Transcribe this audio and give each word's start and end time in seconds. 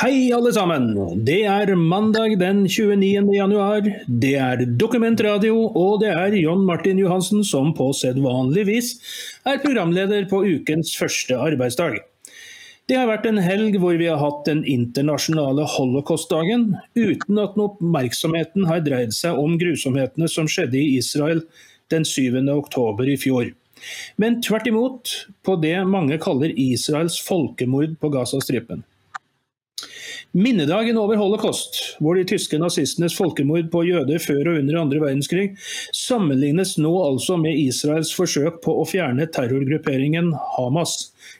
Hei, 0.00 0.32
alle 0.32 0.50
sammen. 0.56 0.86
Det 1.24 1.42
er 1.44 1.74
mandag 1.76 2.38
den 2.40 2.62
29. 2.64 3.28
januar. 3.36 3.84
Det 4.08 4.32
er 4.40 4.62
Dokumentradio, 4.80 5.66
og 5.68 6.00
det 6.00 6.14
er 6.16 6.36
John 6.38 6.62
Martin 6.64 6.98
Johansen 6.98 7.42
som 7.44 7.74
på 7.76 7.90
sedvanlig 7.94 8.64
vis 8.66 8.88
er 9.44 9.60
programleder 9.60 10.24
på 10.30 10.40
ukens 10.48 10.94
første 10.96 11.36
arbeidsdag. 11.36 11.98
Det 12.88 12.96
har 12.98 13.10
vært 13.10 13.28
en 13.28 13.40
helg 13.44 13.76
hvor 13.82 13.98
vi 14.00 14.08
har 14.08 14.18
hatt 14.22 14.46
den 14.48 14.62
internasjonale 14.64 15.68
holocaustdagen, 15.76 16.70
uten 16.96 17.42
at 17.42 17.58
oppmerksomheten 17.60 18.66
har 18.70 18.80
dreid 18.86 19.12
seg 19.14 19.38
om 19.38 19.58
grusomhetene 19.60 20.30
som 20.30 20.48
skjedde 20.50 20.80
i 20.80 20.96
Israel 21.02 21.44
den 21.92 22.08
7. 22.08 22.40
oktober 22.56 23.12
i 23.12 23.18
fjor. 23.20 23.52
Men 24.16 24.40
tvert 24.42 24.66
imot 24.70 25.12
på 25.44 25.58
det 25.60 25.76
mange 25.90 26.16
kaller 26.22 26.54
Israels 26.56 27.20
folkemord 27.26 27.98
på 28.00 28.10
Gazastripen. 28.14 28.86
Minnedagen 30.32 30.96
over 30.98 31.16
holocaust, 31.16 31.78
hvor 32.00 32.16
de 32.16 32.24
tyske 32.24 32.56
nazistenes 32.60 33.12
folkemord 33.18 33.66
på 33.72 33.82
jøder 33.84 34.22
før 34.22 34.52
og 34.52 34.60
under 34.62 34.78
andre 34.80 35.00
verdenskrig, 35.02 35.44
sammenlignes 35.92 36.78
nå 36.80 36.92
altså 37.04 37.36
med 37.40 37.58
Israels 37.60 38.14
forsøk 38.16 38.62
på 38.64 38.78
å 38.80 38.86
fjerne 38.88 39.26
terrorgrupperingen 39.34 40.30
Hamas, 40.54 40.94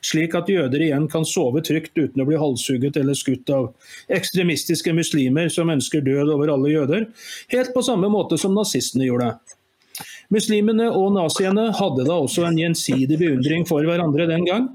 slik 0.05 0.37
at 0.37 0.53
jøder 0.53 0.85
igjen 0.85 1.09
kan 1.13 1.25
sove 1.29 1.65
trygt 1.65 1.97
uten 1.97 2.21
å 2.21 2.29
bli 2.29 2.41
halshugget 2.41 3.01
eller 3.01 3.17
skutt 3.17 3.49
av 3.55 3.71
ekstremistiske 4.13 4.93
muslimer 4.97 5.49
som 5.53 5.73
ønsker 5.73 6.05
død 6.05 6.37
over 6.37 6.53
alle 6.53 6.77
jøder, 6.77 7.09
helt 7.55 7.73
på 7.73 7.87
samme 7.89 8.12
måte 8.12 8.37
som 8.41 8.53
nazistene 8.57 9.09
gjorde. 9.09 9.33
Muslimene 10.33 10.89
og 10.97 11.13
naziene 11.19 11.69
hadde 11.77 12.07
da 12.09 12.17
også 12.25 12.47
en 12.49 12.57
gjensidig 12.57 13.19
beundring 13.21 13.67
for 13.69 13.85
hverandre 13.85 14.27
den 14.31 14.47
gang, 14.49 14.69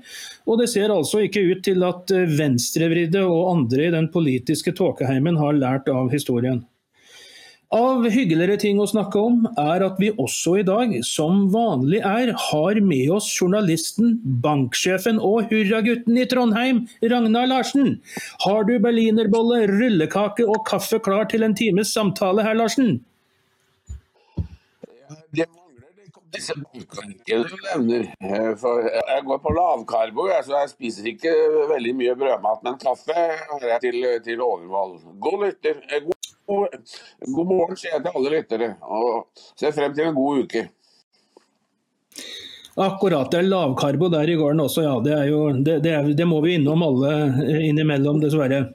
og 0.46 0.62
det 0.62 0.70
ser 0.70 0.94
altså 0.94 1.24
ikke 1.26 1.46
ut 1.50 1.64
til 1.66 1.86
at 1.88 2.14
eh, 2.14 2.30
venstrevridde 2.38 3.26
og 3.26 3.52
andre 3.56 3.88
i 3.88 3.94
den 3.96 4.12
politiske 4.14 4.76
tåkeheimen 4.78 5.40
har 5.42 5.58
lært 5.58 5.90
av 5.90 6.12
historien. 6.14 6.62
Av 7.76 8.06
hyggeligere 8.08 8.56
ting 8.62 8.78
å 8.80 8.86
snakke 8.88 9.20
om 9.20 9.42
er 9.60 9.84
at 9.84 9.98
vi 10.00 10.14
også 10.16 10.54
i 10.62 10.64
dag, 10.68 10.94
som 11.04 11.50
vanlig 11.52 12.00
er, 12.00 12.32
har 12.32 12.80
med 12.80 13.10
oss 13.18 13.28
journalisten, 13.28 14.14
banksjefen 14.46 15.20
og 15.20 15.52
hurragutten 15.52 16.16
i 16.16 16.24
Trondheim, 16.32 16.86
Ragnar 17.04 17.50
Larsen. 17.52 17.98
Har 18.46 18.64
du 18.70 18.78
berlinerbolle, 18.80 19.66
rullekake 19.74 20.48
og 20.48 20.64
kaffe 20.70 21.02
klar 21.04 21.28
til 21.28 21.44
en 21.44 21.58
times 21.60 21.92
samtale 21.92 22.48
herr 22.48 22.56
Larsen? 22.56 23.02
Det 25.32 25.48
mangler 25.48 25.68
disse 26.34 26.54
bankene 26.60 27.44
du 27.48 27.58
nevner. 27.66 28.08
Eh, 28.20 28.54
for 28.60 28.86
jeg 28.88 29.26
går 29.28 29.42
på 29.44 29.54
lavkarbo, 29.58 30.28
så 30.46 30.62
jeg 30.62 30.72
spiser 30.74 31.12
ikke 31.14 31.34
veldig 31.74 31.94
mye 32.02 32.16
brødmat. 32.20 32.64
Men 32.66 32.80
kaffe 32.82 33.16
har 33.18 33.68
jeg 33.74 33.84
til, 33.86 34.08
til 34.26 34.44
overvalg. 34.44 35.04
God 35.24 35.46
lytter. 35.46 35.84
Eh, 35.92 36.08
god, 36.48 36.80
god 37.28 37.54
morgen 37.54 37.80
sier 37.80 37.98
jeg 37.98 38.06
til 38.06 38.20
alle 38.20 38.34
lyttere, 38.38 38.74
og 38.82 39.46
ser 39.60 39.76
frem 39.76 39.96
til 39.96 40.10
en 40.10 40.18
god 40.18 40.44
uke. 40.46 40.68
Akkurat. 42.78 43.32
Det 43.34 43.40
er 43.42 43.48
lavkarbo 43.50 44.10
der 44.14 44.30
i 44.30 44.36
gården 44.38 44.62
også, 44.62 44.84
ja. 44.86 44.98
Det, 45.02 45.16
jo, 45.32 45.40
det, 45.66 45.80
det, 45.86 45.94
er, 45.98 46.12
det 46.18 46.28
må 46.30 46.44
vi 46.46 46.60
innom 46.60 46.84
alle 46.86 47.14
innimellom, 47.66 48.22
dessverre. 48.22 48.68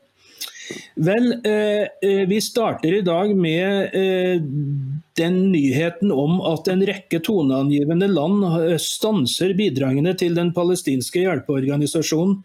Vel, 0.94 1.32
eh, 1.44 1.86
eh, 2.02 2.24
vi 2.28 2.40
starter 2.40 2.94
i 2.94 3.04
dag 3.04 3.36
med 3.36 3.94
eh, 3.94 4.42
den 5.18 5.38
nyheten 5.52 6.12
om 6.12 6.40
at 6.52 6.68
en 6.68 6.84
rekke 6.86 7.20
toneangivende 7.24 8.08
land 8.12 8.44
eh, 8.46 8.78
stanser 8.80 9.54
bidragene 9.58 10.14
til 10.18 10.36
den 10.38 10.52
palestinske 10.56 11.24
hjelpeorganisasjonen 11.24 12.42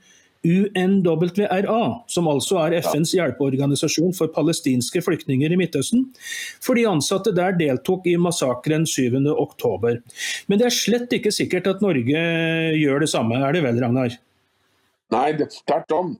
UNWRA, 0.48 1.82
som 2.08 2.28
altså 2.30 2.60
er 2.62 2.78
FNs 2.86 3.14
hjelpeorganisasjon 3.18 4.14
for 4.16 4.32
palestinske 4.32 5.02
flyktninger 5.04 5.52
i 5.52 5.58
Midtøsten, 5.60 6.06
for 6.64 6.78
de 6.78 6.86
ansatte 6.88 7.34
der 7.36 7.58
deltok 7.58 8.08
i 8.08 8.16
massakren 8.22 8.86
7.10. 8.88 9.98
Men 10.48 10.62
det 10.62 10.70
er 10.70 10.78
slett 10.78 11.18
ikke 11.18 11.34
sikkert 11.36 11.68
at 11.74 11.84
Norge 11.84 12.24
gjør 12.78 13.04
det 13.04 13.12
samme, 13.12 13.42
er 13.42 13.58
det 13.58 13.66
vel, 13.66 13.82
Ragnar? 13.84 14.16
Nei, 15.14 15.28
tvert 15.40 15.94
om. 15.96 16.16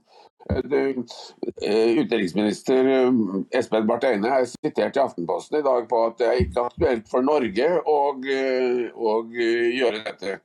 Eh, 0.48 1.98
utenriksminister 1.98 2.84
eh, 2.84 3.12
Espen 3.58 3.86
Barth 3.86 4.06
Eine 4.06 4.30
er 4.32 4.46
sitert 4.48 4.96
i 4.96 5.00
Aftenposten 5.02 5.58
i 5.58 5.64
dag 5.64 5.88
på 5.90 6.00
at 6.06 6.20
det 6.20 6.28
er 6.28 6.40
ikke 6.42 6.64
aktuelt 6.70 7.10
for 7.10 7.24
Norge 7.26 7.66
å, 7.84 7.98
eh, 8.32 8.86
å 8.94 9.16
gjøre 9.28 10.04
dette. 10.06 10.38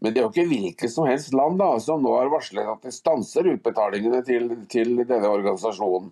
Men 0.00 0.14
det 0.14 0.22
er 0.22 0.24
jo 0.24 0.30
ikke 0.32 0.48
hvilket 0.48 0.92
som 0.92 1.08
helst 1.08 1.34
land 1.36 1.60
da, 1.60 1.74
som 1.82 2.00
nå 2.00 2.14
har 2.16 2.32
varslet 2.32 2.70
at 2.72 2.86
det 2.86 2.94
stanser 2.96 3.50
utbetalingene 3.52 4.22
til, 4.24 4.48
til 4.72 4.94
denne 5.02 5.28
organisasjonen. 5.28 6.08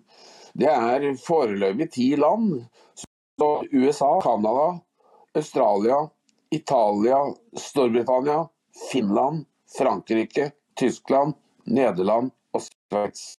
Det 0.53 0.69
er 0.69 1.07
foreløpig 1.23 1.89
ti 1.95 2.11
land. 2.19 2.59
Så 3.39 3.49
USA, 3.73 4.11
Canada, 4.21 4.75
Australia, 5.33 6.03
Italia, 6.53 7.23
Storbritannia, 7.57 8.43
Finland, 8.91 9.45
Frankrike, 9.77 10.51
Tyskland, 10.77 11.33
Nederland 11.65 12.33
og 12.53 12.65
Sveits. 12.65 13.38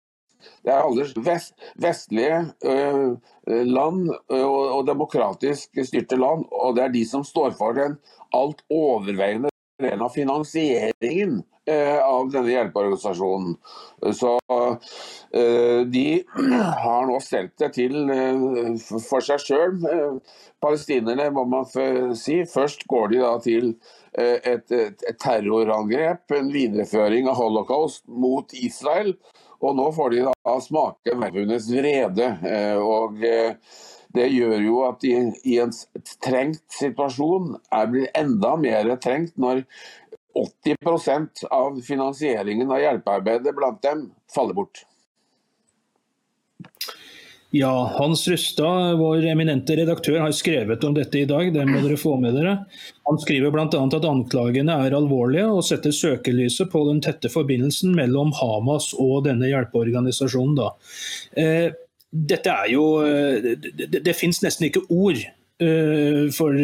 Det 0.64 0.72
er 0.72 0.82
alle 0.82 1.06
vest, 1.24 1.54
vestlige 1.80 2.40
øh, 2.64 3.16
land 3.46 4.10
og, 4.28 4.58
og, 4.76 4.86
demokratisk 4.86 5.80
styrte 5.84 6.18
land, 6.20 6.44
og 6.52 6.76
det 6.76 6.84
er 6.84 6.94
de 6.94 7.06
som 7.08 7.24
står 7.24 7.54
for 7.58 7.76
den 7.76 7.96
alt 8.36 8.64
overveiende 8.70 9.50
delen 9.80 10.02
av 10.04 10.12
finansieringen 10.14 11.40
øh, 11.70 11.98
av 12.04 12.28
denne 12.32 12.52
hjelpeorganisasjonen. 12.52 13.56
Så 14.16 14.34
øh, 15.34 15.86
de 15.88 16.06
har 16.84 17.08
nå 17.08 17.18
stelt 17.24 17.56
det 17.60 17.72
til 17.78 17.96
for 19.08 19.24
seg 19.24 19.42
sjøl. 19.44 19.80
Palestinerne, 20.60 21.30
må 21.32 21.46
man 21.48 21.68
si. 22.18 22.42
Først 22.44 22.84
går 22.90 23.14
de 23.14 23.22
da 23.24 23.34
til 23.44 23.74
et, 24.20 24.72
et 24.74 25.04
terrorangrep, 25.22 26.34
en 26.36 26.50
videreføring 26.52 27.30
av 27.30 27.38
holocaust 27.40 28.04
mot 28.08 28.52
Israel. 28.52 29.14
Og 29.60 29.76
nå 29.76 29.86
får 29.92 30.12
de 30.14 30.26
da 30.26 30.56
smake 30.64 31.16
vervenes 31.20 31.68
vrede. 31.72 32.28
Eh, 32.48 32.76
og 32.80 33.24
eh, 33.26 33.56
det 34.16 34.28
gjør 34.32 34.58
jo 34.64 34.78
at 34.88 35.02
de 35.04 35.16
i 35.46 35.58
en 35.62 35.72
trengt 36.24 36.64
situasjon 36.74 37.54
er 37.76 37.90
blir 37.92 38.08
enda 38.18 38.54
mer 38.58 38.94
trengt 39.02 39.36
når 39.38 39.64
80% 40.40 41.44
av 41.50 41.80
finansieringen 41.84 42.70
av 42.70 42.82
hjelpearbeidet 42.82 43.54
blant 43.56 43.82
dem 43.84 44.08
faller 44.34 44.56
bort. 44.56 44.84
Ja, 47.52 47.92
Hans 47.98 48.28
Rustad, 48.28 48.94
vår 48.94 49.24
eminente 49.26 49.74
redaktør, 49.76 50.20
har 50.22 50.32
skrevet 50.32 50.84
om 50.86 50.94
dette 50.94 51.18
i 51.18 51.26
dag. 51.26 51.48
Det 51.50 51.64
må 51.66 51.80
dere 51.82 51.96
få 51.98 52.12
med 52.22 52.36
dere. 52.38 52.52
Han 53.10 53.18
skriver 53.18 53.50
bl.a. 53.50 53.66
at 53.66 54.06
anklagene 54.06 54.76
er 54.86 54.94
alvorlige 54.94 55.48
og 55.50 55.64
setter 55.66 55.90
søkelyset 55.94 56.70
på 56.70 56.84
den 56.86 57.00
tette 57.02 57.30
forbindelsen 57.32 57.96
mellom 57.98 58.30
Hamas 58.38 58.92
og 58.94 59.24
denne 59.26 59.50
hjelpeorganisasjonen. 59.50 60.62
Eh, 61.42 61.74
dette 62.10 62.54
er 62.54 62.70
jo 62.70 62.84
eh, 63.06 63.52
Det, 63.58 63.98
det 63.98 64.14
fins 64.18 64.42
nesten 64.46 64.68
ikke 64.68 64.84
ord 64.86 65.18
eh, 65.18 66.30
for, 66.30 66.54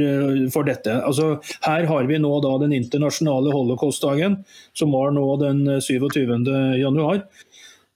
for, 0.54 0.70
dette. 0.70 1.00
Altså, 1.02 1.32
her 1.66 1.90
har 1.90 2.06
vi 2.06 2.22
nå 2.22 2.30
da 2.46 2.54
den 2.62 2.78
internasjonale 2.78 3.50
holocaustdagen, 3.58 4.38
som 4.70 4.94
var 4.94 5.10
nå 5.18 5.26
den 5.42 5.66
27. 5.82 6.30
januar. 6.78 7.26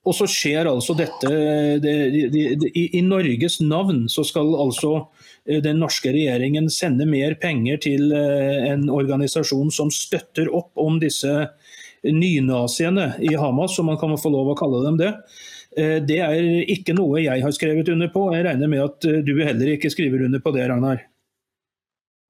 Og 0.09 0.17
så 0.17 0.25
skjer 0.31 0.69
altså 0.69 0.95
dette 0.97 1.29
det, 1.83 1.95
det, 2.33 2.45
det, 2.57 2.71
i, 2.73 3.03
Norges 3.05 3.59
navn 3.61 4.07
så 4.09 4.25
skal 4.25 4.49
altså 4.57 4.95
eh, 5.45 5.61
den 5.61 5.83
norske 5.83 6.13
regjeringen 6.15 6.71
sende 6.73 7.05
mer 7.09 7.37
penger 7.41 7.83
til 7.85 8.09
eh, 8.17 8.71
en 8.71 8.89
organisasjon 8.89 9.69
som 9.75 9.93
støtter 9.93 10.49
opp 10.57 10.73
om 10.81 10.97
disse 11.03 11.35
nynaziene 12.01 13.11
i 13.29 13.35
Hamas, 13.37 13.77
om 13.77 13.91
man 13.93 14.01
kan 14.01 14.17
få 14.17 14.33
lov 14.33 14.55
å 14.55 14.57
kalle 14.57 14.81
dem 14.87 14.97
det. 15.03 15.13
Eh, 15.77 15.99
det 16.01 16.21
er 16.25 16.49
ikke 16.73 16.97
noe 16.97 17.21
jeg 17.21 17.45
har 17.45 17.53
skrevet 17.53 17.93
under 17.93 18.09
på. 18.15 18.31
Jeg 18.33 18.49
regner 18.49 18.73
med 18.73 18.87
at 18.87 19.05
du 19.05 19.35
heller 19.37 19.77
ikke 19.77 19.93
skriver 19.93 20.25
under 20.31 20.41
på 20.41 20.57
det, 20.57 20.65
Ragnar? 20.73 21.05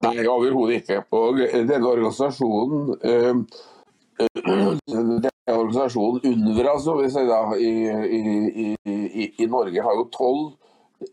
Nei, 0.08 0.16
overhodet 0.26 0.80
ikke. 0.80 1.04
Og 1.14 1.38
denne 1.38 1.86
organisasjonen 1.86 2.96
det 2.98 3.69
organisasjonen 5.50 6.20
UNRWA 6.24 6.96
vi 7.02 7.10
sier 7.10 7.28
da, 7.28 7.40
i, 7.56 7.72
i, 8.18 8.76
i, 8.84 9.26
i, 9.38 9.46
Norge 9.50 9.84
har 9.84 9.98
jo 9.98 10.06
12, 10.14 10.44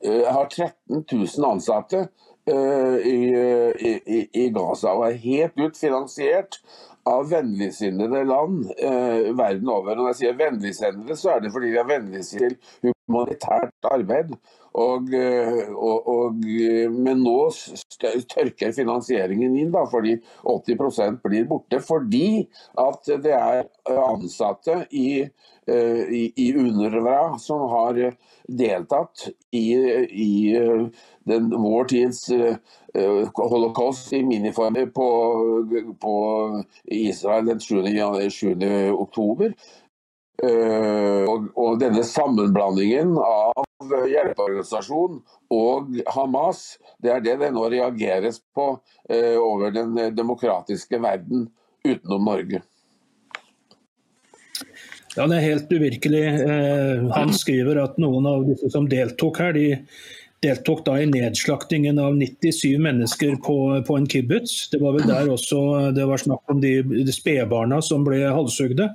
eh, 0.04 0.26
har 0.34 0.50
13 0.50 1.06
000 1.12 1.48
ansatte 1.52 2.08
uh, 2.52 2.98
i, 3.04 4.50
Gaza 4.56 4.94
og 4.94 5.08
er 5.08 5.24
helt 5.24 5.58
ut 5.60 5.80
finansiert 5.80 6.62
av 7.08 7.30
vennligsinnede 7.32 8.24
land 8.28 8.66
eh, 8.76 9.32
verden 9.38 9.70
over. 9.72 9.96
Når 9.96 10.10
jeg 10.12 10.20
sier 10.22 10.40
vennligsinnede, 10.42 11.16
så 11.16 11.36
er 11.36 11.44
det 11.44 11.54
fordi 11.54 11.72
de 11.72 11.80
er 11.80 11.88
vennligsinnede 11.88 12.58
til 12.84 12.96
humanitært 13.08 13.88
arbeid. 13.88 14.34
Og, 14.78 15.14
eh, 15.16 15.64
og, 15.74 16.10
og, 16.12 16.44
eh, 16.46 16.86
men 16.94 17.24
nå 17.26 17.50
tørker 17.98 18.76
finansieringen 18.76 19.56
inn, 19.58 19.72
da, 19.74 19.86
fordi 19.90 20.18
80% 20.46 21.22
blir 21.26 21.48
borte. 21.50 21.82
Fordi 21.82 22.46
at 22.78 23.12
det 23.24 23.34
er 23.34 23.66
ansatte 24.06 24.84
i, 24.92 25.26
i, 25.68 26.24
i 26.40 26.48
UNRWA 26.56 27.38
som 27.42 27.66
har 27.74 27.98
deltatt 28.48 29.26
i, 29.52 29.66
i 30.08 30.32
den, 31.28 31.50
vår 31.52 31.90
tids 31.92 32.22
holocaust 33.36 34.14
i 34.16 34.22
miniformer 34.24 34.88
på, 34.96 35.10
på 36.00 36.14
Israel 37.02 37.52
den 37.52 37.60
7. 37.60 37.82
7. 38.32 38.64
oktober. 38.94 39.58
Uh, 40.38 41.26
og, 41.26 41.48
og, 41.58 41.80
denne 41.82 42.04
sammenblandingen 42.06 43.16
av 43.18 43.64
hjelpeorganisasjon 44.06 45.16
og 45.54 45.96
Hamas, 46.14 46.76
det 47.02 47.10
er 47.10 47.24
det 47.26 47.34
det 47.42 47.50
nå 47.56 47.64
reageres 47.74 48.38
på 48.54 48.68
uh, 48.78 49.38
over 49.42 49.74
den 49.74 49.96
demokratiske 50.14 51.00
verden 51.02 51.48
utenom 51.82 52.30
Norge. 52.30 52.62
Ja, 55.16 55.26
Det 55.26 55.40
er 55.40 55.48
helt 55.48 55.74
uvirkelig. 55.74 56.24
Uh, 56.46 57.10
han 57.16 57.34
skriver 57.34 57.82
at 57.88 57.98
noen 57.98 58.30
av 58.30 58.46
disse 58.46 58.70
som 58.70 58.86
deltok 58.92 59.42
her, 59.42 59.58
de 59.58 59.82
deltok 60.46 60.86
da 60.86 61.00
i 61.02 61.10
nedslaktingen 61.10 61.98
av 61.98 62.14
97 62.14 62.78
mennesker 62.86 63.40
på, 63.42 63.58
på 63.90 63.98
en 63.98 64.06
kibbutz. 64.06 64.70
Det 64.70 64.84
var 64.86 64.94
vel 65.00 65.10
der 65.10 65.34
også 65.34 65.90
det 65.98 66.06
var 66.06 66.22
snakk 66.22 66.54
om 66.54 66.62
de, 66.62 66.78
de 66.86 67.14
spedbarna 67.16 67.82
som 67.82 68.06
ble 68.06 68.22
halshugde. 68.30 68.92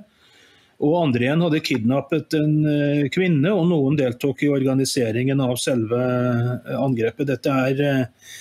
Og 0.81 0.95
andre 0.97 1.27
igjen 1.27 1.43
hadde 1.45 1.61
kidnappet 1.63 2.33
en 2.37 2.55
eh, 2.69 3.05
kvinne, 3.13 3.51
og 3.53 3.67
noen 3.69 3.97
deltok 3.99 4.43
i 4.45 4.51
organiseringen 4.53 5.43
av 5.43 5.55
selve 5.61 5.99
eh, 5.99 6.73
angrepet. 6.79 7.29
Dette 7.29 7.57
er 7.69 7.83
eh, 7.85 8.33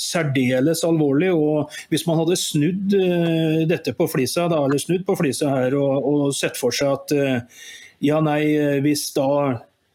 særdeles 0.00 0.84
alvorlig. 0.86 1.32
og 1.34 1.74
Hvis 1.90 2.06
man 2.08 2.20
hadde 2.22 2.38
snudd 2.40 2.94
dette 3.68 3.92
på 3.96 4.06
flisa, 4.08 4.46
da, 4.48 4.62
eller 4.64 4.80
snudd 4.80 5.04
på 5.08 5.18
flisa 5.18 5.50
her 5.52 5.76
og, 5.76 6.06
og 6.08 6.22
sett 6.36 6.56
for 6.56 6.72
seg 6.72 6.94
at 6.94 7.12
ja, 8.00 8.16
nei, 8.24 8.78
hvis 8.80 9.10
da 9.12 9.26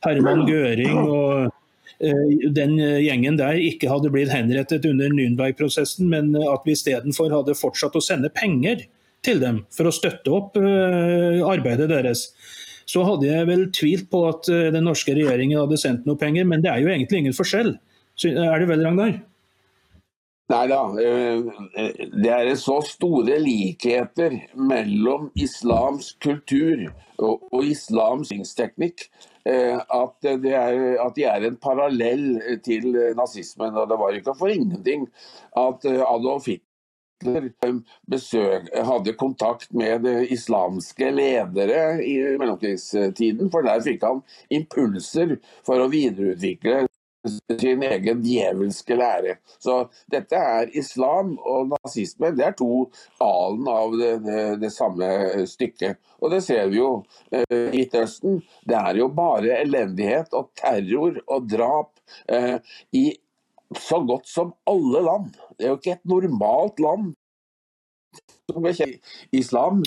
Herman 0.06 0.44
Gøring 0.46 1.00
og 1.00 1.50
den 2.54 2.76
gjengen 2.78 3.40
der 3.40 3.58
ikke 3.58 3.90
hadde 3.90 4.12
blitt 4.14 4.30
henrettet 4.30 4.86
under 4.86 5.10
Nürnberg-prosessen, 5.10 6.06
men 6.12 6.36
at 6.38 6.68
vi 6.68 6.76
istedenfor 6.78 7.34
hadde 7.34 7.58
fortsatt 7.58 7.98
å 7.98 8.04
sende 8.04 8.30
penger 8.30 8.86
til 9.26 9.42
dem 9.42 9.64
for 9.74 9.90
å 9.90 9.96
støtte 9.96 10.34
opp 10.34 10.58
eh, 10.60 11.42
arbeidet 11.46 11.90
deres. 11.92 12.30
Så 12.86 13.04
hadde 13.08 13.30
jeg 13.30 13.50
vel 13.50 13.70
tvilt 13.74 14.10
på 14.12 14.26
at 14.30 14.50
eh, 14.52 14.72
den 14.76 14.86
norske 14.88 15.16
regjeringen 15.18 15.62
hadde 15.64 15.80
sendt 15.82 16.10
noe 16.10 16.20
penger, 16.22 16.48
men 16.48 16.64
det 16.66 16.72
er 16.72 16.84
jo 16.84 16.92
egentlig 16.94 17.24
ingen 17.24 17.38
forskjell. 17.38 17.76
Så 18.16 18.32
er 18.32 18.62
det 18.62 18.70
vel, 18.70 18.86
Ragnar? 18.86 19.18
Nei 20.54 20.66
da. 20.70 20.82
Eh, 21.02 22.04
det 22.14 22.34
er 22.36 22.52
så 22.62 22.78
store 22.86 23.40
likheter 23.42 24.38
mellom 24.54 25.32
islamsk 25.42 26.20
kultur 26.28 26.86
og 27.18 27.64
islamsk 27.64 28.54
teknikk 28.58 29.08
at, 29.46 30.26
er, 30.26 30.78
at, 31.00 31.12
de 31.16 31.24
er 31.30 31.44
en 31.46 31.58
parallell 31.62 32.40
til 32.66 32.88
nazismen. 33.18 33.78
Og 33.78 33.90
det 33.90 33.98
var 34.02 34.18
ikke 34.18 34.34
for 34.38 34.50
ingenting 34.54 35.06
at 35.62 35.86
Adolf 35.86 36.50
Hitler 36.50 36.75
besøk, 38.08 38.68
hadde 38.74 39.14
kontakt 39.20 39.72
med 39.74 40.06
islamske 40.30 41.12
ledere 41.12 42.04
i 42.04 42.18
mellomkrigstiden. 42.40 43.52
For 43.52 43.66
der 43.66 43.84
fikk 43.86 44.04
han 44.04 44.22
impulser 44.50 45.38
for 45.66 45.80
å 45.80 45.90
videreutvikle 45.92 46.86
sin 47.60 47.84
egen 47.84 48.22
djevelske 48.22 48.96
lære. 48.98 49.38
Så 49.60 49.88
dette 50.12 50.38
er 50.38 50.72
islam 50.78 51.36
og 51.40 51.74
nazisme. 51.74 52.32
Det 52.38 52.46
er 52.46 52.58
to 52.58 52.86
alen 53.24 53.68
av 53.72 53.98
det, 53.98 54.12
det, 54.26 54.44
det 54.62 54.72
samme 54.74 55.10
stykket. 55.50 55.98
Og 56.22 56.32
det 56.34 56.44
ser 56.46 56.70
vi 56.70 56.80
jo 56.82 56.92
eh, 57.32 57.44
i 57.50 57.86
Midtøsten. 57.86 58.40
Det 58.66 58.78
er 58.78 59.02
jo 59.02 59.10
bare 59.14 59.60
elendighet 59.62 60.34
og 60.38 60.52
terror 60.58 61.20
og 61.26 61.50
drap 61.50 61.92
eh, 62.30 62.58
i 62.94 63.08
så 63.74 64.00
godt 64.06 64.28
som 64.30 64.54
alle 64.70 65.02
land. 65.06 65.34
Det 65.58 65.66
er 65.66 65.74
jo 65.74 65.80
ikke 65.80 65.96
et 65.98 66.10
normalt 66.10 66.80
land 66.80 67.14
som 68.52 68.64
bekjenner 68.64 69.00
islam. 69.36 69.84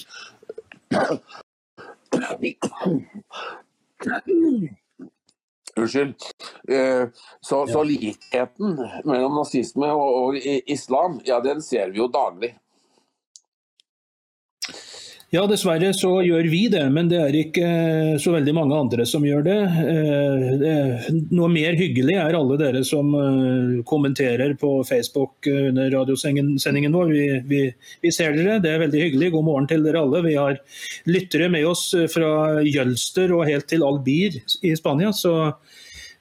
Unnskyld. 5.79 6.15
Eh, 6.69 7.09
så, 7.41 7.67
så, 7.67 7.83
likheten 7.87 8.79
mellom 9.07 9.37
nazisme 9.39 9.91
og, 9.95 10.17
og 10.23 10.39
islam, 10.67 11.21
ja, 11.27 11.39
den 11.45 11.63
ser 11.63 11.93
vi 11.93 12.03
jo 12.03 12.09
daglig. 12.11 12.57
Ja, 15.29 15.43
dessverre 15.45 15.91
så 15.93 16.09
gjør 16.25 16.47
vi 16.49 16.63
det, 16.73 16.87
men 16.89 17.11
det 17.11 17.19
er 17.21 17.35
ikke 17.37 17.65
eh, 17.69 18.15
så 18.17 18.33
veldig 18.33 18.55
mange 18.57 18.77
andre 18.79 19.05
som 19.05 19.27
gjør 19.29 19.43
det. 19.45 19.57
Eh, 19.85 21.09
noe 21.37 21.51
mer 21.53 21.77
hyggelig 21.77 22.15
er 22.17 22.39
alle 22.39 22.57
dere 22.57 22.81
som 22.89 23.11
eh, 23.13 23.75
kommenterer 23.91 24.55
på 24.57 24.71
Facebook 24.89 25.51
under 25.53 25.93
radiosendingen 25.93 26.97
vår. 26.97 27.13
Vi, 27.13 27.27
vi, 27.51 27.61
vi, 28.07 28.15
ser 28.15 28.39
dere, 28.39 28.57
det 28.65 28.73
er 28.73 28.81
veldig 28.87 29.05
hyggelig. 29.05 29.31
God 29.37 29.47
morgen 29.51 29.69
til 29.69 29.85
dere 29.85 30.01
alle. 30.01 30.25
Vi 30.25 30.39
har 30.39 30.63
lyttere 31.13 31.53
med 31.53 31.69
oss 31.69 31.91
fra 32.09 32.65
Jølster 32.65 33.37
og 33.37 33.45
helt 33.51 33.69
til 33.69 33.85
Albir 33.85 34.41
i 34.65 34.73
Spania, 34.81 35.13
så 35.13 35.37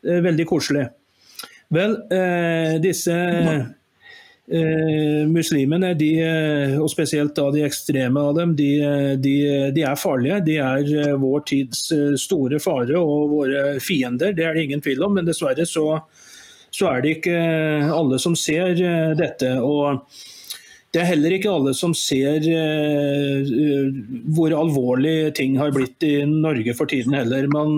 veldig 0.04 0.52
koselig. 0.52 0.84
Vel, 1.72 1.96
disse 2.84 3.16
Eh, 4.48 5.28
muslimene, 5.28 5.90
de, 6.00 6.08
eh, 6.24 6.78
og 6.80 6.88
spesielt 6.88 7.34
da 7.36 7.50
de 7.52 7.66
ekstreme 7.68 8.22
av 8.30 8.38
dem, 8.38 8.54
de, 8.56 8.70
de, 9.20 9.34
de, 9.76 9.84
er 9.84 10.00
farlige. 10.00 10.38
De 10.46 10.56
er 10.64 10.92
eh, 11.02 11.18
vår 11.20 11.44
tids 11.50 11.82
eh, 11.92 12.14
store 12.16 12.62
fare 12.64 12.96
og 12.96 13.34
våre 13.34 13.66
fiender, 13.84 14.32
det 14.32 14.46
er 14.48 14.56
det 14.56 14.64
ingen 14.70 14.84
tvil 14.86 15.04
om. 15.04 15.18
Men 15.20 15.28
dessverre 15.28 15.68
så, 15.68 16.00
så 16.72 16.88
er 16.94 17.04
det 17.04 17.18
ikke 17.18 17.36
alle 17.92 18.22
som 18.24 18.40
ser 18.40 18.80
dette. 19.20 19.52
og 19.60 20.08
det 20.96 21.02
er 21.02 21.10
heller 21.10 21.34
ikke 21.36 21.52
alle 21.52 21.74
som 21.76 21.92
ser 21.94 22.46
hvor 24.34 24.54
alvorlig 24.56 25.34
ting 25.36 25.58
har 25.60 25.74
blitt 25.76 26.06
i 26.08 26.22
Norge 26.24 26.74
for 26.80 26.88
tiden 26.90 27.14
heller. 27.20 27.50
Man, 27.52 27.76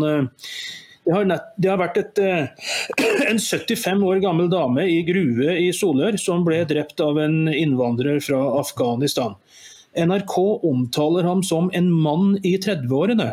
det 1.10 1.16
har, 1.16 1.26
nett, 1.26 1.46
det 1.58 1.70
har 1.72 1.80
vært 1.82 1.96
et, 1.98 2.20
eh, 2.22 2.76
en 3.32 3.40
75 3.42 4.04
år 4.06 4.20
gammel 4.22 4.46
dame 4.52 4.84
i 4.86 5.00
Grue 5.08 5.56
i 5.58 5.72
Solør 5.74 6.20
som 6.22 6.44
ble 6.46 6.60
drept 6.70 7.02
av 7.02 7.18
en 7.18 7.48
innvandrer 7.50 8.22
fra 8.22 8.38
Afghanistan. 8.60 9.34
NRK 9.98 10.36
omtaler 10.70 11.26
ham 11.26 11.42
som 11.44 11.72
en 11.74 11.90
mann 11.90 12.38
i 12.46 12.54
30-årene. 12.62 13.32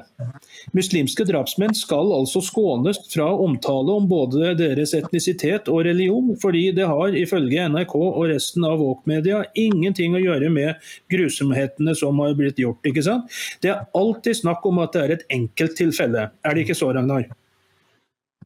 Muslimske 0.72 1.28
drapsmenn 1.28 1.76
skal 1.76 2.14
altså 2.16 2.40
skånes 2.40 3.02
fra 3.12 3.28
omtale 3.44 3.98
om 4.00 4.08
både 4.08 4.54
deres 4.56 4.96
etnisitet 4.96 5.68
og 5.68 5.84
religion, 5.84 6.32
fordi 6.40 6.70
det 6.80 6.88
har 6.88 7.12
ifølge 7.12 7.68
NRK 7.76 7.96
og 8.00 8.22
resten 8.32 8.64
av 8.64 8.80
Våk-media 8.80 9.44
ingenting 9.52 10.16
å 10.16 10.24
gjøre 10.24 10.48
med 10.48 10.88
grusomhetene 11.12 11.92
som 11.92 12.24
har 12.24 12.32
blitt 12.40 12.64
gjort. 12.64 12.80
ikke 12.88 13.04
sant? 13.04 13.28
Det 13.60 13.76
er 13.76 13.84
alltid 13.92 14.40
snakk 14.40 14.64
om 14.64 14.80
at 14.80 14.96
det 14.96 15.04
er 15.04 15.18
et 15.18 15.26
enkelttilfelle. 15.42 16.30
Er 16.40 16.56
det 16.56 16.64
ikke 16.64 16.80
så, 16.80 16.96
Ragnar? 16.96 17.28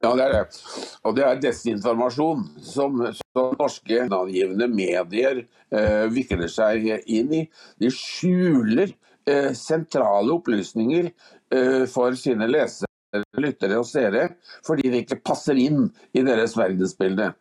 Ja, 0.01 0.15
det 0.17 0.25
er 0.25 0.33
det. 0.33 0.61
Og 1.05 1.17
det 1.17 1.25
er 1.27 1.41
desinformasjon 1.45 2.47
som, 2.65 3.03
som 3.19 3.57
norske 3.61 4.07
navngivende 4.09 4.71
medier 4.73 5.43
eh, 5.45 6.07
vikler 6.13 6.49
seg 6.49 6.87
inn 7.05 7.35
i. 7.37 7.43
De 7.81 7.91
skjuler 7.93 8.95
eh, 9.29 9.51
sentrale 9.57 10.33
opplysninger 10.39 11.11
eh, 11.11 11.85
for 11.93 12.17
sine 12.17 12.49
lesere, 12.49 12.89
lyttere 13.37 13.77
og 13.83 13.89
seere, 13.91 14.31
fordi 14.65 14.89
de 14.89 15.05
ikke 15.05 15.21
passer 15.21 15.61
inn 15.61 15.91
i 16.17 16.25
deres 16.25 16.57
verdensbilde. 16.57 17.35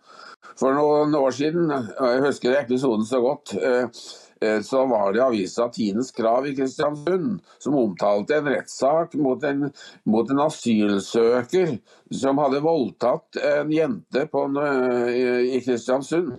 For 0.59 0.75
noen 0.75 1.15
år 1.15 1.35
siden, 1.35 1.71
jeg 1.71 2.23
husker 2.25 2.59
episoden 2.59 3.07
så 3.07 3.23
godt, 3.23 3.55
eh, 3.55 3.87
Eh, 3.87 4.28
så 4.63 4.85
var 4.87 5.13
det 5.13 5.23
avisa 5.23 5.67
Tidens 5.69 6.11
Krav 6.15 6.47
i 6.47 6.55
Kristiansund 6.55 7.41
som 7.59 7.75
omtalte 7.75 8.37
en 8.37 8.47
rettssak 8.47 9.13
mot 9.19 9.43
en, 9.43 9.67
mot 10.07 10.31
en 10.31 10.43
asylsøker 10.45 11.75
som 12.21 12.39
hadde 12.39 12.63
voldtatt 12.63 13.39
en 13.43 13.71
jente 13.71 14.25
på, 14.31 14.45
eh, 14.63 15.55
i 15.57 15.61
Kristiansund. 15.65 16.37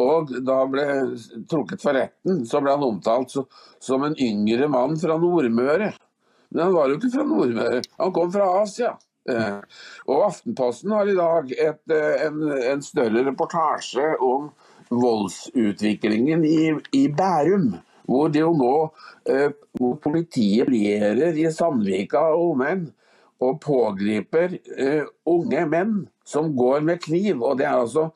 Og 0.00 0.32
da 0.44 0.62
ble 0.68 0.86
trukket 1.50 1.82
for 1.82 1.96
retten, 1.96 2.44
så 2.48 2.62
ble 2.62 2.72
han 2.76 2.86
omtalt 2.86 3.34
som 3.80 4.04
en 4.06 4.16
yngre 4.16 4.68
mann 4.72 4.96
fra 5.00 5.18
Nordmøre. 5.20 5.92
Men 6.50 6.64
han 6.64 6.74
var 6.74 6.88
jo 6.88 6.98
ikke 6.98 7.12
fra 7.14 7.26
Nordmøre, 7.28 7.82
han 7.98 8.12
kom 8.16 8.32
fra 8.32 8.48
Asia. 8.62 8.94
Eh, 9.28 9.60
og 10.08 10.24
Aftenposten 10.30 10.94
har 10.96 11.08
i 11.08 11.16
dag 11.18 11.52
et, 11.52 11.82
en, 12.24 12.40
en 12.72 12.82
større 12.82 13.24
reportasje 13.26 14.14
om 14.24 14.48
voldsutviklingen 14.90 16.44
i, 16.44 16.74
i 16.92 17.08
Bærum. 17.08 17.74
hvor 18.10 18.28
det 18.28 18.40
jo 18.40 18.50
nå 18.58 18.74
eh, 19.30 19.52
hvor 19.78 19.94
politiet 20.02 20.66
regjerer 20.68 21.36
i 21.38 21.46
Sandvika 21.54 22.18
og 22.34 22.56
omegn 22.56 22.88
og 23.40 23.60
pågriper 23.62 24.56
eh, 24.76 25.04
unge 25.30 25.62
menn 25.70 25.92
som 26.26 26.50
går 26.56 26.82
med 26.88 27.00
kniv. 27.04 27.42
Og 27.42 27.58
det 27.60 27.68
er 27.68 27.78
altså 27.78 28.08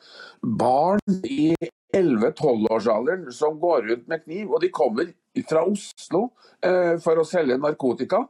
barn 0.42 1.20
i 1.24 1.54
11-12-årsalderen 1.94 3.30
som 3.32 3.60
går 3.60 3.86
rundt 3.90 4.08
med 4.10 4.24
kniv. 4.24 4.50
Og 4.50 4.64
de 4.64 4.72
kommer 4.74 5.12
fra 5.48 5.64
Oslo 5.66 6.22
eh, 6.64 6.94
for 7.02 7.20
å 7.20 7.26
selge 7.28 7.58
narkotika. 7.60 8.22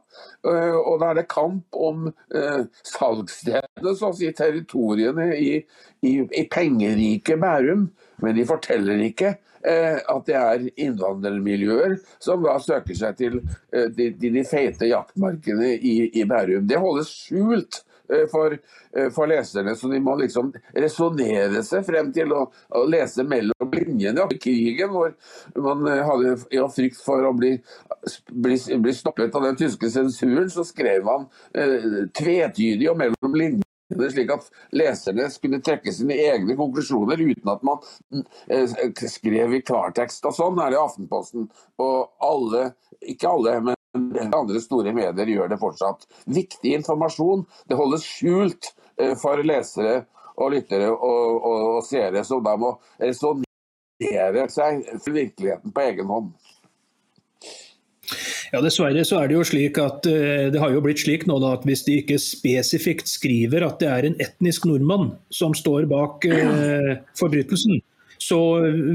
Eh, 0.45 0.75
og 0.75 0.99
da 1.01 1.11
er 1.11 1.21
det 1.21 1.27
kamp 1.31 1.77
om 1.77 2.09
salgsstedet, 2.85 3.91
så 3.95 4.11
å 4.11 4.15
si 4.17 4.31
territoriene 4.35 5.31
i, 5.37 5.51
i, 6.05 6.13
i 6.25 6.45
pengerike 6.51 7.37
Bærum. 7.41 7.89
Men 8.23 8.37
de 8.37 8.47
forteller 8.47 9.01
ikke 9.05 9.35
Eh, 9.65 9.97
at 9.97 10.27
det 10.27 10.35
er 10.37 10.65
innvandrermiljøer 10.77 11.95
som 12.21 12.43
da 12.45 12.53
søker 12.61 12.97
seg 12.97 13.15
til 13.17 13.39
eh, 13.73 13.87
de, 13.89 14.11
de 14.13 14.43
feite 14.45 14.91
jaktmarkene 14.91 15.71
i, 15.79 15.95
i 16.13 16.25
Bærum. 16.29 16.67
Det 16.69 16.77
holdes 16.81 17.09
skjult 17.23 17.79
eh, 17.79 17.94
for, 18.31 18.57
for, 19.13 19.29
leserne, 19.29 19.75
så 19.75 19.89
de 19.91 19.99
må 20.03 20.15
liksom 20.19 20.51
resonnere 20.75 21.63
seg 21.65 21.85
frem 21.87 22.11
til 22.15 22.33
å, 22.35 22.45
å 22.77 22.83
lese 22.89 23.25
mellom 23.27 23.73
linjene. 23.73 24.27
I 24.35 24.39
krigen, 24.41 24.93
hvor 24.93 25.13
man 25.65 25.85
hadde 25.85 26.35
ja, 26.53 26.65
frykt 26.71 27.01
for 27.03 27.25
å 27.25 27.33
bli, 27.37 27.55
bli, 28.31 28.57
bli, 28.81 28.95
stoppet 28.95 29.35
av 29.35 29.49
den 29.49 29.59
tyske 29.59 29.89
sensuren, 29.93 30.49
så 30.51 30.65
skrev 30.67 31.07
han 31.09 31.29
eh, 31.57 32.03
tvetydig 32.15 32.91
og 32.91 32.99
mellom 33.01 33.37
linjene 33.37 33.65
slik 33.93 34.31
at 34.33 34.47
leserne 34.73 35.27
skulle 35.29 35.61
trekke 35.61 35.93
sine 35.93 36.17
egne 36.17 36.55
konklusjoner 36.57 37.21
uten 37.21 37.51
at 37.51 37.63
man 37.65 37.83
eh, 38.49 38.65
skrev 39.09 39.53
i 39.53 39.61
klartekst. 39.61 40.25
Og 40.25 40.33
Sånn 40.33 40.59
er 40.59 40.73
det 40.73 40.79
i 40.79 40.81
Aftenposten. 40.81 41.49
Og 41.77 42.09
alle, 42.23 42.71
ikke 43.01 43.29
alle, 43.29 43.59
men 43.61 43.75
andre 43.95 44.61
store 44.63 44.93
medier 44.95 45.31
gjør 45.31 45.51
det 45.51 45.59
fortsatt. 45.61 46.05
Viktig 46.25 46.75
informasjon 46.79 47.45
det 47.69 47.79
holdes 47.79 48.05
skjult 48.05 48.73
eh, 48.99 49.15
for 49.19 49.41
lesere 49.45 50.03
og 50.35 50.51
lyttere 50.51 50.91
og, 50.91 51.37
og, 51.39 51.59
og 51.77 51.83
seere, 51.87 52.23
som 52.27 52.43
da 52.43 52.55
må 52.59 52.75
resonnere 52.99 54.49
seg 54.51 54.83
for 54.99 55.15
virkeligheten 55.15 55.75
på 55.75 55.87
egen 55.87 56.11
hånd. 56.11 56.33
Ja, 58.53 58.61
Dessverre 58.61 59.01
så 59.07 59.17
er 59.19 59.29
det 59.29 59.35
jo 59.39 59.45
slik 59.47 59.79
at 59.81 60.05
eh, 60.07 60.47
det 60.53 60.61
har 60.61 60.71
jo 60.71 60.83
blitt 60.85 61.01
slik 61.01 61.25
nå 61.27 61.39
da, 61.41 61.55
at 61.57 61.65
hvis 61.67 61.83
de 61.87 61.97
ikke 62.03 62.19
spesifikt 62.21 63.09
skriver 63.09 63.65
at 63.65 63.81
det 63.81 63.89
er 63.91 64.07
en 64.07 64.17
etnisk 64.21 64.67
nordmann 64.69 65.15
som 65.33 65.55
står 65.57 65.89
bak 65.91 66.27
eh, 66.29 66.91
forbrytelsen, 67.19 67.81
så 68.25 68.39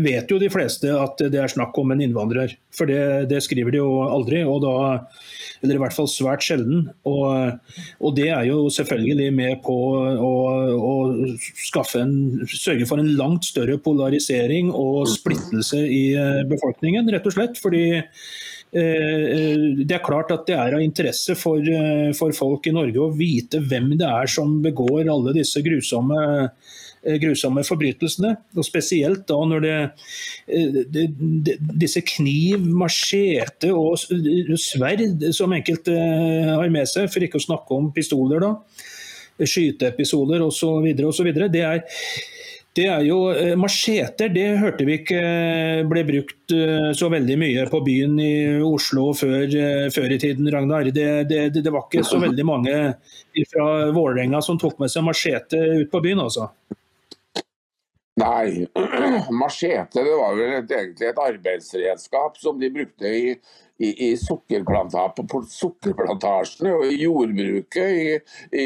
vet 0.03 0.31
jo 0.31 0.39
de 0.41 0.49
fleste 0.51 0.91
at 0.91 1.21
det 1.31 1.39
er 1.39 1.53
snakk 1.53 1.77
om 1.79 1.93
en 1.95 2.03
innvandrer. 2.03 2.57
For 2.75 2.89
det, 2.91 3.29
det 3.31 3.43
skriver 3.45 3.75
de 3.75 3.81
jo 3.81 4.01
aldri, 4.07 4.43
da, 4.65 4.75
eller 5.63 5.79
i 5.79 5.83
hvert 5.85 5.95
fall 5.97 6.09
svært 6.11 6.45
sjelden. 6.47 6.89
Og, 7.09 7.75
og 8.01 8.17
det 8.19 8.29
er 8.35 8.49
jo 8.49 8.65
selvfølgelig 8.75 9.31
med 9.37 9.63
på 9.67 9.77
å, 10.01 10.35
å 10.75 10.95
en, 12.01 12.15
sørge 12.51 12.89
for 12.91 13.03
en 13.03 13.13
langt 13.19 13.47
større 13.47 13.79
polarisering 13.83 14.73
og 14.75 15.07
splittelse 15.11 15.85
i 15.87 16.05
eh, 16.19 16.47
befolkningen, 16.51 17.11
rett 17.15 17.29
og 17.31 17.37
slett. 17.37 17.61
fordi 17.61 17.85
Eh, 18.71 19.83
det 19.83 19.97
er 19.97 20.05
klart 20.05 20.31
at 20.31 20.45
det 20.47 20.55
er 20.55 20.77
av 20.77 20.83
interesse 20.85 21.35
for, 21.35 21.59
eh, 21.59 22.13
for, 22.15 22.31
folk 22.31 22.69
i 22.71 22.75
Norge 22.75 23.03
å 23.03 23.11
vite 23.11 23.59
hvem 23.59 23.97
det 23.99 24.07
er 24.07 24.31
som 24.31 24.61
begår 24.63 25.11
alle 25.11 25.35
disse 25.35 25.59
grusomme, 25.65 26.21
grusomme 27.23 27.65
forbrytelsene. 27.67 28.35
Og 28.57 28.67
Spesielt 28.67 29.27
da 29.29 29.39
når 29.49 29.65
det, 29.65 29.77
det, 30.93 31.07
det 31.47 31.57
disse 31.85 32.03
kniv, 32.07 32.65
machete 32.83 33.73
og 33.75 33.97
sverd 34.61 35.25
som 35.37 35.55
enkelte 35.57 35.97
har 35.97 36.73
med 36.73 36.91
seg, 36.91 37.09
for 37.13 37.25
ikke 37.25 37.41
å 37.41 37.47
snakke 37.49 37.77
om 37.77 37.91
pistoler, 37.95 38.45
da, 38.45 38.55
skyteepisoder 39.41 40.45
osv. 40.45 40.91
Det 40.91 41.65
er 41.65 41.83
det 42.79 42.85
er 42.87 43.01
jo 43.03 43.17
eh, 43.35 43.57
Macheter 43.59 44.31
det 44.31 44.47
hørte 44.61 44.85
vi 44.87 45.01
ikke 45.01 45.19
eh, 45.19 45.81
ble 45.91 46.05
brukt 46.07 46.55
eh, 46.55 46.91
så 46.95 47.09
veldig 47.11 47.37
mye 47.41 47.65
på 47.71 47.81
byen 47.83 48.15
i 48.23 48.35
Oslo 48.63 49.09
før, 49.17 49.51
før 49.91 50.15
i 50.15 50.19
tiden, 50.23 50.47
Ragnar. 50.55 50.87
Det, 50.95 51.09
det, 51.31 51.41
det, 51.57 51.67
var 51.67 51.89
ikke 51.89 52.07
så 52.07 52.21
veldig 52.23 52.47
mange 52.47 52.77
fra 53.51 53.67
Vålerenga 53.95 54.43
som 54.45 54.61
tok 54.61 54.79
med 54.83 54.93
seg 54.93 55.07
machete 55.07 55.59
ut 55.83 55.91
på 55.91 56.03
byen, 56.05 56.23
altså. 56.23 56.47
Nei, 58.21 58.67
machete 59.43 60.05
det 60.05 60.15
var 60.19 60.37
vel 60.37 60.55
egentlig 60.61 61.09
et 61.09 61.25
arbeidsredskap 61.25 62.39
som 62.41 62.61
de 62.61 62.71
brukte 62.75 63.11
i 63.11 63.35
i, 63.81 63.89
i 64.11 64.17
sukkerplantasjene 64.21 66.75
og 66.77 66.85
i 66.87 66.99
jordbruket 67.01 67.91
i, 67.97 68.19
i, 68.53 68.65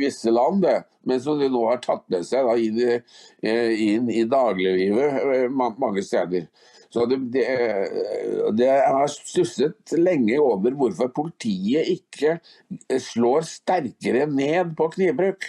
visse 0.00 0.30
land, 0.32 0.62
det. 0.64 0.82
men 1.08 1.20
som 1.24 1.38
de 1.40 1.48
nå 1.52 1.62
har 1.70 1.78
tatt 1.84 2.04
med 2.12 2.22
seg 2.28 2.40
da, 2.48 2.54
inn, 2.60 2.78
inn, 3.44 4.10
i 4.12 4.24
dagliglivet 4.28 5.10
eh, 5.22 5.48
mange 5.50 6.02
steder. 6.04 6.44
Så 6.94 7.06
det, 7.10 7.18
det, 7.34 7.46
det 8.54 8.70
har 8.70 9.08
stusset 9.10 9.92
lenge 9.98 10.38
over 10.38 10.70
hvorfor 10.78 11.08
politiet 11.16 11.88
ikke 11.96 12.30
slår 13.02 13.42
sterkere 13.48 14.26
ned 14.30 14.76
på 14.78 14.84
knivbruk. 14.94 15.42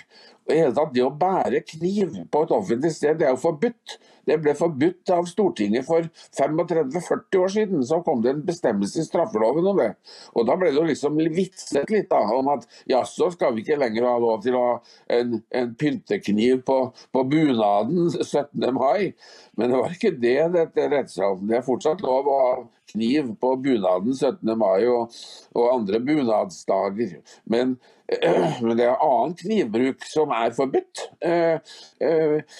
Og 0.45 0.53
hele 0.53 0.73
tatt, 0.77 0.93
Det 0.93 1.03
å 1.03 1.13
bære 1.13 1.63
kniv 1.65 2.19
på 2.31 2.43
et 2.45 2.53
offentlig 2.53 2.91
sted 2.93 3.17
det 3.19 3.25
er 3.27 3.33
jo 3.33 3.41
forbudt. 3.41 3.95
Det 4.25 4.37
ble 4.41 4.53
forbudt 4.57 5.09
av 5.13 5.27
Stortinget 5.29 5.85
for 5.85 6.05
35-40 6.37 7.39
år 7.41 7.51
siden. 7.53 7.83
Så 7.85 7.99
kom 8.05 8.21
det 8.23 8.33
en 8.33 8.43
bestemmelse 8.45 9.01
i 9.01 9.07
straffeloven 9.07 9.69
om 9.71 9.81
det. 9.81 9.91
Og 10.33 10.45
Da 10.45 10.57
ble 10.57 10.71
det 10.71 10.79
jo 10.79 10.85
liksom 10.89 11.17
vitset 11.33 11.89
litt 11.93 12.09
da, 12.09 12.21
om 12.37 12.49
at 12.53 12.65
jaså, 12.89 13.31
skal 13.33 13.55
vi 13.55 13.65
ikke 13.65 13.79
lenger 13.81 14.07
ha 14.09 14.15
lov 14.21 14.41
til 14.45 14.57
å 14.57 14.63
ha 14.65 14.75
en, 15.17 15.39
en 15.49 15.73
pyntekniv 15.77 16.61
på, 16.65 16.79
på, 17.13 17.25
bunaden 17.29 18.09
17. 18.13 18.69
mai. 18.73 19.13
Men 19.57 19.73
det 19.73 19.81
var 19.81 19.97
ikke 19.97 20.15
det 20.17 20.39
dette 20.57 20.89
rettet. 20.93 21.45
Det 21.45 21.59
er 21.59 21.65
fortsatt 21.65 22.05
lov 22.05 22.29
å 22.29 22.39
ha 22.41 22.53
kniv 22.93 23.33
på 23.41 23.55
bunaden 23.65 24.15
17. 24.15 24.55
mai 24.59 24.85
og, 24.87 25.13
og 25.55 25.73
andre 25.73 26.01
bunadsdager. 26.03 27.19
Men 27.51 27.77
men 28.61 28.77
det 28.77 28.85
er 28.85 29.01
annen 29.01 29.33
knivbruk 29.39 30.03
som 30.05 30.33
er 30.35 30.51
forbudt. 30.53 31.01
Eh, 31.25 31.57
eh, 32.05 32.59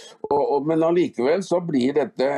men 0.65 0.86
allikevel 0.88 1.44
så 1.46 1.60
dette, 1.70 2.29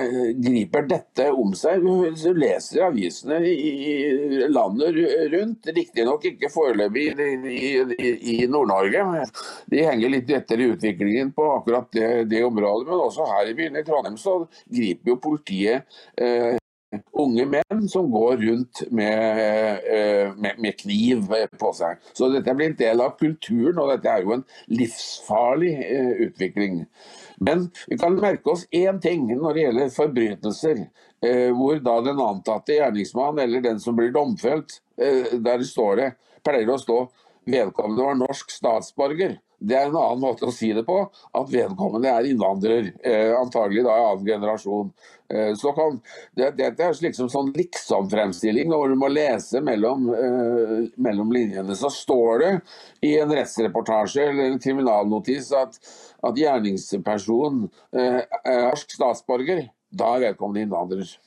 griper 0.44 0.88
dette 0.90 1.30
om 1.32 1.54
seg. 1.56 1.86
Du 1.86 2.34
leser 2.36 2.88
avisene 2.90 3.40
i 3.48 4.44
landet 4.52 5.00
rundt, 5.34 5.72
riktignok 5.72 6.28
ikke 6.34 6.52
foreløpig 6.52 7.08
i 7.16 8.38
Nord-Norge. 8.52 9.24
De 9.72 9.88
henger 9.88 10.12
litt 10.12 10.36
etter 10.36 10.60
i 10.60 10.70
utviklingen 10.74 11.32
på 11.36 11.48
akkurat 11.56 11.92
det, 11.96 12.12
det 12.34 12.44
området, 12.44 12.90
men 12.92 13.08
også 13.08 13.28
her 13.32 13.52
i 13.52 13.58
byen 13.58 13.80
i 13.80 13.88
Trondheim 13.88 14.20
så 14.20 14.42
griper 14.68 15.14
jo 15.14 15.22
politiet 15.24 16.00
eh, 16.20 16.58
unge 17.12 17.46
menn 17.46 17.88
som 17.90 18.12
går 18.12 18.38
rundt 18.38 18.82
med, 18.92 19.80
eh, 19.92 20.36
med, 20.36 20.60
med, 20.60 20.78
kniv 20.80 21.26
på 21.60 21.72
seg. 21.76 22.00
Så 22.14 22.30
dette 22.32 22.54
blir 22.56 22.72
en 22.72 22.80
del 22.80 23.04
av 23.04 23.18
kulturen, 23.20 23.80
og 23.82 23.92
dette 23.92 24.12
er 24.12 24.24
jo 24.24 24.36
en 24.38 24.46
livsfarlig 24.72 25.74
eh, 25.84 26.14
utvikling. 26.28 26.86
Men 27.44 27.68
vi 27.88 28.00
kan 28.00 28.18
merke 28.20 28.54
oss 28.54 28.66
én 28.72 29.02
ting 29.04 29.28
når 29.34 29.54
det 29.54 29.66
gjelder 29.66 29.94
forbrytelser. 29.98 30.86
Eh, 31.26 31.50
hvor 31.58 31.80
da 31.84 31.98
den 32.06 32.22
antatte 32.22 32.78
gjerningsmann 32.78 33.40
eller 33.42 33.66
den 33.66 33.82
som 33.84 33.98
blir 33.98 34.14
domfelt, 34.16 34.82
der 34.98 35.62
står 35.62 36.00
det, 36.00 36.06
pleier 36.42 36.72
å 36.74 36.80
stå 36.82 36.96
vedkommende 37.48 38.06
var 38.08 38.16
norsk 38.18 38.50
statsborger. 38.50 39.38
Det 39.60 39.74
er 39.74 39.88
en 39.88 39.98
annen 39.98 40.22
måte 40.22 40.46
å 40.46 40.54
si 40.54 40.70
det 40.76 40.84
på, 40.86 41.00
at 41.10 41.50
vedkommende 41.50 42.12
er 42.14 42.28
innvandrer. 42.30 42.92
Eh, 43.02 43.32
antagelig 43.34 43.88
da 43.88 43.96
annen 44.12 44.28
generasjon. 44.28 44.92
Eh, 45.34 45.54
så 45.58 45.74
kan, 45.76 45.98
det, 46.38 46.52
Dette 46.60 46.86
er 46.86 47.00
liksom 47.02 47.32
sånn 47.34 47.50
liksom-fremstilling. 47.56 48.70
Når 48.70 48.94
du 48.94 48.98
må 49.02 49.10
lese 49.12 49.62
mellom, 49.66 50.08
eh, 50.14 50.76
mellom, 50.96 51.34
linjene, 51.34 51.76
så 51.76 51.90
står 51.94 52.44
det 52.44 52.52
i 53.10 53.16
en 53.20 53.34
rettsreportasje 53.34 54.30
eller 54.30 54.54
en 54.54 54.62
kriminalnotis 54.62 55.50
at, 55.58 55.80
at 56.24 56.38
gjerningsperson 56.38 57.66
eh, 57.98 58.22
er 58.44 58.68
norsk 58.70 58.94
statsborger. 59.00 59.66
Da 59.90 60.14
er 60.16 60.30
vedkommende 60.30 60.68
innvandrer. 60.68 61.18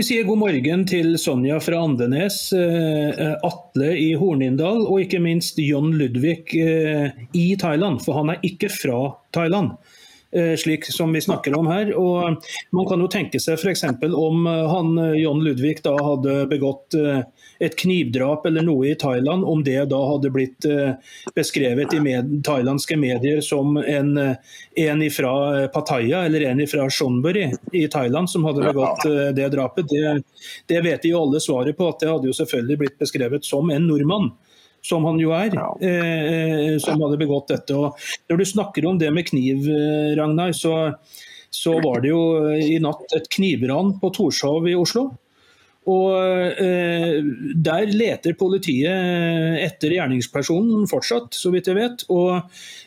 Vi 0.00 0.04
sier 0.04 0.24
god 0.24 0.38
morgen 0.40 0.86
til 0.88 1.10
Sonja 1.20 1.58
fra 1.60 1.76
Andenes, 1.84 2.38
eh, 2.56 3.34
Atle 3.44 3.90
i 4.00 4.14
Hornindal 4.16 4.86
og 4.86 5.02
ikke 5.02 5.18
minst 5.20 5.58
John 5.60 5.90
Ludvig 5.92 6.54
eh, 6.56 7.10
i 7.36 7.42
Thailand, 7.60 8.00
for 8.00 8.16
han 8.16 8.32
er 8.32 8.46
ikke 8.48 8.70
fra 8.72 9.02
Thailand. 9.36 9.74
Eh, 10.32 10.56
slik 10.56 10.84
som 10.84 11.12
vi 11.12 11.20
snakker 11.20 11.58
om 11.58 11.66
her. 11.66 11.94
Og 11.98 12.42
man 12.70 12.86
kan 12.86 13.00
jo 13.02 13.08
tenke 13.10 13.40
seg 13.42 13.58
f.eks. 13.58 13.82
om 14.14 14.46
eh, 14.46 14.66
han 14.70 14.98
eh, 14.98 15.16
John 15.18 15.42
Ludvig 15.42 15.80
da 15.82 15.96
hadde 15.98 16.44
begått 16.50 16.94
et 17.60 17.74
knivdrap 17.78 18.46
eller 18.46 18.64
noe 18.64 18.92
i 18.92 18.94
Thailand, 18.98 19.44
om 19.44 19.64
det 19.64 19.78
da 19.90 19.98
hadde 20.06 20.30
blitt 20.32 20.66
beskrevet 21.36 21.92
i 21.94 22.00
med, 22.02 22.30
thailandske 22.46 22.96
medier 22.98 23.40
som 23.44 23.76
en, 23.76 24.10
en 24.18 25.04
fra 25.12 25.32
Pattaya 25.74 26.22
eller 26.28 26.46
en 26.48 26.62
fra 26.70 26.88
Shonbury 26.90 27.50
i 27.76 27.86
Thailand 27.92 28.30
som 28.30 28.46
hadde 28.48 28.64
begått 28.70 29.04
det 29.36 29.48
drapet, 29.52 29.92
det, 29.92 30.14
det 30.72 30.80
vet 30.86 31.04
vi 31.04 31.12
jo 31.12 31.20
alle 31.24 31.42
svaret 31.42 31.76
på 31.76 31.90
at 31.92 32.00
det 32.00 32.10
hadde 32.10 32.30
jo 32.30 32.36
selvfølgelig 32.40 32.80
blitt 32.80 32.98
beskrevet 33.02 33.46
som 33.46 33.70
en 33.70 33.88
nordmann 33.90 34.32
som 34.82 35.04
han 35.08 35.18
jo 35.20 35.32
er, 35.36 35.54
eh, 35.84 36.76
som 36.82 37.00
hadde 37.00 37.20
begått 37.20 37.52
dette. 37.52 37.76
Og 37.76 37.96
når 38.30 38.40
du 38.40 38.46
snakker 38.48 38.86
om 38.88 39.00
det 39.00 39.10
med 39.14 39.28
kniv, 39.28 39.66
eh, 39.68 40.12
Ragnar, 40.18 40.52
så, 40.56 40.94
så 41.50 41.76
var 41.84 42.02
det 42.04 42.12
jo 42.12 42.22
i 42.56 42.78
natt 42.82 43.16
et 43.16 43.28
knivran 43.36 43.98
på 44.00 44.12
Torshov 44.16 44.68
i 44.68 44.76
Oslo. 44.78 45.10
Og 45.90 46.12
eh, 46.60 47.20
Der 47.56 47.88
leter 47.88 48.36
politiet 48.38 49.64
etter 49.64 49.96
gjerningspersonen 49.96 50.88
fortsatt, 50.90 51.32
så 51.34 51.52
vidt 51.54 51.70
jeg 51.70 51.78
vet. 51.78 52.04
Og 52.12 52.42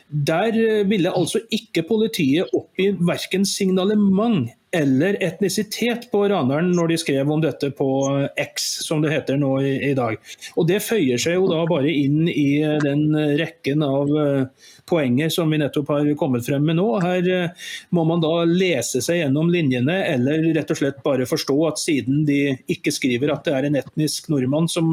Der 0.08 0.84
ville 0.86 1.14
altså 1.14 1.42
ikke 1.50 1.86
politiet 1.88 2.54
oppgi 2.54 2.92
verken 3.02 3.46
signalement 3.48 4.52
eller 4.74 5.16
etnisitet 5.22 6.08
på 6.10 6.24
raneren 6.28 6.72
når 6.74 6.88
de 6.90 6.98
skrev 6.98 7.30
om 7.30 7.42
dette 7.42 7.70
på 7.78 7.88
X, 8.40 8.64
som 8.86 9.02
det 9.04 9.12
heter 9.12 9.38
nå 9.38 9.52
i, 9.62 9.74
i, 9.90 9.92
dag. 9.94 10.16
Og 10.58 10.66
Det 10.68 10.80
føyer 10.82 11.20
seg 11.20 11.38
jo 11.38 11.46
da 11.50 11.60
bare 11.70 11.92
inn 11.92 12.26
i 12.28 12.58
den 12.82 13.04
rekken 13.38 13.84
av 13.86 14.10
uh, 14.10 14.66
poenger 14.90 15.30
som 15.32 15.52
vi 15.54 15.60
nettopp 15.62 15.92
har 15.94 16.10
kommet 16.18 16.46
frem 16.46 16.66
med 16.66 16.80
nå. 16.80 16.88
Her 17.04 17.30
uh, 17.30 17.68
må 17.94 18.06
man 18.08 18.24
da 18.24 18.32
lese 18.50 19.02
seg 19.04 19.20
gjennom 19.22 19.52
linjene, 19.54 20.00
eller 20.10 20.50
rett 20.58 20.74
og 20.74 20.80
slett 20.80 21.00
bare 21.06 21.28
forstå 21.30 21.58
at 21.68 21.80
siden 21.82 22.24
de 22.26 22.40
ikke 22.74 22.94
skriver 22.94 23.32
at 23.34 23.46
det 23.46 23.54
er 23.54 23.70
en 23.70 23.78
etnisk 23.78 24.28
nordmann 24.32 24.66
som 24.70 24.90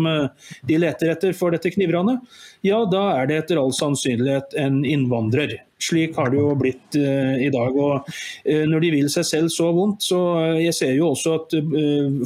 de 0.68 0.78
leter 0.78 1.12
etter 1.16 1.34
for 1.38 1.54
dette 1.54 1.72
knivranet, 1.74 2.22
ja 2.66 2.84
da 2.90 3.08
er 3.18 3.30
det 3.30 3.42
etter 3.42 3.60
all 3.62 3.74
sannsynlighet 3.76 4.56
en 4.62 4.82
innvandrer. 4.86 5.60
Slik 5.82 6.18
har 6.20 6.32
det 6.32 6.40
jo 6.40 6.54
blitt 6.60 6.98
uh, 7.00 7.36
i 7.42 7.50
dag. 7.54 7.76
og 7.76 8.08
uh, 8.08 8.64
Når 8.70 8.86
de 8.86 8.94
vil 8.98 9.12
seg 9.12 9.28
selv 9.28 9.54
så 9.54 9.72
vondt, 9.76 10.06
så 10.06 10.22
uh, 10.38 10.60
jeg 10.62 10.76
ser 10.78 10.96
jo 10.98 11.12
også 11.12 11.38
at 11.40 11.56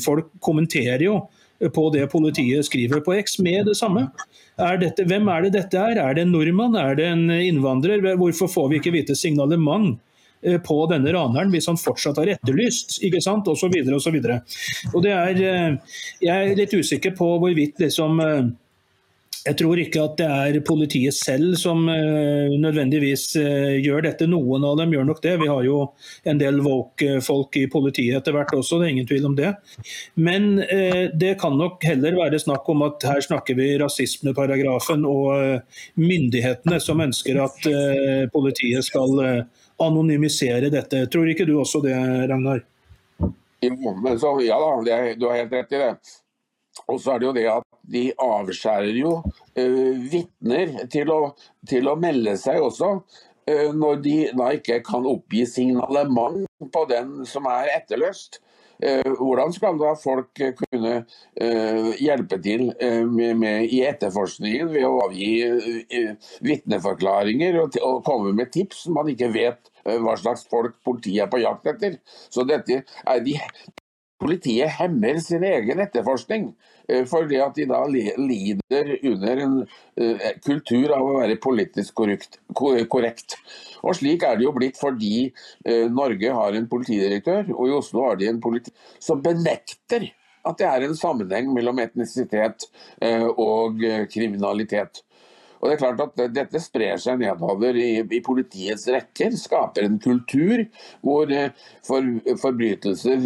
folk 0.04 0.32
kommenterer 0.44 1.06
jo 1.08 1.20
på 1.72 1.86
det 1.94 2.10
politiet 2.12 2.68
skriver 2.68 3.00
på 3.04 3.14
X 3.16 3.40
med 3.40 3.70
det 3.70 3.78
samme. 3.80 4.10
Er 4.60 4.80
dette, 4.82 5.06
hvem 5.08 5.30
er 5.32 5.46
det 5.46 5.54
dette 5.56 5.80
er? 5.80 6.00
Er 6.02 6.18
det 6.18 6.26
en 6.26 6.34
nordmann? 6.36 6.76
Er 6.76 6.98
det 7.00 7.06
en 7.08 7.30
innvandrer? 7.32 8.04
Hvorfor 8.20 8.52
får 8.52 8.68
vi 8.72 8.82
ikke 8.82 8.98
vite 9.00 9.16
signalement? 9.18 9.96
på 10.62 10.76
denne 10.86 11.10
raneren 11.10 11.50
hvis 11.50 11.66
han 11.66 11.80
fortsatt 11.80 12.20
har 12.22 12.30
etterlyst, 12.36 13.00
ikke 13.08 13.18
sant, 13.24 13.48
osv. 13.50 13.72
osv. 13.96 14.18
Jeg 15.02 16.34
er 16.36 16.52
litt 16.60 16.76
usikker 16.76 17.16
på 17.18 17.30
hvorvidt 17.42 17.82
liksom, 17.82 18.22
jeg 19.46 19.58
tror 19.60 19.78
ikke 19.78 20.02
at 20.02 20.16
det 20.18 20.28
er 20.28 20.56
politiet 20.66 21.14
selv 21.14 21.54
som 21.60 21.84
uh, 21.86 22.54
nødvendigvis 22.58 23.28
uh, 23.38 23.76
gjør 23.78 24.08
dette. 24.08 24.28
Noen 24.30 24.66
av 24.66 24.80
dem 24.80 24.96
gjør 24.96 25.06
nok 25.06 25.22
det. 25.22 25.36
Vi 25.42 25.50
har 25.52 25.62
jo 25.68 25.78
en 26.26 26.42
del 26.42 26.58
woke-folk 26.66 27.60
i 27.62 27.68
politiet 27.72 28.18
etter 28.18 28.34
hvert 28.34 28.56
også, 28.58 28.80
det 28.82 28.88
er 28.88 28.96
ingen 28.96 29.10
tvil 29.10 29.30
om 29.30 29.38
det. 29.38 29.54
Men 30.18 30.56
uh, 30.64 31.06
det 31.14 31.36
kan 31.42 31.58
nok 31.60 31.86
heller 31.86 32.18
være 32.18 32.42
snakk 32.42 32.66
om 32.74 32.86
at 32.88 33.06
her 33.06 33.22
snakker 33.26 33.60
vi 33.60 33.70
rasismeparagrafen 33.82 35.06
og 35.06 35.62
myndighetene 36.00 36.82
som 36.82 37.04
ønsker 37.06 37.38
at 37.44 37.68
politiet 38.34 38.86
skal 38.88 39.46
anonymisere 39.82 40.72
dette. 40.74 41.06
Tror 41.12 41.30
ikke 41.30 41.46
du 41.48 41.58
også 41.60 41.82
det, 41.86 41.96
Ragnar? 42.32 42.64
Jo, 43.66 43.96
så, 44.20 44.36
ja 44.46 44.58
da, 44.62 44.70
du 45.18 45.28
har 45.28 45.42
helt 45.42 45.54
rett 45.54 45.76
i 45.76 45.82
det. 45.82 45.92
Og 46.92 47.00
så 47.02 47.16
er 47.16 47.22
det 47.22 47.28
jo 47.30 47.36
det 47.36 47.46
at 47.50 47.65
de 47.92 48.10
avskjærer 48.22 48.98
jo 49.00 49.20
uh, 49.26 49.94
vitner 50.12 50.74
til, 50.92 51.12
til, 51.70 51.90
å 51.90 52.00
melde 52.00 52.36
seg 52.42 52.64
også. 52.64 52.98
Uh, 53.46 53.70
når 53.78 54.02
de 54.06 54.18
da 54.34 54.50
ikke 54.58 54.82
kan 54.86 55.06
oppgi 55.10 55.46
signalement 55.50 56.46
på 56.74 56.84
den 56.90 57.22
som 57.30 57.50
er 57.52 57.76
etterløst. 57.76 58.42
Uh, 58.76 59.14
hvordan 59.22 59.54
skal 59.56 59.78
da 59.80 59.94
folk 59.96 60.34
kunne 60.36 60.98
hjelpe 61.96 62.42
til 62.44 62.66
med, 63.08 63.38
med, 63.40 63.70
i 63.72 63.80
etterforskningen 63.88 64.74
ved 64.74 64.84
å 64.84 64.98
avgi 65.06 65.30
vitneforklaringer 66.44 67.62
og, 67.62 67.78
og, 67.80 68.02
komme 68.04 68.34
med 68.36 68.52
tips 68.52 68.84
som 68.84 68.98
man 69.00 69.14
ikke 69.14 69.32
vet 69.32 69.72
hva 69.86 70.18
slags 70.20 70.44
folk 70.52 70.76
politiet 70.84 71.24
er 71.24 71.32
på 71.32 71.40
jakt 71.46 71.72
etter? 71.72 71.96
Så 72.04 72.44
dette 72.50 72.82
er 72.84 73.24
de, 73.24 73.38
Politiet 74.22 74.72
hemmer 74.78 75.18
sin 75.20 75.44
egen 75.44 75.82
etterforskning. 75.84 76.54
Eh, 76.88 77.06
fordi 77.10 77.40
at 77.42 77.56
de 77.58 77.66
da 77.70 77.80
lider 77.90 78.92
under 79.10 79.42
en 79.46 79.56
uh, 79.64 80.26
kultur 80.46 80.92
av 80.94 81.06
å 81.06 81.16
være 81.18 81.40
politisk 81.42 81.98
korrekt. 81.98 83.38
Og 83.82 83.96
Slik 83.98 84.26
er 84.26 84.38
det 84.38 84.46
jo 84.46 84.54
blitt 84.56 84.78
fordi 84.78 85.32
uh, 85.66 85.88
Norge 85.90 86.36
har 86.36 86.58
en 86.58 86.70
politidirektør, 86.70 87.50
og 87.56 87.72
i 87.72 87.74
Oslo 87.80 88.06
har 88.06 88.22
de 88.22 88.30
en 88.30 88.44
politi 88.44 88.74
som 89.00 89.24
benekter 89.24 90.12
at 90.46 90.60
det 90.62 90.68
er 90.70 90.86
en 90.86 90.94
sammenheng 90.94 91.48
mellom 91.50 91.80
etnisitet 91.82 92.68
og 93.02 93.80
kriminalitet. 94.14 95.00
Og 95.58 95.66
det 95.66 95.74
er 95.74 95.80
klart 95.82 96.04
at 96.04 96.36
Dette 96.36 96.62
sprer 96.62 97.00
seg 97.02 97.18
nedover 97.24 97.74
i, 97.74 98.04
i 98.06 98.20
politiets 98.22 98.86
rekker, 98.94 99.34
skaper 99.42 99.88
en 99.88 99.98
kultur 100.04 100.68
hvor 101.02 101.34
for, 101.88 102.12
forbrytelser 102.44 103.26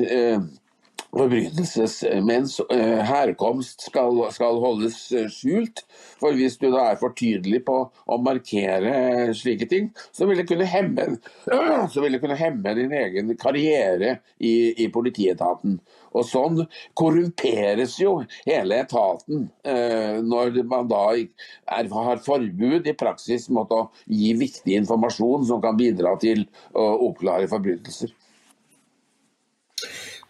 forbrytelsesmenns 1.15 2.59
eh, 2.69 2.99
herkomst 3.05 3.87
skal, 3.87 4.19
skal, 4.33 4.59
holdes 4.61 4.97
eh, 5.15 5.29
skjult. 5.33 5.83
For 6.21 6.35
hvis 6.37 6.59
du 6.61 6.67
da 6.73 6.91
er 6.91 6.99
for 7.01 7.15
tydelig 7.17 7.63
på 7.67 7.77
å 7.89 8.19
markere 8.21 9.33
slike 9.37 9.69
ting, 9.71 9.89
så 10.13 10.27
vil 10.29 10.41
det 10.41 10.47
kunne 10.49 10.67
hemme, 10.69 11.07
det 12.09 12.21
kunne 12.21 12.37
hemme 12.39 12.75
din 12.77 12.93
egen 13.01 13.33
karriere 13.41 14.19
i, 14.37 14.75
i, 14.75 14.89
politietaten. 14.93 15.79
Og 16.09 16.25
sånn 16.25 16.63
korrumperes 16.97 17.97
jo 18.01 18.15
hele 18.47 18.79
etaten 18.83 19.47
eh, 19.63 20.21
når 20.25 20.61
man 20.69 20.89
da 20.89 21.03
er, 21.15 21.91
har 21.93 22.23
forbud 22.25 22.89
i 22.89 22.97
praksis 22.97 23.49
mot 23.53 23.69
å 23.73 23.85
gi 24.05 24.33
viktig 24.37 24.77
informasjon 24.81 25.45
som 25.49 25.61
kan 25.61 25.77
bidra 25.77 26.15
til 26.21 26.47
å 26.73 26.89
oppklare 27.09 27.49
forbrytelser. 27.49 28.13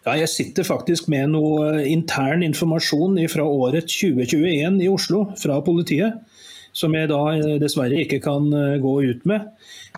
Ja, 0.06 0.14
jeg 0.16 0.30
sitter 0.32 0.64
faktisk 0.64 1.10
med 1.12 1.34
noe 1.34 1.82
intern 1.84 2.40
informasjon 2.46 3.18
fra 3.28 3.44
året 3.44 3.90
2021 3.92 4.78
i 4.80 4.88
Oslo 4.88 5.26
fra 5.40 5.58
politiet. 5.64 6.22
Som 6.72 6.94
jeg 6.94 7.10
da 7.10 7.18
eh, 7.34 7.56
dessverre 7.60 7.98
ikke 7.98 8.20
kan 8.22 8.46
eh, 8.54 8.78
gå 8.80 8.92
ut 9.10 9.24
med. 9.28 9.48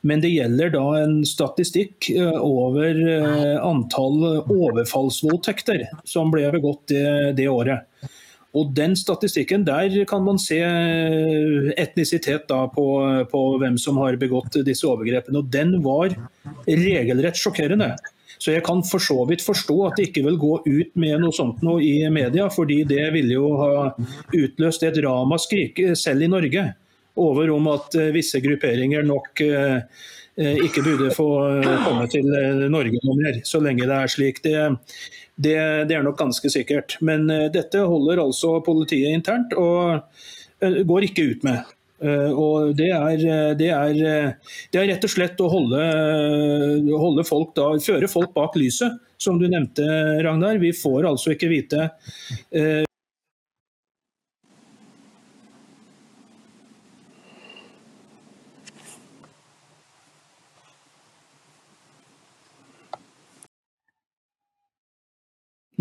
Men 0.02 0.22
det 0.24 0.32
gjelder 0.32 0.72
da 0.72 0.86
en 1.02 1.18
statistikk 1.28 2.08
eh, 2.10 2.38
over 2.40 2.96
antall 3.60 4.24
overfallsvoldtekter 4.40 5.84
som 6.08 6.32
ble 6.32 6.48
begått 6.54 6.88
det, 6.90 7.36
det 7.38 7.46
året. 7.52 7.84
Og 8.56 8.72
den 8.76 8.96
statistikken, 8.98 9.62
Der 9.64 9.92
kan 10.08 10.24
man 10.24 10.40
se 10.40 10.58
etnisitet 11.80 12.50
på, 12.50 12.86
på, 13.30 13.44
hvem 13.62 13.78
som 13.80 14.00
har 14.02 14.18
begått 14.20 14.58
disse 14.66 14.88
overgrepene. 14.88 15.38
og 15.38 15.52
Den 15.52 15.78
var 15.84 16.12
regelrett 16.66 17.38
sjokkerende. 17.38 17.94
Så 18.42 18.56
jeg 18.56 18.64
kan 18.66 18.80
for 18.82 19.02
så 19.02 19.20
vidt 19.28 19.44
forstå 19.44 19.76
at 19.86 19.98
det 19.98 20.08
ikke 20.08 20.24
vil 20.26 20.38
gå 20.40 20.54
ut 20.66 20.96
med 20.98 21.20
noe 21.22 21.34
sånt 21.36 21.60
noe 21.62 21.78
i 21.84 22.08
media, 22.10 22.48
fordi 22.50 22.80
det 22.90 23.04
ville 23.14 23.36
jo 23.36 23.52
ha 23.60 23.72
utløst 24.34 24.82
et 24.88 24.98
ramaskrik 25.04 25.78
selv 25.98 26.26
i 26.26 26.30
Norge 26.32 26.64
over 27.22 27.52
om 27.54 27.68
at 27.72 27.94
eh, 28.00 28.10
visse 28.14 28.40
grupperinger 28.42 29.04
nok 29.06 29.42
eh, 29.44 29.76
eh, 30.40 30.62
ikke 30.66 30.82
burde 30.86 31.10
få 31.14 31.28
komme 31.84 32.08
til 32.10 32.26
Norge 32.72 33.02
noe 33.04 33.18
mer, 33.20 33.42
så 33.46 33.60
lenge 33.62 33.86
det 33.86 33.98
er 33.98 34.10
slik. 34.10 34.42
Det, 34.44 34.56
det, 35.36 35.58
det 35.90 35.98
er 35.98 36.06
nok 36.06 36.18
ganske 36.18 36.50
sikkert. 36.50 36.96
Men 37.04 37.28
dette 37.52 37.84
holder 37.84 38.24
altså 38.24 38.56
politiet 38.64 39.12
internt, 39.12 39.54
og 39.54 40.02
går 40.62 41.08
ikke 41.10 41.28
ut 41.30 41.46
med. 41.46 41.62
Eh, 42.02 42.30
og 42.34 42.74
det 42.78 42.90
er, 42.90 43.22
eh, 43.22 43.52
det, 43.58 43.70
er, 43.70 43.98
eh, 44.02 44.54
det 44.74 44.80
er, 44.80 44.88
rett 44.90 45.06
og 45.06 45.12
slett 45.12 45.42
å 45.42 45.50
holde, 45.52 45.82
holde 46.98 47.24
folk 47.26 47.54
da, 47.58 47.70
føre 47.82 48.10
folk 48.10 48.32
bak 48.34 48.58
lyset, 48.58 48.98
som 49.22 49.38
du 49.38 49.46
nevnte, 49.46 49.86
Ragnar. 50.26 50.58
Vi 50.62 50.72
får 50.74 51.06
altså 51.12 51.36
ikke 51.36 51.52
vite 51.52 51.90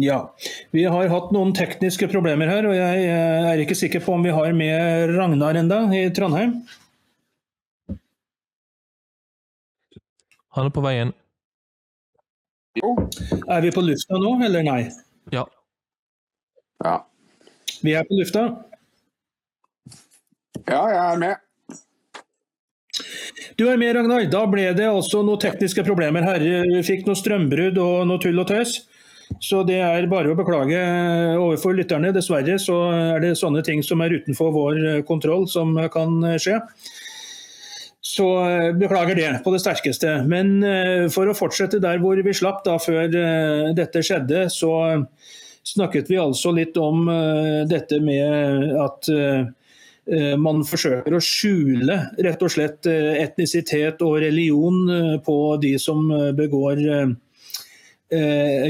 Ja, 0.02 0.34
vi 0.74 0.84
har 0.90 1.10
hatt 1.12 1.34
noen 1.36 1.52
tekniske 1.54 2.08
problemer 2.10 2.50
her, 2.50 2.66
og 2.66 2.74
jeg 2.74 3.04
er 3.12 3.60
ikke 3.62 3.78
sikker 3.78 4.02
på 4.02 4.16
om 4.16 4.24
vi 4.26 4.34
har 4.34 4.54
med 4.58 5.12
Ragnar 5.14 5.60
enda 5.60 5.84
i 5.94 6.08
Trondheim. 6.16 6.56
Han 10.58 10.68
er 10.68 10.74
på 10.74 10.82
veien. 10.84 11.14
Jo. 12.82 12.96
Er 13.46 13.62
vi 13.62 13.72
på 13.76 13.84
lufta 13.86 14.18
nå, 14.18 14.34
eller 14.48 14.66
nei? 14.66 14.82
Ja. 15.36 15.46
Ja. 16.82 16.98
Vi 17.86 17.94
er 17.94 18.08
på 18.08 18.18
lufta. 18.18 18.48
ja, 20.66 20.82
jeg 20.82 21.02
er 21.04 21.22
med. 21.22 21.36
Du 23.60 23.68
er 23.70 23.78
med, 23.78 23.94
Ragnar. 23.96 24.26
Da 24.34 24.48
ble 24.50 24.72
det 24.74 24.90
altså 24.90 25.22
noen 25.22 25.40
tekniske 25.46 25.86
problemer 25.86 26.26
her. 26.26 26.42
Vi 26.42 26.82
fikk 26.90 27.06
noe 27.06 27.20
strømbrudd 27.20 27.78
og 27.78 28.08
noe 28.10 28.24
tull 28.24 28.42
og 28.42 28.50
tøys. 28.50 28.80
Så 29.40 29.62
det 29.68 29.78
er 29.80 30.10
bare 30.12 30.34
å 30.34 30.38
beklage 30.38 30.82
overfor 31.38 31.78
lytterne. 31.78 32.12
Dessverre 32.16 32.58
så 32.62 32.82
er 33.16 33.24
det 33.24 33.38
sånne 33.40 33.64
ting 33.66 33.86
som 33.86 34.02
er 34.04 34.18
utenfor 34.20 34.52
vår 34.56 34.82
kontroll 35.08 35.48
som 35.50 35.78
kan 35.94 36.20
skje. 36.42 36.60
Så 38.12 38.26
eh, 38.50 38.74
beklager 38.76 39.16
det 39.16 39.30
på 39.44 39.54
det 39.54 39.62
sterkeste. 39.64 40.18
Men 40.28 40.60
eh, 40.66 41.06
for 41.14 41.30
å 41.30 41.38
fortsette 41.38 41.80
der 41.84 42.02
hvor 42.02 42.20
vi 42.20 42.34
slapp 42.36 42.64
da 42.66 42.76
før 42.82 43.08
eh, 43.08 43.70
dette 43.78 44.04
skjedde, 44.04 44.48
så 44.52 44.74
snakket 45.72 46.10
vi 46.10 46.18
altså 46.18 46.52
litt 46.58 46.78
om 46.82 47.06
dette 47.70 48.00
med 48.02 48.72
at 48.82 49.10
man 50.42 50.64
forsøker 50.66 51.14
å 51.14 51.20
skjule 51.22 51.98
rett 52.26 52.42
og 52.42 52.50
slett 52.50 52.90
etnisitet 52.90 54.02
og 54.02 54.16
religion 54.24 55.22
på 55.22 55.36
de 55.62 55.76
som 55.80 56.02
begår 56.34 56.82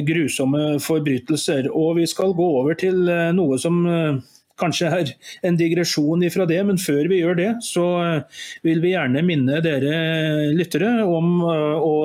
grusomme 0.05 0.75
forbrytelser. 0.83 1.71
Og 1.73 1.95
vi 1.97 2.05
skal 2.09 2.35
gå 2.37 2.49
over 2.59 2.77
til 2.77 3.09
noe 3.33 3.57
som 3.61 3.79
kanskje 4.61 4.89
er 4.93 5.13
en 5.47 5.57
digresjon 5.59 6.25
ifra 6.25 6.47
det, 6.49 6.59
men 6.67 6.79
før 6.81 7.09
vi 7.11 7.21
gjør 7.21 7.39
det, 7.39 7.49
så 7.65 7.85
eh, 8.01 8.43
vil 8.67 8.81
vi 8.83 8.93
gjerne 8.95 9.23
minne 9.25 9.61
dere 9.65 10.51
lyttere 10.55 10.91
om 11.05 11.39
eh, 11.45 11.87
å 11.87 11.95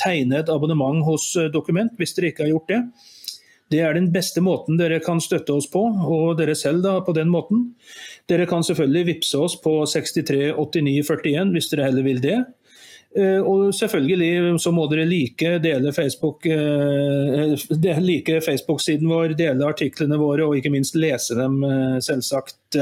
tegne 0.00 0.42
et 0.42 0.52
abonnement 0.52 1.02
hos 1.06 1.32
eh, 1.40 1.50
Dokument, 1.52 1.92
hvis 1.98 2.14
dere 2.16 2.32
ikke 2.32 2.46
har 2.46 2.54
gjort 2.54 2.70
det. 2.72 2.82
Det 3.70 3.82
er 3.86 3.94
den 3.94 4.08
beste 4.10 4.42
måten 4.42 4.78
dere 4.80 4.98
kan 5.02 5.20
støtte 5.22 5.54
oss 5.54 5.68
på, 5.70 5.84
og 5.86 6.32
dere 6.40 6.56
selv 6.58 6.82
da 6.82 6.96
på 7.06 7.14
den 7.14 7.30
måten. 7.30 7.68
Dere 8.30 8.48
kan 8.50 8.66
selvfølgelig 8.66 9.06
vippse 9.12 9.38
oss 9.38 9.54
på 9.62 9.76
638941 9.92 11.54
hvis 11.54 11.70
dere 11.70 11.86
heller 11.86 12.06
vil 12.06 12.18
det. 12.24 12.40
Eh, 13.10 13.42
og 13.42 13.72
selvfølgelig 13.74 14.60
så 14.62 14.70
må 14.70 14.84
dere 14.90 15.02
like 15.08 15.58
Facebook, 15.96 16.46
eh, 16.46 17.98
like 17.98 18.36
Facebook-siden 18.40 19.08
vår, 19.10 19.34
dele 19.34 19.66
artiklene 19.66 20.18
våre 20.20 20.46
og 20.46 20.54
ikke 20.56 20.70
minst 20.70 20.94
lese 20.94 21.34
dem, 21.34 21.58
eh, 21.64 21.98
selvsagt. 21.98 22.76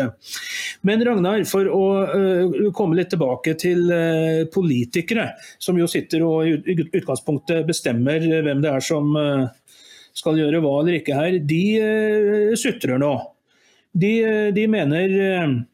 Men 0.83 1.01
Ragnar, 1.01 1.45
for 1.49 1.65
å 1.65 2.73
komme 2.77 2.97
litt 2.99 3.09
tilbake 3.09 3.57
til 3.57 3.89
politikere, 4.53 5.31
som 5.59 5.79
jo 5.79 5.87
sitter 5.89 6.23
og 6.23 6.45
i 6.45 6.77
utgangspunktet 6.77 7.65
bestemmer 7.67 8.21
hvem 8.21 8.61
det 8.61 8.69
er 8.69 8.85
som 8.85 9.17
skal 10.13 10.37
gjøre 10.37 10.61
hva 10.61 10.83
eller 10.83 10.99
ikke 11.01 11.17
her, 11.17 11.39
de 11.41 12.53
sutrer 12.55 13.01
nå. 13.01 13.15
De, 13.97 14.53
de 14.53 14.67
mener 14.69 15.65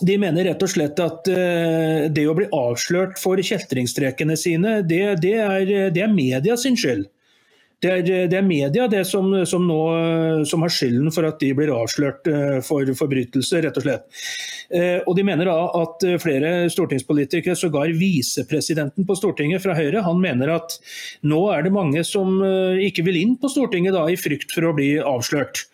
de 0.00 0.18
mener 0.20 0.46
rett 0.48 0.62
og 0.62 0.70
slett 0.70 1.00
at 1.02 1.28
uh, 1.28 2.08
det 2.12 2.28
å 2.28 2.36
bli 2.36 2.48
avslørt 2.56 3.18
for 3.20 3.40
kjeltringstrekene 3.40 4.36
sine, 4.40 4.78
det, 4.88 5.02
det, 5.22 5.34
er, 5.36 5.90
det 5.92 6.06
er, 6.06 6.14
media 6.14 6.56
sin 6.56 6.78
skyld. 6.78 7.08
Det 7.82 7.90
er, 7.90 8.28
det 8.30 8.36
er 8.38 8.44
media 8.46 8.84
det 8.86 9.00
som, 9.10 9.26
som, 9.48 9.64
nå, 9.66 9.78
som, 10.46 10.62
har 10.62 10.70
skylden 10.70 11.10
for 11.10 11.26
at 11.26 11.40
de 11.42 11.48
blir 11.58 11.72
avslørt 11.74 12.30
uh, 12.30 12.60
for 12.64 12.88
forbrytelser, 12.96 13.66
rett 13.66 13.80
og 13.80 13.84
slett. 13.84 14.06
Uh, 14.72 15.02
og 15.02 15.16
de 15.18 15.26
mener 15.26 15.50
da 15.50 15.56
at 15.82 16.06
flere 16.22 16.54
stortingspolitikere, 16.72 17.58
sågar 17.58 17.92
visepresidenten 17.98 19.04
på 19.08 19.18
Stortinget 19.18 19.64
fra 19.66 19.76
Høyre, 19.76 20.06
han 20.06 20.22
mener 20.22 20.54
at 20.56 20.78
nå 21.26 21.42
er 21.52 21.66
det 21.66 21.74
mange 21.74 22.06
som 22.06 22.38
ikke 22.80 23.04
vil 23.10 23.20
inn 23.26 23.36
på 23.42 23.50
Stortinget 23.52 23.98
da, 23.98 24.06
i 24.08 24.16
frykt 24.16 24.54
for 24.54 24.70
å 24.70 24.74
bli 24.78 24.94
avslørt. 25.02 25.66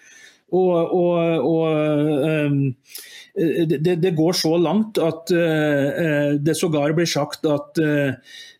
Og, 0.48 0.96
og, 0.96 1.44
og 1.44 2.48
Eh, 2.48 2.50
det, 3.38 3.94
det, 4.03 4.11
går 4.18 4.35
så 4.35 4.57
langt 4.59 4.98
at 4.98 5.31
uh, 5.31 6.35
det 6.42 6.57
sågar 6.59 6.94
blir 6.96 7.09
sagt 7.09 7.46
at 7.48 7.79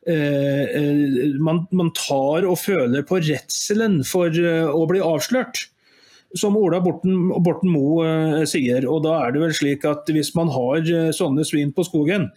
man, 0.09 1.59
man, 1.77 1.91
tar 1.93 2.47
og 2.49 2.55
føler 2.63 3.03
på 3.05 3.19
redselen 3.21 3.99
for 4.09 4.33
å 4.33 4.87
bli 4.89 5.03
avslørt. 5.05 5.67
Som 6.39 6.57
Ola 6.57 6.79
Borten, 6.81 7.29
Borten 7.45 7.69
Moe 7.73 8.47
sier. 8.49 8.87
og 8.89 9.03
da 9.05 9.19
er 9.27 9.35
det 9.35 9.43
vel 9.43 9.53
slik 9.57 9.85
at 9.89 10.09
Hvis 10.13 10.35
man 10.37 10.49
har 10.53 10.85
sånne 11.17 11.45
svin 11.45 11.75
på 11.77 11.85
skogen, 11.85 12.31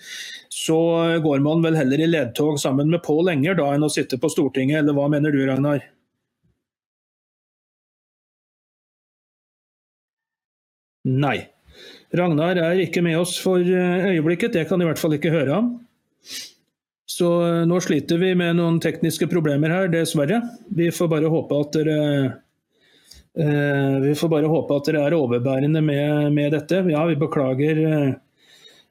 så 0.51 0.82
går 1.23 1.39
man 1.47 1.63
vel 1.63 1.80
heller 1.80 2.04
i 2.04 2.12
ledtog 2.12 2.60
sammen 2.60 2.91
med 2.91 3.04
Pål 3.08 3.32
Enger 3.38 3.56
da 3.62 3.71
enn 3.71 3.88
å 3.88 3.91
sitte 3.93 4.19
på 4.19 4.32
Stortinget, 4.32 4.82
eller 4.82 4.95
hva 4.99 5.08
mener 5.12 5.32
du 5.32 5.43
Ragnar? 5.47 5.84
Nei. 11.04 11.49
Ragnar 12.17 12.60
er 12.60 12.82
ikke 12.84 13.04
med 13.06 13.19
oss 13.21 13.38
for 13.39 13.63
eh, 13.63 14.08
øyeblikket, 14.12 14.54
det 14.54 14.67
kan 14.69 14.82
i 14.82 14.88
hvert 14.88 15.00
fall 15.00 15.15
ikke 15.15 15.32
høre 15.32 15.54
ham. 15.56 15.69
Så 17.12 17.30
eh, 17.45 17.63
nå 17.67 17.80
sliter 17.84 18.19
vi 18.21 18.34
med 18.38 18.58
noen 18.60 18.80
tekniske 18.84 19.28
problemer 19.32 19.71
her, 19.74 19.91
dessverre. 19.91 20.41
Vi 20.76 20.89
får 20.95 21.12
bare 21.12 21.32
håpe 21.32 21.60
at 21.63 21.78
dere 21.78 22.00
eh, 23.36 24.12
håpe 24.15 24.78
at 24.78 24.89
dere 24.89 25.06
er 25.08 25.17
overbærende 25.17 25.84
med, 25.86 26.32
med 26.36 26.52
dette. 26.56 26.84
Ja, 26.91 27.06
vi 27.10 27.19
beklager 27.19 27.82
eh, 27.88 28.12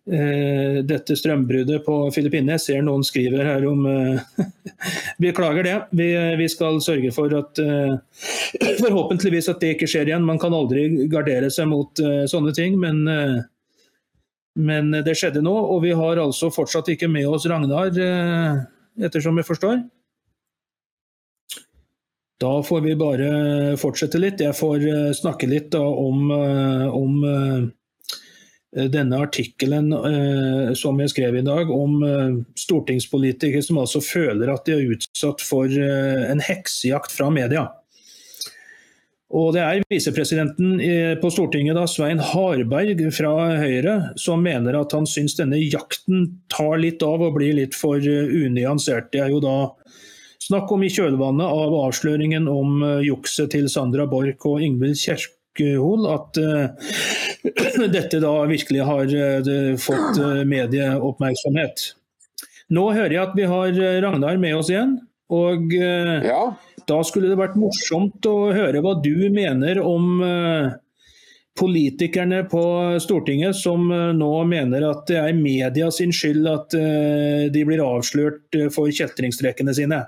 dette 0.07 1.15
strømbruddet 1.17 1.85
på 1.85 1.95
Filippinene. 2.15 2.57
Jeg 2.57 2.65
ser 2.65 2.83
noen 2.87 3.05
skriver 3.07 3.45
her 3.47 3.67
om 3.69 3.85
eh, 3.87 4.47
Beklager 5.23 5.67
det. 5.67 5.77
Vi, 5.97 6.09
vi, 6.41 6.49
skal 6.51 6.81
sørge 6.83 7.13
for 7.15 7.33
at 7.37 7.61
eh, 7.63 7.95
Forhåpentligvis 8.83 9.51
at 9.53 9.61
det 9.63 9.75
ikke 9.77 9.91
skjer 9.91 10.11
igjen. 10.11 10.27
Man 10.27 10.41
kan 10.41 10.57
aldri 10.57 10.89
gardere 11.13 11.53
seg 11.53 11.71
mot 11.71 12.01
eh, 12.03 12.25
sånne 12.31 12.55
ting, 12.57 12.79
men, 12.81 13.05
eh, 13.11 13.39
men 14.61 14.91
det 15.05 15.17
skjedde 15.21 15.45
nå. 15.45 15.55
Og 15.77 15.85
vi 15.85 15.95
har 15.97 16.23
altså 16.23 16.51
fortsatt 16.55 16.91
ikke 16.97 17.11
med 17.11 17.29
oss 17.29 17.47
Ragnar, 17.51 17.93
eh, 17.95 18.61
ettersom 19.07 19.39
jeg 19.39 19.49
forstår. 19.53 19.83
Da 22.41 22.55
får 22.65 22.81
vi 22.87 22.97
bare 22.97 23.27
fortsette 23.77 24.17
litt. 24.17 24.41
Jeg 24.41 24.57
får 24.57 24.87
snakke 25.19 25.45
litt 25.51 25.75
om, 25.77 26.31
om 26.33 27.19
Eh, 27.61 27.67
denne 28.71 29.19
artikkelen 29.19 29.91
eh, 29.93 30.73
som 30.79 30.99
jeg 31.03 31.11
skrev 31.11 31.41
i 31.41 31.47
dag, 31.47 31.71
om 31.75 31.99
eh, 32.07 32.39
stortingspolitikere 32.59 33.65
som 33.67 33.81
altså 33.83 34.03
føler 34.05 34.53
at 34.53 34.69
de 34.69 34.77
er 34.77 34.95
utsatt 34.95 35.43
for 35.43 35.67
eh, 35.67 36.27
en 36.31 36.43
heksejakt 36.45 37.15
fra 37.15 37.31
media. 37.35 37.67
Og 39.31 39.53
Det 39.55 39.63
er 39.63 39.83
visepresidenten 39.91 40.79
eh, 40.83 41.17
på 41.19 41.31
Stortinget, 41.31 41.77
da, 41.79 41.85
Svein 41.91 42.23
Harberg 42.23 43.03
fra 43.15 43.35
Høyre, 43.61 43.97
som 44.19 44.43
mener 44.43 44.79
at 44.79 44.95
han 44.95 45.07
syns 45.07 45.37
denne 45.39 45.59
jakten 45.63 46.27
tar 46.51 46.79
litt 46.83 47.03
av 47.07 47.23
og 47.23 47.37
blir 47.39 47.55
litt 47.59 47.79
for 47.79 47.99
eh, 47.99 48.31
unyansert. 48.47 49.13
Det 49.15 49.23
er 49.23 49.35
jo 49.35 49.43
da 49.43 49.57
snakk 50.43 50.71
om 50.75 50.83
i 50.83 50.91
kjølvannet 50.91 51.47
av 51.47 51.77
avsløringen 51.85 52.49
om 52.51 52.83
jukset 53.07 53.53
til 53.55 53.69
Sandra 53.71 54.09
Borch 54.11 54.47
og 54.51 54.63
Ingvild 54.67 54.99
Kjerkol 54.99 56.09
at 56.11 56.41
dette 57.97 58.21
da 58.21 58.33
virkelig 58.49 58.85
har 58.87 59.15
eh, 59.15 59.77
fått 59.81 60.21
eh, 60.21 60.43
medieoppmerksomhet. 60.49 61.87
Nå 62.71 62.91
hører 62.95 63.15
jeg 63.15 63.23
at 63.23 63.39
vi 63.39 63.49
har 63.51 63.71
eh, 63.71 64.01
Ragnar 64.05 64.41
med 64.43 64.59
oss 64.59 64.71
igjen. 64.73 64.99
Og 65.31 65.71
ja. 65.71 66.41
da 66.91 66.97
skulle 67.07 67.29
det 67.31 67.39
vært 67.39 67.55
morsomt 67.55 68.27
å 68.27 68.49
høre 68.51 68.81
hva 68.83 68.97
du 68.99 69.29
mener 69.31 69.79
om 69.79 70.17
politikerne 71.55 72.41
på 72.51 72.63
Stortinget 72.99 73.55
som 73.55 73.85
nå 74.19 74.31
mener 74.51 74.89
at 74.89 75.05
det 75.07 75.21
er 75.21 75.39
media 75.39 75.93
sin 75.95 76.11
skyld 76.11 76.49
at 76.51 76.75
de 76.75 77.63
blir 77.69 77.85
avslørt 77.85 78.59
for 78.75 78.91
kjeltringstrekkene 78.91 79.77
sine. 79.79 80.01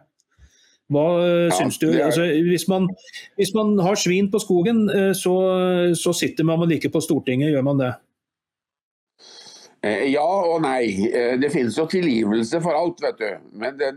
Hva 0.93 1.07
eh, 1.23 1.49
ja, 1.49 1.57
syns 1.57 1.81
du? 1.81 1.89
Er... 1.91 2.07
Altså, 2.09 2.27
hvis, 2.47 2.67
man, 2.69 2.89
hvis, 3.41 3.55
man, 3.57 3.75
har 3.81 3.99
svin 4.01 4.31
på 4.33 4.41
skogen, 4.43 4.85
eh, 4.93 5.13
så, 5.17 5.35
så 5.99 6.15
sitter 6.17 6.49
man 6.49 6.61
vel 6.63 6.77
ikke 6.79 6.93
på 6.93 7.03
Stortinget, 7.05 7.53
gjør 7.55 7.67
man 7.71 7.83
det? 7.83 7.93
Eh, 9.83 10.07
ja 10.13 10.23
og 10.27 10.61
nei. 10.63 11.11
Det 11.43 11.53
finnes 11.55 11.79
jo 11.79 11.89
tilgivelse 11.91 12.63
for 12.65 12.79
alt, 12.79 13.03
vet 13.05 13.21
du. 13.23 13.31
Men 13.65 13.79
det, 13.81 13.95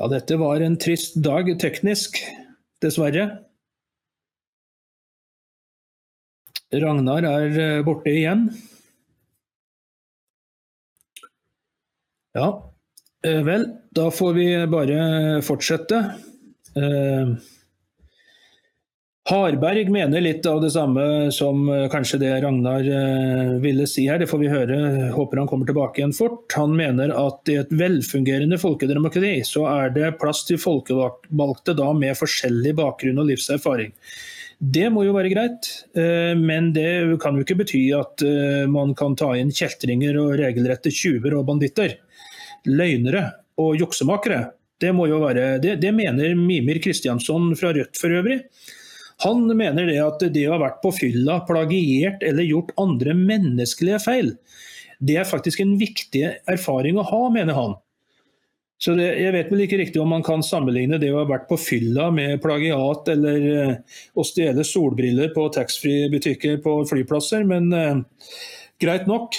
Ja, 0.00 0.06
dette 0.08 0.38
var 0.40 0.62
en 0.64 0.78
trist 0.80 1.18
dag 1.20 1.48
teknisk, 1.60 2.22
dessverre. 2.80 3.26
Ragnar 6.70 7.26
er 7.26 7.58
eh, 7.58 7.82
borte 7.82 8.12
igjen. 8.14 8.46
Ja, 12.36 12.50
eh, 13.26 13.40
vel, 13.42 13.66
da 13.90 14.10
får 14.14 14.36
vi 14.36 14.50
bare 14.70 14.98
fortsette. 15.42 16.04
Eh, 16.78 17.32
Harberg 19.30 19.90
mener 19.90 20.22
litt 20.22 20.46
av 20.46 20.62
det 20.62 20.70
samme 20.74 21.02
som 21.34 21.68
kanskje 21.90 22.18
det 22.22 22.30
Ragnar 22.42 22.86
ville 23.62 23.84
si 23.86 24.08
her. 24.08 24.18
Det 24.18 24.26
får 24.26 24.40
vi 24.40 24.48
høre. 24.50 24.78
Håper 25.14 25.38
han 25.38 25.50
kommer 25.50 25.68
tilbake 25.68 26.00
igjen 26.00 26.14
fort. 26.16 26.48
Han 26.56 26.74
mener 26.74 27.12
at 27.14 27.50
i 27.52 27.60
et 27.60 27.70
velfungerende 27.70 28.58
folkedemokrati 28.58 29.36
så 29.46 29.68
er 29.70 29.94
det 29.94 30.16
plass 30.22 30.42
til 30.48 30.58
folkevalgte 30.58 31.76
da 31.78 31.92
med 31.94 32.18
forskjellig 32.18 32.74
bakgrunn 32.80 33.22
og 33.22 33.30
livserfaring. 33.30 33.94
Det 34.60 34.90
må 34.92 35.06
jo 35.06 35.14
være 35.16 35.32
greit, 35.32 35.68
eh, 35.96 36.36
men 36.36 36.70
det 36.76 37.16
kan 37.22 37.36
jo 37.36 37.46
ikke 37.46 37.62
bety 37.62 37.80
at 37.96 38.24
man 38.68 38.92
kan 38.98 39.16
ta 39.16 39.32
inn 39.40 39.52
kjeltringer 39.56 40.18
og 40.20 40.34
regelrette 40.40 40.92
tjuver 40.92 41.38
og 41.38 41.46
banditter. 41.48 41.96
Løgnere 42.68 43.24
og 43.60 43.78
juksemakere. 43.80 44.50
Det, 44.80 44.92
må 44.96 45.06
jo 45.08 45.22
være, 45.22 45.58
det, 45.64 45.78
det 45.80 45.94
mener 45.96 46.36
Mimir 46.36 46.80
Kristiansson 46.84 47.54
fra 47.56 47.72
Rødt 47.76 47.96
for 48.00 48.12
øvrig. 48.20 48.42
Han 49.24 49.44
mener 49.52 49.88
det 49.88 49.98
at 50.00 50.22
det 50.32 50.46
å 50.48 50.54
ha 50.54 50.62
vært 50.62 50.80
på 50.84 50.92
fylla, 50.96 51.42
plagiert 51.48 52.22
eller 52.24 52.46
gjort 52.46 52.72
andre 52.80 53.12
menneskelige 53.16 54.00
feil, 54.00 54.34
det 55.00 55.16
er 55.20 55.28
faktisk 55.28 55.62
en 55.64 55.76
viktig 55.80 56.22
erfaring 56.48 56.98
å 57.00 57.06
ha, 57.08 57.20
mener 57.32 57.56
han. 57.56 57.76
Så 58.80 58.94
det, 58.96 59.10
Jeg 59.20 59.34
vet 59.34 59.50
vel 59.52 59.62
ikke 59.66 59.78
riktig 59.82 60.00
om 60.00 60.08
man 60.08 60.24
kan 60.24 60.42
sammenligne 60.44 60.98
det 61.00 61.10
å 61.12 61.18
ha 61.20 61.26
vært 61.28 61.48
på 61.50 61.58
fylla 61.60 62.08
med 62.14 62.40
plagiat 62.40 63.10
eller 63.12 63.48
uh, 63.50 63.98
å 64.16 64.24
stjele 64.24 64.64
solbriller 64.64 65.34
på 65.34 65.50
taxfree-butikker 65.52 66.62
på 66.64 66.78
flyplasser, 66.88 67.44
men 67.44 67.68
eh, 67.76 68.00
greit 68.80 69.10
nok. 69.10 69.36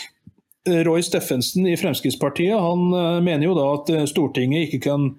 Roy 0.85 1.01
Steffensen 1.01 1.65
i 1.65 1.73
Fremskrittspartiet 1.73 2.53
han 2.53 2.85
uh, 2.93 3.17
mener 3.25 3.47
jo 3.47 3.57
da 3.57 3.65
at 3.79 3.89
Stortinget 4.11 4.69
ikke 4.69 4.83
kan 4.91 5.09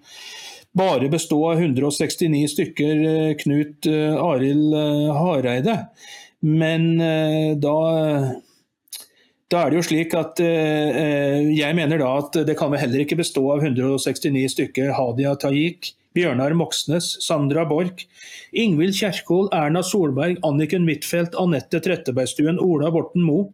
bare 0.72 1.08
bestå 1.12 1.38
av 1.50 1.60
169 1.60 2.46
stykker 2.54 3.02
eh, 3.08 3.34
Knut 3.42 3.88
eh, 3.88 4.16
Arild 4.16 4.76
eh, 4.76 5.10
Hareide. 5.18 5.76
Men 6.42 6.96
da, 7.62 7.74
da 9.52 9.62
er 9.62 9.72
det 9.72 9.78
jo 9.78 9.84
slik 9.84 10.14
at 10.16 10.40
jeg 10.40 11.76
mener 11.76 12.00
da 12.00 12.12
at 12.22 12.38
det 12.48 12.56
kan 12.56 12.72
vel 12.72 12.80
heller 12.80 13.02
ikke 13.04 13.18
bestå 13.20 13.44
av 13.52 13.60
169 13.60 14.46
stykker 14.54 14.94
Hadia 14.96 15.34
Tajik, 15.36 15.92
Bjørnar 16.16 16.54
Moxnes, 16.56 17.14
Sandra 17.24 17.64
Borch, 17.68 18.06
Ingvild 18.52 18.96
Kjerkol, 18.96 19.50
Erna 19.56 19.82
Solberg, 19.84 20.40
Anniken 20.44 20.88
Huitfeldt, 20.88 21.36
Anette 21.40 21.80
Trettebergstuen, 21.84 22.60
Ola 22.60 22.92
Borten 22.92 23.24
Moe 23.24 23.50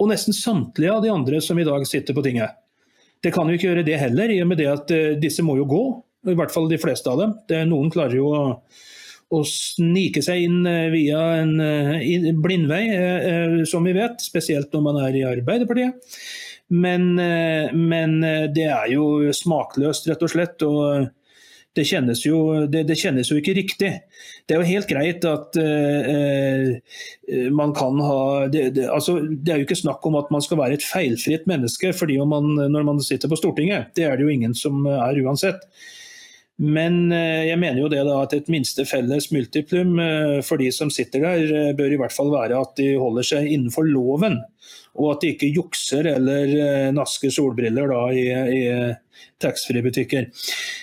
og 0.00 0.08
nesten 0.08 0.36
samtlige 0.36 0.94
av 0.94 1.02
de 1.04 1.12
andre 1.12 1.42
som 1.44 1.58
i 1.60 1.66
dag 1.66 1.84
sitter 1.88 2.16
på 2.16 2.24
tinget. 2.24 2.56
Det 3.20 3.34
kan 3.34 3.48
jo 3.48 3.56
ikke 3.56 3.68
gjøre 3.68 3.84
det 3.84 3.98
heller, 4.00 4.32
i 4.32 4.40
og 4.40 4.48
med 4.48 4.60
det 4.62 4.70
at 4.72 4.94
disse 5.20 5.44
må 5.44 5.58
jo 5.58 5.66
gå. 5.68 5.82
I 6.32 6.36
hvert 6.36 6.52
fall 6.52 6.70
de 6.70 6.78
fleste 6.80 7.08
av 7.08 7.20
dem. 7.20 7.34
Det, 7.48 7.58
noen 7.68 7.92
klarer 7.92 8.16
jo 8.16 8.30
å, 8.32 8.40
å 9.30 9.40
snike 9.46 10.22
seg 10.26 10.46
inn 10.46 10.64
eh, 10.66 10.88
via 10.90 11.20
en 11.38 11.54
uh, 11.62 12.30
blindvei, 12.42 12.82
uh, 12.90 13.60
som 13.68 13.86
vi 13.86 13.94
vet. 13.96 14.18
Spesielt 14.24 14.74
når 14.74 14.86
man 14.88 15.00
er 15.04 15.18
i 15.18 15.26
Arbeiderpartiet. 15.28 16.20
Men, 16.70 17.16
men 17.18 18.12
det 18.54 18.68
er 18.70 18.92
jo 18.92 19.32
smakløst, 19.34 20.04
rett 20.06 20.20
og 20.22 20.30
slett. 20.30 20.62
og 20.62 21.08
det 21.74 21.84
kjennes, 21.86 22.20
jo, 22.26 22.38
det, 22.66 22.82
det 22.88 22.96
kjennes 22.98 23.28
jo 23.30 23.36
ikke 23.38 23.54
riktig. 23.54 23.90
Det 24.46 24.54
er 24.54 24.62
jo 24.62 24.70
helt 24.72 24.88
greit 24.90 25.26
at 25.28 25.58
uh, 25.58 26.72
man 27.54 27.74
kan 27.76 28.00
ha 28.02 28.22
det, 28.50 28.64
det, 28.78 28.88
altså, 28.90 29.20
det, 29.22 29.52
er 29.52 29.60
jo 29.60 29.68
ikke 29.68 29.78
snakk 29.78 30.06
om 30.06 30.18
at 30.18 30.32
man 30.34 30.42
skal 30.42 30.58
være 30.58 30.80
et 30.80 30.86
feilfritt 30.86 31.46
menneske 31.50 31.92
fordi 31.94 32.18
man, 32.26 32.56
når 32.58 32.86
man 32.88 33.02
sitter 33.06 33.30
på 33.30 33.38
Stortinget. 33.38 33.94
Det 33.94 34.08
er 34.08 34.18
det 34.18 34.26
jo 34.26 34.34
ingen 34.34 34.56
som 34.58 34.82
er 34.90 35.22
uansett. 35.22 35.62
Men 36.60 37.08
eh, 37.14 37.46
jeg 37.48 37.56
mener 37.60 37.80
jo 37.80 37.88
det 37.88 38.02
da 38.04 38.18
at 38.20 38.34
et 38.36 38.48
minste 38.52 38.84
felles 38.88 39.30
multiplum 39.32 39.94
eh, 40.02 40.40
for 40.44 40.60
de 40.60 40.68
som 40.74 40.90
sitter 40.92 41.24
der, 41.24 41.44
eh, 41.56 41.70
bør 41.76 41.94
i 41.94 42.00
hvert 42.02 42.12
fall 42.12 42.32
være 42.34 42.58
at 42.60 42.74
de 42.76 42.90
holder 43.00 43.24
seg 43.30 43.48
innenfor 43.48 43.88
loven. 43.88 44.36
Og 45.00 45.14
at 45.14 45.24
de 45.24 45.32
ikke 45.32 45.48
jukser 45.54 46.04
eller 46.10 46.90
nasker 46.92 47.30
solbriller 47.32 47.88
da 47.88 48.00
i, 48.10 48.24
i 48.58 48.60
taxfree-butikker. 49.40 50.26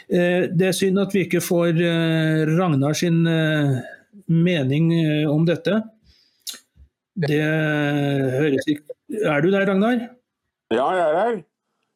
Det 0.08 0.70
er 0.70 0.74
synd 0.74 1.02
at 1.04 1.12
vi 1.14 1.26
ikke 1.28 1.44
får 1.44 1.76
Ragnar 2.48 2.96
sin 2.98 3.20
mening 4.32 4.90
om 5.28 5.44
dette. 5.46 5.82
Det 7.28 7.44
høres 7.44 8.72
ikke 8.72 8.96
Er 9.28 9.44
du 9.44 9.52
der, 9.52 9.68
Ragnar? 9.68 10.08
Ja, 10.72 10.88
jeg 10.96 11.04
er 11.04 11.20
her. 11.20 11.42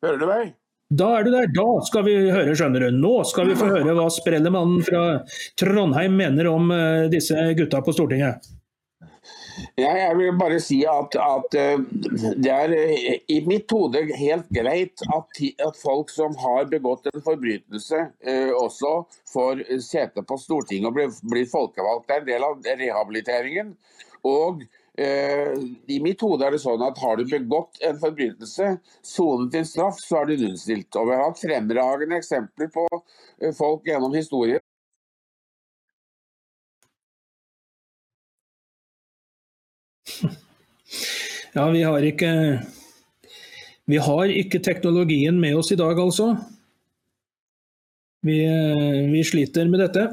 Hører 0.03 0.19
du 0.19 0.27
meg? 0.35 0.57
Da 0.91 1.07
er 1.17 1.23
du 1.23 1.31
der. 1.31 1.51
Da 1.55 1.67
skal 1.87 2.03
vi 2.07 2.15
høre, 2.33 2.55
skjønner 2.57 2.83
du. 2.83 2.97
Nå 2.99 3.21
skal 3.29 3.47
vi 3.47 3.59
få 3.59 3.69
høre 3.71 3.95
hva 3.95 4.09
Sprellemannen 4.11 4.81
fra 4.83 5.03
Trondheim 5.59 6.17
mener 6.19 6.49
om 6.51 6.73
uh, 6.73 7.07
disse 7.11 7.37
gutta 7.55 7.79
på 7.85 7.93
Stortinget. 7.95 8.49
Ja, 9.79 9.91
jeg 9.93 10.15
vil 10.17 10.35
bare 10.39 10.57
si 10.63 10.79
at, 10.89 11.15
at 11.15 11.55
uh, 11.55 11.85
det 12.35 12.51
er 12.51 12.75
uh, 12.75 13.07
i 13.31 13.39
mitt 13.47 13.71
hode 13.71 14.03
helt 14.19 14.51
greit 14.51 15.05
at, 15.07 15.41
at, 15.63 15.79
folk 15.79 16.11
som 16.11 16.35
har 16.43 16.67
begått 16.71 17.07
en 17.13 17.23
forbrytelse, 17.23 18.03
også 18.59 18.93
får 19.31 19.63
sete 19.85 20.25
på 20.27 20.39
Stortinget 20.43 20.91
og 20.91 20.99
blir, 20.99 21.15
blir 21.31 21.47
folkevalgt. 21.51 22.09
Det 22.09 22.17
er 22.17 22.23
en 22.25 22.31
del 22.33 22.47
av 22.49 22.71
rehabiliteringen. 22.83 23.73
Og 24.27 24.59
Eh, 24.61 24.80
I 25.01 25.97
mitt 26.03 26.21
hode 26.23 26.45
er 26.45 26.55
det 26.55 26.61
sånn 26.63 26.81
at 26.85 26.99
har 27.01 27.17
du 27.17 27.23
begått 27.29 27.79
en 27.87 27.99
forbrytelse, 28.01 28.73
sonet 29.05 29.53
din 29.55 29.67
straff, 29.67 29.99
så 30.03 30.21
er 30.21 30.31
du 30.31 30.43
nullstilt. 30.43 30.95
Og 30.99 31.07
vi 31.09 31.15
har 31.15 31.25
hatt 31.27 31.41
fremragende 31.41 32.19
eksempler 32.19 32.71
på 32.73 32.85
eh, 32.91 33.53
folk 33.57 33.87
gjennom 33.87 34.15
historien. 34.17 34.61
Ja, 41.51 41.65
vi 41.67 41.81
har 41.83 42.03
ikke 42.07 42.29
Vi 43.91 43.97
har 43.99 44.31
ikke 44.31 44.61
teknologien 44.63 45.35
med 45.39 45.57
oss 45.59 45.71
i 45.75 45.77
dag, 45.79 45.99
altså. 45.99 46.29
Vi, 48.23 48.37
eh, 48.45 49.11
vi 49.11 49.23
sliter 49.25 49.67
med 49.67 49.81
dette. 49.83 50.05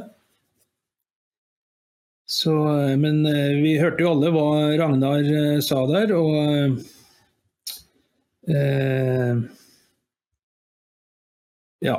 Så, 2.30 2.80
eh, 2.80 2.96
men 2.96 3.26
eh, 3.26 3.56
vi 3.62 3.78
hørte 3.80 4.04
jo 4.04 4.10
alle 4.12 4.30
hva 4.34 4.48
Ragnar 4.76 5.24
eh, 5.24 5.60
sa 5.64 5.80
der, 5.88 6.12
og 6.12 6.34
eh, 8.48 9.38
Ja. 11.84 11.96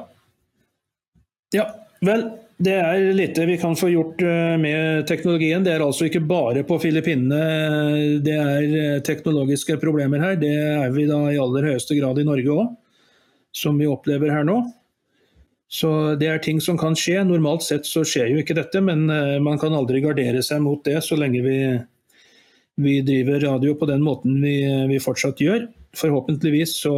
Ja, 1.56 1.66
vel. 2.06 2.28
Det 2.60 2.74
er 2.76 3.14
lite 3.16 3.46
vi 3.48 3.56
kan 3.58 3.78
få 3.80 3.88
gjort 3.88 4.20
med 4.60 5.06
teknologien. 5.08 5.64
Det 5.64 5.72
er 5.72 5.84
altså 5.86 6.10
ikke 6.10 6.20
bare 6.28 6.66
på 6.68 6.76
Filippinene 6.84 8.20
det 8.26 8.36
er 8.36 9.00
teknologiske 9.08 9.78
problemer 9.80 10.20
her. 10.20 10.36
Det 10.42 10.52
er 10.52 10.92
vi 10.92 11.06
da 11.08 11.22
i 11.32 11.40
aller 11.40 11.70
høyeste 11.70 11.96
grad 11.96 12.20
i 12.20 12.26
Norge 12.28 12.52
òg, 12.52 12.74
som 13.56 13.80
vi 13.80 13.88
opplever 13.88 14.34
her 14.36 14.44
nå. 14.44 14.58
Så 15.70 16.16
det 16.18 16.26
er 16.26 16.42
ting 16.42 16.58
som 16.62 16.80
kan 16.82 16.96
skje. 16.98 17.20
Normalt 17.30 17.62
sett 17.62 17.86
så 17.86 18.02
skjer 18.08 18.32
jo 18.32 18.42
ikke 18.42 18.58
dette, 18.58 18.82
men 18.82 19.06
eh, 19.14 19.38
man 19.44 19.60
kan 19.62 19.76
aldri 19.78 20.02
gardere 20.02 20.42
seg 20.46 20.64
mot 20.66 20.82
det 20.86 20.98
så 21.06 21.18
lenge 21.20 21.44
vi, 21.46 21.60
vi 22.82 22.96
driver 23.06 23.46
radio 23.46 23.76
på 23.78 23.90
den 23.90 24.02
måten 24.06 24.42
vi, 24.42 24.64
vi 24.90 24.98
fortsatt 25.04 25.42
gjør. 25.46 25.68
Forhåpentligvis 25.98 26.74
så, 26.82 26.96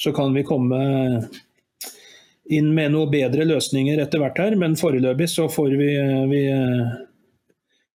så, 0.00 0.12
kan 0.16 0.32
vi 0.36 0.44
komme 0.48 0.80
inn 2.50 2.72
med 2.74 2.96
noe 2.96 3.12
bedre 3.12 3.44
løsninger 3.48 4.00
etter 4.02 4.24
hvert 4.24 4.40
her, 4.40 4.56
men 4.58 4.80
foreløpig 4.80 5.28
så 5.30 5.46
får 5.52 5.76
vi, 5.76 5.92
vi 6.32 6.42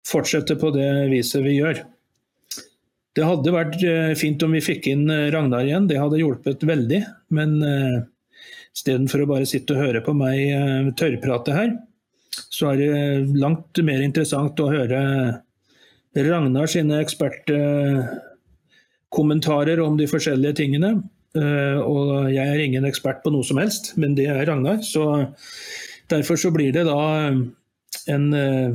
fortsette 0.05 0.57
på 0.61 0.71
det 0.77 0.89
viset 1.09 1.41
vi 1.45 1.57
gjør. 1.57 1.81
Det 3.15 3.25
hadde 3.25 3.53
vært 3.55 3.81
eh, 3.81 4.13
fint 4.19 4.43
om 4.45 4.53
vi 4.53 4.61
fikk 4.61 4.91
inn 4.91 5.07
Ragnar 5.33 5.65
igjen, 5.65 5.89
det 5.89 5.97
hadde 5.97 6.19
hjulpet 6.19 6.65
veldig. 6.67 7.01
Men 7.33 7.61
eh, 7.65 8.03
Istedenfor 8.75 9.23
å 9.23 9.29
bare 9.29 9.45
sitte 9.47 9.71
og 9.75 9.81
høre 9.85 10.01
på 10.03 10.13
meg 10.17 10.37
eh, 10.51 10.89
tørrprate 10.99 11.51
her, 11.55 11.69
så 12.51 12.73
er 12.73 12.77
det 12.81 12.89
langt 13.39 13.79
mer 13.87 14.01
interessant 14.03 14.59
å 14.59 14.73
høre 14.73 14.99
Ragnar 16.15 16.67
sine 16.71 17.01
ekspertkommentarer 17.03 19.79
om 19.83 19.97
de 19.99 20.07
forskjellige 20.11 20.55
tingene. 20.59 20.89
Eh, 21.35 21.79
og 21.79 22.31
jeg 22.31 22.47
er 22.47 22.59
ingen 22.63 22.85
ekspert 22.87 23.19
på 23.23 23.29
noe 23.31 23.43
som 23.47 23.57
helst, 23.59 23.97
men 23.99 24.15
det 24.19 24.27
er 24.31 24.45
Ragnar. 24.47 24.77
Så 24.83 25.01
derfor 26.11 26.35
så 26.39 26.51
blir 26.55 26.71
det 26.75 26.85
da 26.87 27.01
en, 27.31 28.33
eh, 28.33 28.71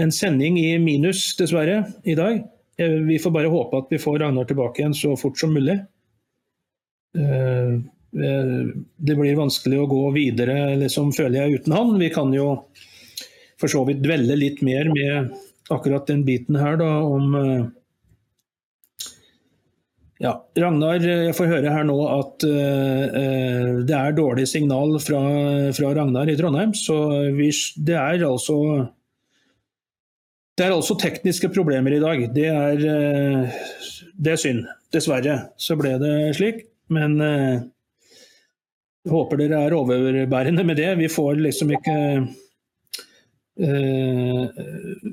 en 0.00 0.12
sending 0.12 0.58
i 0.60 0.78
minus, 0.80 1.36
dessverre, 1.36 1.84
i 2.04 2.14
dag. 2.16 2.44
Vi 2.80 3.20
får 3.20 3.32
bare 3.32 3.52
håpe 3.52 3.76
at 3.76 3.90
vi 3.92 3.98
får 4.00 4.24
Ragnar 4.24 4.44
tilbake 4.48 4.80
igjen 4.80 4.96
så 4.96 5.12
fort 5.20 5.36
som 5.36 5.52
mulig. 5.52 5.76
Eh, 8.10 8.62
det 8.96 9.14
blir 9.14 9.38
vanskelig 9.38 9.78
å 9.78 9.90
gå 9.90 10.06
videre, 10.16 10.74
liksom, 10.80 11.12
føler 11.14 11.44
jeg, 11.44 11.60
uten 11.60 11.76
han. 11.76 11.92
Vi 12.00 12.10
kan 12.14 12.32
jo 12.34 12.52
for 13.60 13.70
så 13.70 13.84
vidt 13.86 14.02
dvelle 14.02 14.38
litt 14.38 14.62
mer 14.66 14.88
med 14.90 15.36
akkurat 15.70 16.08
den 16.10 16.24
biten 16.26 16.58
her, 16.58 16.78
da, 16.80 16.90
om 17.06 17.36
eh, 17.38 17.68
ja, 20.20 20.34
Ragnar, 20.58 21.00
jeg 21.00 21.36
får 21.36 21.48
høre 21.48 21.70
her 21.72 21.86
nå 21.88 21.96
at 22.12 22.44
uh, 22.44 23.78
det 23.88 23.94
er 23.96 24.12
dårlig 24.12 24.44
signal 24.50 24.98
fra, 25.00 25.20
fra, 25.72 25.92
Ragnar 25.96 26.28
i 26.28 26.34
Trondheim. 26.36 26.74
Så 26.76 26.92
vi, 27.32 27.48
det 27.80 27.96
er 27.96 28.26
altså 28.26 28.58
Det 30.52 30.66
er 30.66 30.74
altså 30.74 30.98
tekniske 31.00 31.48
problemer 31.54 31.96
i 31.96 32.02
dag. 32.04 32.26
Det 32.36 32.50
er, 32.52 32.84
uh, 32.84 34.04
det 34.12 34.34
er 34.34 34.42
synd. 34.44 34.68
Dessverre 34.92 35.38
så 35.56 35.78
ble 35.80 35.94
det 36.04 36.14
slik. 36.36 36.66
Men 36.92 37.16
jeg 37.16 37.62
håper 39.08 39.40
dere 39.40 39.64
er 39.64 39.76
overbærende 39.76 40.64
med 40.66 40.76
det. 40.80 40.92
Vi 41.00 41.08
får 41.08 41.40
liksom 41.40 41.74
ikke 41.76 41.96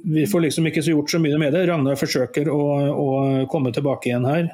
vi 0.07 0.23
får 0.31 0.43
liksom 0.45 0.67
ikke 0.69 0.83
gjort 0.85 1.11
så 1.11 1.19
mye 1.19 1.39
med 1.41 1.51
det. 1.51 1.65
Ragnar 1.67 1.97
forsøker 1.99 2.47
å, 2.47 2.61
å 2.95 3.07
komme 3.51 3.73
tilbake 3.75 4.07
igjen 4.07 4.27
her, 4.29 4.47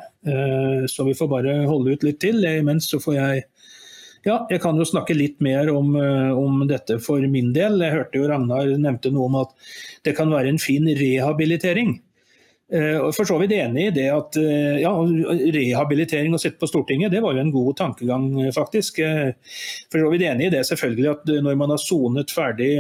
så 0.90 1.06
vi 1.06 1.14
får 1.14 1.30
bare 1.30 1.54
holde 1.70 1.94
ut 1.94 2.06
litt 2.08 2.18
til. 2.24 2.42
Imens 2.42 2.88
så 2.90 2.98
får 3.04 3.18
jeg 3.20 3.44
ja, 4.24 4.38
jeg 4.48 4.62
kan 4.64 4.78
jo 4.80 4.86
snakke 4.88 5.16
litt 5.18 5.42
mer 5.44 5.68
om, 5.74 5.96
eh, 6.00 6.32
om, 6.32 6.64
dette 6.68 6.96
for 7.04 7.24
min 7.28 7.52
del. 7.56 7.82
Jeg 7.84 7.96
hørte 7.98 8.20
jo 8.20 8.30
Ragnar 8.32 8.72
nevnte 8.80 9.12
noe 9.12 9.28
om 9.28 9.42
at 9.42 9.52
det 10.08 10.16
kan 10.16 10.32
være 10.32 10.54
en 10.54 10.62
fin 10.64 10.88
rehabilitering. 10.88 11.98
Eh, 12.74 13.12
for 13.14 13.28
så 13.30 13.36
vidt 13.38 13.54
enig 13.54 13.86
i 13.88 13.94
det 13.94 14.08
at 14.10 14.38
eh, 14.42 14.80
ja, 14.82 14.92
rehabilitering 15.54 16.34
og 16.34 16.42
sitte 16.42 16.58
på 16.62 16.70
Stortinget, 16.72 17.12
det 17.14 17.22
var 17.22 17.36
jo 17.36 17.44
en 17.44 17.54
god 17.54 17.78
tankegang, 17.78 18.26
faktisk. 18.56 18.98
For 19.94 20.02
så 20.02 20.10
vidt 20.10 20.26
enig 20.26 20.48
i 20.48 20.54
det 20.56 20.64
selvfølgelig 20.70 21.12
at 21.12 21.32
når 21.46 21.60
man 21.60 21.74
har 21.76 21.82
sonet 21.82 22.34
ferdig 22.34 22.72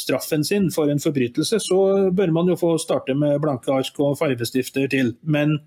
straffen 0.00 0.46
sin 0.46 0.70
for 0.72 0.88
en 0.88 1.02
forbrytelse, 1.02 1.60
så 1.60 1.80
bør 2.14 2.32
man 2.34 2.48
jo 2.48 2.56
få 2.58 2.76
starte 2.80 3.16
med 3.18 3.40
blanke 3.44 3.72
ark 3.74 4.00
og 4.00 4.16
farvestifter 4.20 4.88
til. 4.88 5.12
Men 5.22 5.58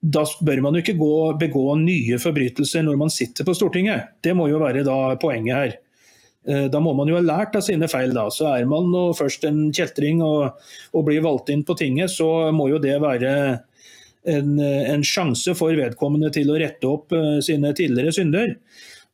da 0.00 0.24
bør 0.40 0.62
man 0.64 0.74
jo 0.74 0.82
ikke 0.82 0.98
gå, 0.98 1.14
begå 1.40 1.64
nye 1.78 2.18
forbrytelser 2.18 2.82
når 2.86 2.98
man 2.98 3.12
sitter 3.12 3.46
på 3.46 3.54
Stortinget. 3.54 4.16
Det 4.24 4.34
må 4.36 4.48
jo 4.48 4.58
være 4.62 4.84
da 4.86 5.14
poenget 5.20 5.56
her. 5.56 5.78
Eh, 6.48 6.66
da 6.72 6.80
må 6.80 6.94
man 6.96 7.10
jo 7.10 7.18
ha 7.18 7.24
lært 7.24 7.56
av 7.58 7.64
sine 7.66 7.88
feil. 7.90 8.14
da. 8.16 8.28
Så 8.32 8.48
er 8.50 8.68
man 8.68 8.92
først 9.16 9.44
en 9.48 9.68
kjeltring 9.76 10.22
og, 10.24 10.60
og, 10.92 11.04
blir 11.08 11.24
valgt 11.24 11.50
inn 11.52 11.64
på 11.66 11.76
tinget, 11.78 12.12
så 12.12 12.50
må 12.56 12.70
jo 12.72 12.80
det 12.82 12.96
være 13.02 13.32
en, 14.30 14.56
en 14.60 15.04
sjanse 15.06 15.54
for 15.56 15.76
vedkommende 15.76 16.32
til 16.34 16.50
å 16.52 16.58
rette 16.60 16.88
opp 16.88 17.12
eh, 17.16 17.38
sine 17.44 17.74
tidligere 17.76 18.14
synder. 18.16 18.54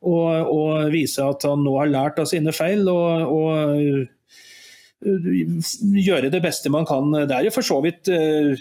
Og, 0.07 0.51
og, 0.53 0.91
vise 0.93 1.25
at 1.25 1.43
han 1.47 1.63
nå 1.65 1.73
har 1.79 1.89
lært 1.91 2.19
av 2.21 2.29
sine 2.29 2.53
feil. 2.55 2.87
og, 2.87 3.33
og 3.33 4.13
gjøre 4.97 6.31
det 6.33 6.41
beste 6.41 6.71
man 6.73 6.87
kan. 6.89 7.11
Det 7.13 7.35
er 7.35 7.45
jo 7.47 7.53
for 7.53 7.65
så 7.65 7.77
vidt 7.83 8.09
eh, 8.09 8.57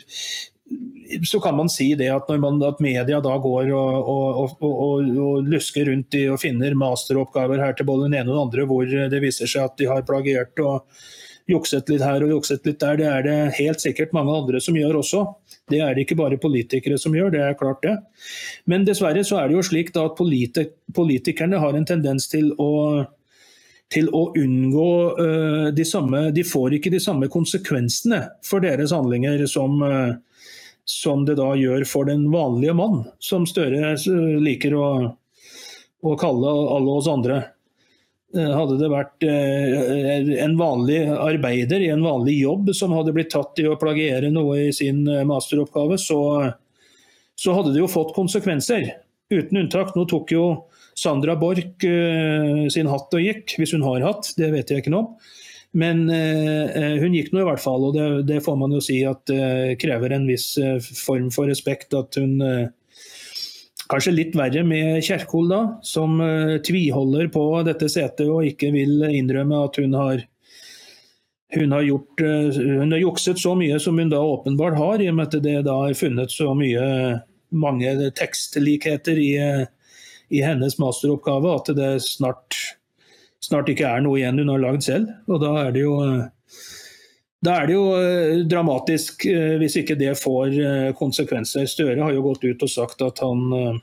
så 1.25 1.40
kan 1.40 1.57
man 1.57 1.69
si 1.73 1.90
det 1.99 2.09
at 2.12 2.29
når 2.31 2.40
man, 2.42 2.62
at 2.66 2.81
media 2.85 3.21
da 3.25 3.37
går 3.42 3.71
og, 3.75 4.09
og, 4.12 4.57
og, 4.61 4.81
og, 4.81 5.47
lusker 5.47 5.90
rundt 5.90 6.16
i 6.19 6.27
og 6.33 6.40
finner 6.42 6.77
masteroppgaver 6.79 7.62
her 7.62 7.77
til 7.77 7.88
både 7.88 8.09
den 8.09 8.19
ene 8.21 8.31
og 8.31 8.35
den 8.35 8.45
andre 8.47 8.66
hvor 8.71 8.97
det 9.12 9.23
viser 9.23 9.51
seg 9.51 9.71
at 9.71 9.79
de 9.81 9.88
har 9.90 10.07
plagiert 10.09 10.59
og 10.64 10.87
jukset 11.51 11.90
litt 11.90 12.03
her 12.03 12.25
og 12.27 12.33
jukset 12.37 12.64
litt 12.66 12.81
der, 12.83 12.99
det 12.99 13.11
er 13.11 13.27
det 13.27 13.37
helt 13.61 13.83
sikkert 13.83 14.14
mange 14.16 14.35
andre 14.35 14.61
som 14.62 14.77
gjør 14.77 14.99
også. 15.01 15.23
Det 15.71 15.81
er 15.83 15.95
det 15.95 16.07
ikke 16.07 16.19
bare 16.19 16.38
politikere 16.42 16.99
som 16.99 17.14
gjør, 17.14 17.31
det 17.35 17.42
er 17.42 17.59
klart 17.59 17.83
det. 17.87 17.95
Men 18.66 18.87
dessverre 18.87 19.23
så 19.27 19.40
er 19.40 19.51
det 19.51 19.59
jo 19.59 19.66
slik 19.66 19.92
da 19.95 20.09
at 20.11 20.19
politik 20.19 20.75
politikerne 20.95 21.61
har 21.62 21.79
en 21.79 21.87
tendens 21.87 22.29
til 22.31 22.53
å 22.59 23.07
til 23.92 24.09
å 24.11 24.25
unngå 24.35 24.92
uh, 25.14 25.66
de 25.71 25.85
samme 25.87 26.25
De 26.35 26.42
får 26.42 26.75
ikke 26.75 26.90
de 26.90 26.99
samme 26.99 27.29
konsekvensene 27.31 28.19
for 28.42 28.64
deres 28.64 28.90
handlinger 28.90 29.45
som 29.51 29.79
uh, 29.79 30.16
som 30.87 31.25
det 31.27 31.35
da 31.40 31.51
gjør 31.59 31.85
for 31.88 32.07
den 32.07 32.29
vanlige 32.31 32.75
mann, 32.79 33.03
som 33.18 33.46
Støre 33.49 33.96
liker 34.42 34.77
å, 34.79 34.88
å 36.07 36.16
kalle 36.20 36.57
alle 36.77 36.96
oss 37.01 37.11
andre. 37.11 37.42
Eh, 38.35 38.53
hadde 38.53 38.77
det 38.81 38.88
vært 38.90 39.25
eh, 39.27 40.31
en 40.44 40.57
vanlig 40.59 40.99
arbeider 41.09 41.83
i 41.85 41.90
en 41.94 42.05
vanlig 42.05 42.40
jobb 42.40 42.72
som 42.75 42.94
hadde 42.96 43.14
blitt 43.16 43.31
tatt 43.35 43.59
i 43.62 43.66
å 43.70 43.79
plagiere 43.81 44.33
noe 44.35 44.66
i 44.68 44.72
sin 44.75 45.05
eh, 45.09 45.25
masteroppgave, 45.29 45.99
så, 45.99 46.20
så 47.38 47.57
hadde 47.57 47.75
det 47.75 47.83
jo 47.85 47.90
fått 47.90 48.14
konsekvenser. 48.16 48.90
Uten 49.31 49.59
unntak. 49.62 49.94
Nå 49.99 50.05
tok 50.11 50.35
jo 50.35 50.44
Sandra 50.96 51.35
Borch 51.38 51.83
sin 52.72 52.87
hatt 52.88 53.14
og 53.18 53.25
gikk, 53.25 53.57
hvis 53.59 53.75
hun 53.75 53.83
har 53.85 54.05
hatt, 54.07 54.31
det 54.38 54.53
vet 54.53 54.70
jeg 54.70 54.85
ikke 54.85 54.92
noe 54.94 55.03
om. 55.03 55.33
Men 55.76 56.06
eh, 56.08 56.70
eh, 56.72 56.94
hun 57.02 57.12
gikk 57.12 57.34
nå 57.34 57.42
i 57.42 57.46
hvert 57.50 57.60
fall, 57.60 57.84
og 57.84 57.96
det, 57.96 58.06
det 58.30 58.40
får 58.44 58.56
man 58.56 58.72
jo 58.72 58.80
si 58.84 59.02
at 59.04 59.28
eh, 59.32 59.74
krever 59.80 60.14
en 60.16 60.24
viss 60.28 60.54
eh, 60.56 60.78
form 60.80 61.28
for 61.34 61.50
respekt. 61.50 61.92
At 61.96 62.16
hun 62.20 62.40
eh, 62.40 62.66
Kanskje 63.86 64.16
litt 64.16 64.32
verre 64.34 64.64
med 64.66 64.96
Kjerkol, 65.06 65.44
da, 65.46 65.58
som 65.86 66.16
tviholder 66.66 67.28
på 67.30 67.42
dette 67.68 67.86
setet 67.86 68.24
og 68.26 68.48
ikke 68.48 68.72
vil 68.74 69.04
innrømme 69.06 69.60
at 69.62 69.78
hun 69.78 69.94
har 69.94 70.24
hun 71.54 71.70
har, 71.70 71.84
gjort, 71.86 72.24
hun 72.56 72.90
har 72.90 72.98
jukset 72.98 73.38
så 73.38 73.52
mye 73.54 73.78
som 73.78 74.00
hun 74.02 74.10
da 74.10 74.18
åpenbart 74.18 74.74
har, 74.80 74.98
i 74.98 75.06
og 75.06 75.14
med 75.20 75.28
at 75.28 75.44
det 75.44 75.54
da 75.68 75.76
er 75.86 75.94
funnet 75.94 76.34
så 76.34 76.50
mye 76.58 76.82
mange 77.54 77.94
tekstlikheter 78.18 79.22
i, 79.22 79.30
i 80.34 80.42
hennes 80.42 80.80
masteroppgave 80.82 81.54
at 81.54 81.70
det 81.78 81.92
snart 82.08 82.58
snart 83.46 83.70
ikke 83.70 83.87
er 83.88 84.02
noe 84.04 84.18
igjen 84.20 84.40
hun 84.42 84.50
har 84.54 84.62
lagd 84.62 84.87
selv. 84.87 85.12
Og 85.30 85.40
da 85.42 85.52
er 85.66 85.74
det 85.74 85.85
jo, 85.85 86.00
da 87.46 87.61
er 87.61 87.68
det 87.68 87.76
jo 87.76 87.85
eh, 88.00 88.42
dramatisk 88.48 89.26
eh, 89.30 89.54
hvis 89.61 89.78
ikke 89.82 89.98
det 90.00 90.16
får 90.18 90.56
eh, 90.56 90.90
konsekvenser. 90.98 91.68
Støre 91.70 92.00
har 92.02 92.14
jo 92.16 92.24
gått 92.26 92.46
ut 92.46 92.66
og 92.66 92.72
sagt 92.72 93.04
at 93.06 93.22
han 93.24 93.80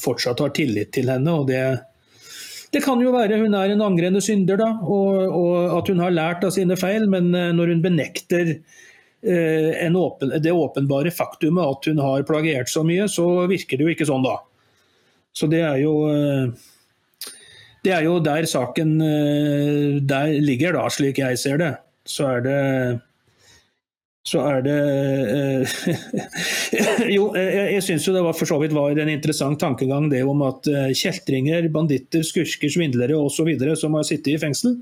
fortsatt 0.00 0.40
har 0.42 0.54
tillit 0.56 0.90
til 0.96 1.10
henne. 1.12 1.30
og 1.32 1.46
det, 1.48 1.62
det 2.74 2.82
kan 2.84 3.00
jo 3.00 3.12
være 3.14 3.38
hun 3.42 3.54
er 3.54 3.72
en 3.72 3.84
angrende 3.84 4.22
synder, 4.24 4.58
da, 4.58 4.72
og, 4.82 5.20
og 5.28 5.76
at 5.78 5.92
hun 5.92 6.02
har 6.02 6.14
lært 6.14 6.44
av 6.44 6.54
sine 6.56 6.76
feil. 6.80 7.06
Men 7.10 7.30
når 7.30 7.74
hun 7.74 7.84
benekter 7.84 8.56
åpen, 9.24 10.34
det 10.42 10.52
åpenbare 10.52 11.12
faktumet 11.14 11.64
at 11.64 11.86
hun 11.88 12.02
har 12.02 12.26
plagiert 12.28 12.68
så 12.68 12.82
mye, 12.84 13.06
så 13.08 13.46
virker 13.48 13.78
det 13.78 13.86
jo 13.86 13.94
ikke 13.94 14.08
sånn, 14.08 14.26
da. 14.26 14.40
Så 15.34 15.48
det 15.50 15.62
er 15.64 15.78
jo 15.80 15.94
det 17.84 17.92
er 17.92 18.06
jo 18.06 18.18
der 18.24 18.46
saken 18.48 18.94
eh, 19.04 19.98
der 20.04 20.38
ligger, 20.40 20.78
da, 20.78 20.86
slik 20.92 21.20
jeg 21.20 21.40
ser 21.40 21.60
det. 21.60 21.74
Så 22.08 22.28
er 22.36 22.44
det 22.44 22.60
så 24.24 24.40
er 24.48 24.62
det 24.64 24.78
eh, 25.36 25.74
Jo, 27.16 27.28
jeg, 27.36 27.74
jeg 27.76 27.84
syns 27.84 28.06
det 28.08 28.24
var, 28.24 28.36
for 28.36 28.48
så 28.48 28.56
vidt 28.62 28.72
var 28.76 28.96
en 28.96 29.12
interessant 29.12 29.60
tankegang 29.60 30.08
det 30.12 30.22
om 30.24 30.40
at 30.46 30.68
eh, 30.70 30.92
kjeltringer, 30.96 31.68
banditter, 31.72 32.24
skurker, 32.24 32.72
svindlere 32.72 33.18
osv. 33.20 33.52
som 33.76 33.98
har 33.98 34.08
sittet 34.08 34.32
i 34.34 34.40
fengsel, 34.40 34.78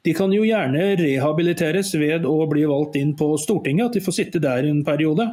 de 0.00 0.14
kan 0.16 0.32
jo 0.32 0.46
gjerne 0.48 0.94
rehabiliteres 0.96 1.92
ved 2.00 2.24
å 2.24 2.38
bli 2.48 2.64
valgt 2.64 2.96
inn 2.96 3.12
på 3.18 3.34
Stortinget, 3.36 3.90
at 3.90 3.98
de 3.98 4.04
får 4.06 4.16
sitte 4.16 4.40
der 4.40 4.64
en 4.64 4.80
periode 4.86 5.28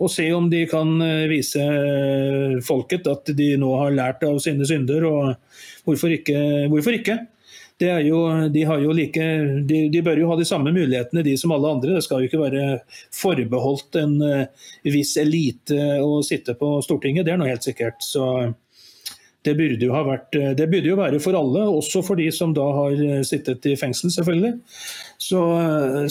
og 0.00 0.08
se 0.12 0.26
om 0.32 0.48
de 0.50 0.64
kan 0.68 0.94
eh, 1.04 1.26
vise 1.30 1.60
eh, 1.60 2.56
folket 2.64 3.08
at 3.10 3.32
de 3.36 3.52
nå 3.60 3.74
har 3.82 3.92
lært 3.94 4.24
av 4.26 4.40
sine 4.42 4.66
synder. 4.68 5.04
og 5.04 5.84
Hvorfor 5.86 6.14
ikke? 6.16 6.38
Hvorfor 6.72 6.96
ikke? 6.96 7.20
Jo, 7.80 8.18
de, 8.52 8.62
like, 8.92 9.26
de, 9.64 9.76
de, 9.88 10.00
bør 10.04 10.18
jo 10.20 10.26
ha 10.28 10.34
de 10.36 10.44
samme 10.44 10.68
mulighetene 10.68 11.22
de 11.24 11.32
som 11.40 11.54
alle 11.56 11.70
andre. 11.78 11.94
Det 11.96 12.04
skal 12.04 12.20
jo 12.20 12.28
ikke 12.28 12.42
være 12.42 12.64
forbeholdt 13.16 13.96
en 14.02 14.18
uh, 14.20 14.66
viss 14.84 15.14
elite 15.16 15.78
å 16.04 16.18
sitte 16.20 16.52
på 16.60 16.74
Stortinget, 16.84 17.24
det 17.24 17.32
er 17.32 17.40
noe 17.40 17.48
helt 17.48 17.64
sikkert. 17.64 18.04
Så 18.04 18.26
det 19.48 19.56
burde, 19.56 19.80
jo 19.80 19.96
vært, 19.96 20.28
det 20.60 20.68
burde 20.68 20.92
jo 20.92 21.00
være 21.00 21.22
for 21.24 21.40
alle, 21.40 21.64
også 21.72 22.04
for 22.04 22.20
de 22.20 22.28
som 22.36 22.52
da 22.52 22.68
har 22.82 23.00
sittet 23.24 23.64
i 23.72 23.78
fengsel, 23.80 24.12
selvfølgelig. 24.12 24.58
Så, 25.30 25.40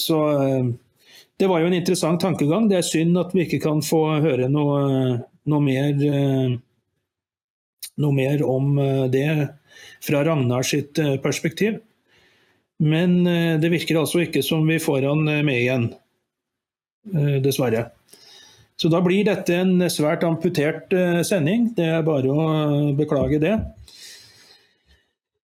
så 0.01 0.23
det 1.39 1.47
var 1.47 1.61
jo 1.61 1.69
en 1.69 1.77
interessant 1.77 2.19
tankegang. 2.19 2.67
Det 2.67 2.81
er 2.81 2.87
synd 2.87 3.15
at 3.19 3.31
vi 3.31 3.45
ikke 3.45 3.61
kan 3.63 3.79
få 3.85 4.01
høre 4.19 4.49
noe, 4.51 4.79
noe, 5.47 5.63
mer, 5.63 5.93
eh, 5.95 6.57
noe 8.03 8.15
mer, 8.15 8.43
om 8.43 8.73
eh, 8.83 9.05
det 9.13 9.29
fra 10.03 10.25
Ragnar 10.27 10.67
sitt 10.67 10.99
eh, 10.99 11.15
perspektiv. 11.23 11.79
Men 12.79 13.25
det 13.59 13.67
virker 13.73 13.97
altså 13.99 14.21
ikke 14.23 14.39
som 14.39 14.61
vi 14.63 14.77
får 14.79 15.03
han 15.03 15.25
med 15.27 15.49
igjen, 15.51 15.89
dessverre. 17.43 17.81
Så 18.79 18.87
da 18.87 19.01
blir 19.03 19.25
dette 19.27 19.51
en 19.51 19.83
svært 19.91 20.23
amputert 20.23 20.95
sending. 21.27 21.73
Det 21.75 21.89
er 21.97 22.05
bare 22.07 22.31
å 22.31 22.45
beklage 22.95 23.41
det. 23.43 23.57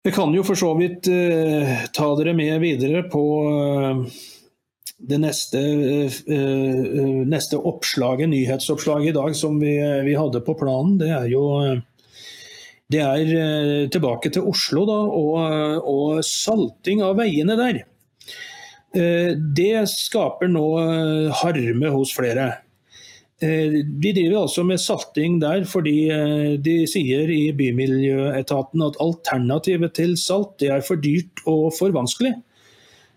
Jeg 0.05 0.13
kan 0.13 0.37
jo 0.37 0.45
for 0.45 0.61
så 0.61 0.69
vidt 0.77 1.09
ta 1.97 2.11
dere 2.21 2.37
med 2.37 2.61
videre 2.61 3.01
på 3.09 3.25
det 4.97 5.17
neste, 5.19 5.59
eh, 5.59 6.13
eh, 6.27 7.25
neste 7.27 7.59
oppslaget, 7.59 8.29
nyhetsoppslaget 8.31 9.11
i 9.11 9.17
dag 9.17 9.35
som 9.35 9.59
vi, 9.59 9.75
vi, 10.05 10.15
hadde 10.15 10.41
på 10.45 10.55
planen, 10.57 10.97
det 11.01 11.11
er 11.11 11.27
jo 11.31 11.45
det 12.91 13.01
er 13.01 13.33
eh, 13.35 13.89
tilbake 13.91 14.31
til 14.31 14.47
Oslo 14.47 14.85
da, 14.87 14.99
og, 15.19 15.89
og 15.89 16.23
salting 16.25 17.03
av 17.03 17.17
veiene 17.19 17.57
der. 17.59 17.83
Det 18.95 19.81
skaper 19.91 20.47
nå 20.47 20.67
harme 21.35 21.89
hos 21.91 22.13
flere. 22.15 22.45
De 23.43 24.13
driver 24.15 24.45
altså 24.45 24.63
med 24.63 24.79
salting 24.79 25.35
der 25.41 25.65
fordi 25.67 25.97
de 26.63 26.75
sier 26.87 27.27
i 27.27 27.49
Bymiljøetaten 27.51 28.85
at 28.85 29.01
alternativet 29.03 29.97
til 29.99 30.15
salt 30.15 30.55
det 30.63 30.71
er 30.77 30.85
for 30.87 31.03
dyrt 31.03 31.43
og 31.43 31.73
for 31.75 31.91
vanskelig. 31.91 32.37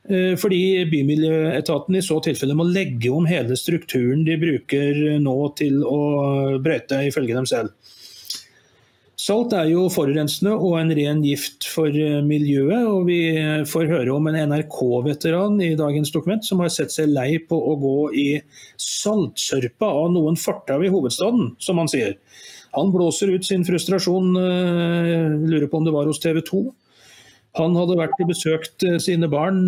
Eh, 0.08 0.34
fordi 0.40 0.86
Bymiljøetaten 0.88 1.98
i 1.98 2.04
så 2.04 2.16
tilfelle 2.24 2.56
må 2.56 2.64
legge 2.68 3.12
om 3.12 3.28
hele 3.28 3.58
strukturen 3.60 4.24
de 4.24 4.38
bruker 4.40 5.18
nå 5.20 5.36
til 5.58 5.82
å 5.84 6.00
brøyte, 6.64 7.02
ifølge 7.10 7.36
dem 7.36 7.48
selv. 7.48 7.74
Salt 9.18 9.52
er 9.52 9.66
jo 9.66 9.88
forurensende 9.90 10.54
og 10.54 10.76
en 10.78 10.92
ren 10.94 11.20
gift 11.26 11.66
for 11.68 11.92
eh, 11.92 12.22
miljøet. 12.24 12.86
og 12.86 13.04
Vi 13.10 13.20
får 13.68 13.90
høre 13.90 14.14
om 14.14 14.30
en 14.30 14.38
NRK-veteran 14.54 15.60
i 15.66 15.74
dagens 15.76 16.14
dokument 16.14 16.46
som 16.46 16.62
har 16.64 16.72
sett 16.72 16.94
seg 16.94 17.10
lei 17.12 17.34
på 17.44 17.58
å 17.58 17.76
gå 17.82 17.96
i 18.16 18.28
saltsørpa 18.80 19.90
av 20.04 20.12
noen 20.14 20.38
fortau 20.40 20.80
i 20.80 20.92
hovedstaden, 20.94 21.52
som 21.60 21.82
han 21.82 21.90
sier. 21.92 22.16
Han 22.78 22.92
blåser 22.94 23.34
ut 23.34 23.44
sin 23.44 23.64
frustrasjon, 23.66 24.32
eh, 24.40 25.36
lurer 25.50 25.68
på 25.68 25.82
om 25.82 25.84
det 25.84 25.92
var 25.92 26.08
hos 26.08 26.20
TV 26.22 26.40
2. 26.40 26.64
Han 27.56 27.76
hadde 27.78 27.98
vært 27.98 28.18
og 28.20 28.30
besøkt 28.30 28.84
eh, 28.86 28.98
sine 29.02 29.30
barn. 29.30 29.64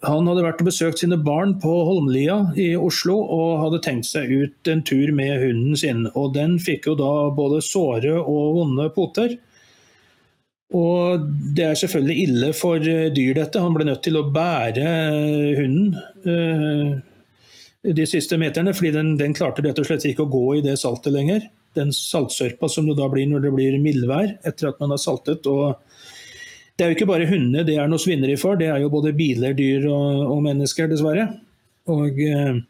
Han 0.00 0.26
hadde 0.26 0.42
vært 0.42 0.62
og 0.62 0.68
besøkt 0.70 1.02
sine 1.02 1.18
barn 1.20 1.52
på 1.62 1.70
Holmlia 1.86 2.38
i 2.58 2.72
Oslo 2.78 3.18
og 3.20 3.60
hadde 3.60 3.82
tenkt 3.84 4.08
seg 4.08 4.32
ut 4.32 4.70
en 4.72 4.80
tur 4.86 5.12
med 5.14 5.36
hunden 5.42 5.76
sin. 5.78 6.06
Og 6.14 6.32
Den 6.34 6.56
fikk 6.62 6.88
jo 6.88 6.96
da 6.98 7.28
både 7.36 7.60
såre 7.62 8.16
og 8.18 8.56
vonde 8.56 8.88
poter. 8.96 9.36
Og 10.74 11.28
Det 11.54 11.66
er 11.66 11.78
selvfølgelig 11.78 12.24
ille 12.24 12.50
for 12.56 12.80
dyr, 12.80 13.34
dette. 13.36 13.60
Han 13.60 13.76
ble 13.76 13.90
nødt 13.90 14.02
til 14.06 14.18
å 14.18 14.26
bære 14.34 14.88
hunden 15.60 15.94
de 17.80 18.06
siste 18.08 18.36
meterne, 18.40 18.74
fordi 18.76 18.92
den, 18.94 19.14
den, 19.20 19.34
klarte 19.36 19.64
rett 19.64 19.78
og 19.80 19.88
slett 19.88 20.04
ikke 20.08 20.26
å 20.26 20.32
gå 20.32 20.44
i 20.58 20.64
det 20.64 20.76
saltet 20.80 21.14
lenger. 21.14 21.46
Den 21.78 21.92
saltsørpa 21.94 22.68
som 22.70 22.88
det 22.88 22.96
da 22.98 23.06
blir 23.10 23.28
når 23.30 23.44
det 23.44 23.52
blir 23.54 23.76
mildvær 23.82 24.32
etter 24.48 24.70
at 24.72 24.80
man 24.82 24.94
har 24.94 25.00
saltet. 25.02 25.46
og 25.46 25.78
Det 26.74 26.84
er 26.84 26.90
jo 26.90 26.98
ikke 26.98 27.10
bare 27.12 27.28
hundene 27.30 27.66
det 27.66 27.76
er 27.78 27.90
noe 27.90 28.02
svinneri 28.02 28.34
for, 28.40 28.58
det 28.58 28.72
er 28.72 28.82
jo 28.82 28.90
både 28.92 29.14
biler, 29.16 29.54
dyr 29.54 29.86
og, 29.90 30.26
og 30.34 30.42
mennesker, 30.48 30.90
dessverre. 30.90 31.28
Og 31.90 32.18
eh, 32.24 32.60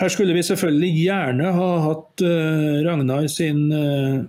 her 0.00 0.12
skulle 0.12 0.34
vi 0.36 0.44
selvfølgelig 0.46 0.90
gjerne 0.96 1.52
ha 1.52 1.70
hatt 1.84 2.22
eh, 2.24 2.80
Ragnar 2.86 3.26
sin, 3.28 3.66
eh, 3.74 4.22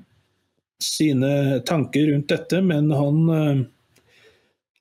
sine 0.83 1.61
tanker 1.67 2.09
rundt 2.11 2.31
dette, 2.31 2.59
men 2.65 2.91
han, 2.91 3.21
eh, 3.35 3.61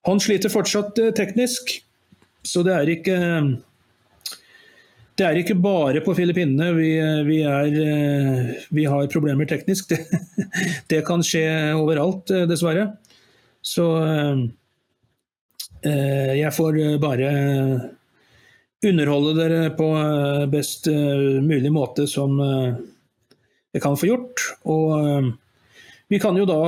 han 0.08 0.22
sliter 0.22 0.50
fortsatt 0.50 0.98
eh, 0.98 1.12
teknisk. 1.14 1.76
Så 2.42 2.64
det 2.66 2.74
er 2.74 2.90
ikke 2.90 3.18
det 5.21 5.27
er 5.29 5.37
ikke 5.37 5.59
bare 5.61 6.01
på 6.01 6.14
Filippinene 6.16 6.71
vi, 6.73 6.95
vi, 7.27 7.43
er, 7.45 7.75
vi 8.73 8.87
har 8.89 9.11
problemer 9.12 9.49
teknisk. 9.49 9.91
Det, 9.93 10.01
det, 10.89 11.01
kan 11.07 11.21
skje 11.25 11.45
overalt, 11.77 12.33
dessverre. 12.49 12.87
Så 13.61 13.85
eh, 15.85 16.33
jeg 16.41 16.53
får 16.57 16.79
bare 17.03 17.29
underholde 18.89 19.37
dere 19.37 19.71
på 19.77 19.91
best 20.53 20.89
mulig 20.89 21.73
måte 21.73 22.07
som 22.09 22.41
jeg 22.41 23.83
kan 23.85 23.97
få 24.01 24.09
gjort. 24.09 24.47
Og 24.73 25.31
vi 26.09 26.21
kan 26.21 26.37
jo 26.41 26.49
da 26.49 26.61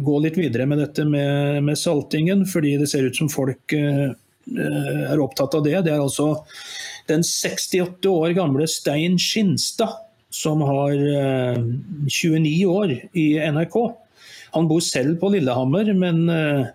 gå 0.00 0.18
litt 0.24 0.40
videre 0.40 0.66
med 0.68 0.80
dette 0.80 1.04
med, 1.04 1.60
med 1.64 1.78
saltingen, 1.78 2.46
fordi 2.48 2.78
det 2.80 2.88
ser 2.92 3.04
ut 3.08 3.20
som 3.20 3.28
folk 3.32 3.76
er 3.76 5.20
opptatt 5.20 5.60
av 5.60 5.64
det. 5.68 5.76
Det 5.84 5.92
er 5.92 6.00
altså 6.00 6.32
den 7.10 7.24
68 7.26 8.08
år 8.10 8.34
gamle 8.36 8.66
Stein 8.70 9.18
Skinstad, 9.20 9.98
som 10.30 10.62
har 10.62 10.94
29 12.06 12.46
eh, 12.46 12.70
år 12.70 12.92
i 13.18 13.26
NRK. 13.50 13.76
Han 14.54 14.68
bor 14.70 14.82
selv 14.84 15.18
på 15.20 15.32
Lillehammer, 15.34 15.90
men 15.94 16.22
eh, 16.30 16.68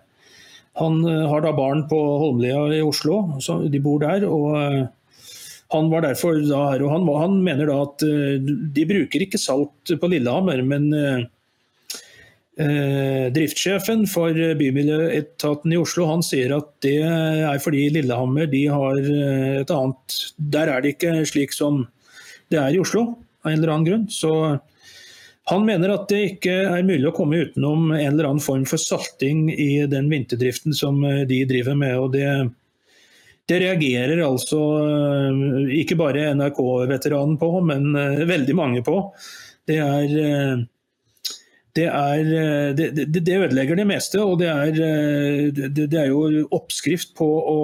han 0.80 1.00
eh, 1.08 1.24
har 1.30 1.44
da 1.44 1.54
barn 1.56 1.86
på 1.88 2.00
Holmlia 2.22 2.66
i 2.76 2.82
Oslo, 2.84 3.22
de 3.64 3.80
bor 3.82 4.04
der. 4.04 4.28
og 4.28 4.92
han 5.74 5.88
var 5.90 6.04
derfor 6.04 6.36
da 6.46 6.60
her, 6.70 6.84
og 6.86 6.92
han, 6.92 7.08
han, 7.18 7.40
mener 7.42 7.66
da 7.66 7.80
at 7.82 8.02
de 8.76 8.84
bruker 8.86 9.24
ikke 9.24 9.40
salt 9.40 9.90
på 9.98 10.10
Lillehammer, 10.12 10.60
men 10.62 10.84
Eh, 12.56 13.26
driftssjefen 13.36 14.06
for 14.08 14.32
Bymiljøetaten 14.32 15.74
i 15.74 15.76
Oslo 15.76 16.06
han 16.08 16.22
sier 16.24 16.54
at 16.56 16.70
det 16.80 17.02
er 17.04 17.58
fordi 17.60 17.82
Lillehammer 17.92 18.46
de 18.48 18.62
har 18.72 18.96
eh, 18.96 19.58
et 19.60 19.72
annet 19.74 20.14
Der 20.54 20.70
er 20.72 20.80
det 20.80 20.94
ikke 20.94 21.18
slik 21.28 21.52
som 21.52 21.82
det 22.48 22.56
er 22.56 22.72
i 22.72 22.78
Oslo, 22.80 23.02
av 23.44 23.50
en 23.50 23.58
eller 23.58 23.72
annen 23.74 23.84
grunn. 23.84 24.06
Så 24.08 24.30
han 25.50 25.66
mener 25.68 25.92
at 25.92 26.06
det 26.08 26.20
ikke 26.30 26.54
er 26.70 26.86
mulig 26.86 27.10
å 27.10 27.12
komme 27.18 27.42
utenom 27.44 27.90
en 27.90 28.14
eller 28.14 28.30
annen 28.30 28.40
form 28.40 28.64
for 28.70 28.80
salting 28.80 29.50
i 29.52 29.84
den 29.90 30.08
vinterdriften 30.08 30.72
som 30.78 31.02
eh, 31.04 31.26
de 31.28 31.42
driver 31.50 31.76
med. 31.76 31.98
og 31.98 32.14
det 32.16 32.30
det 33.46 33.60
reagerer 33.62 34.24
altså 34.26 34.58
ikke 35.70 35.94
bare 35.94 36.32
NRK-veteranen 36.34 37.36
på, 37.38 37.50
men 37.62 37.92
veldig 38.26 38.56
mange 38.58 38.80
på. 38.82 38.96
Det 39.70 39.76
er 39.78 40.64
det, 41.76 41.86
er, 41.90 42.20
eh, 42.20 42.70
det, 42.76 42.90
det, 42.96 43.20
det, 43.20 43.36
ødelegger 43.36 43.78
det 43.78 43.86
meste. 43.88 44.22
Og 44.22 44.38
det 44.40 44.48
er, 44.52 44.80
eh, 44.80 45.50
det, 45.52 45.92
er 45.92 46.08
jo 46.10 46.46
oppskrift 46.56 47.14
på 47.18 47.26
å 47.26 47.58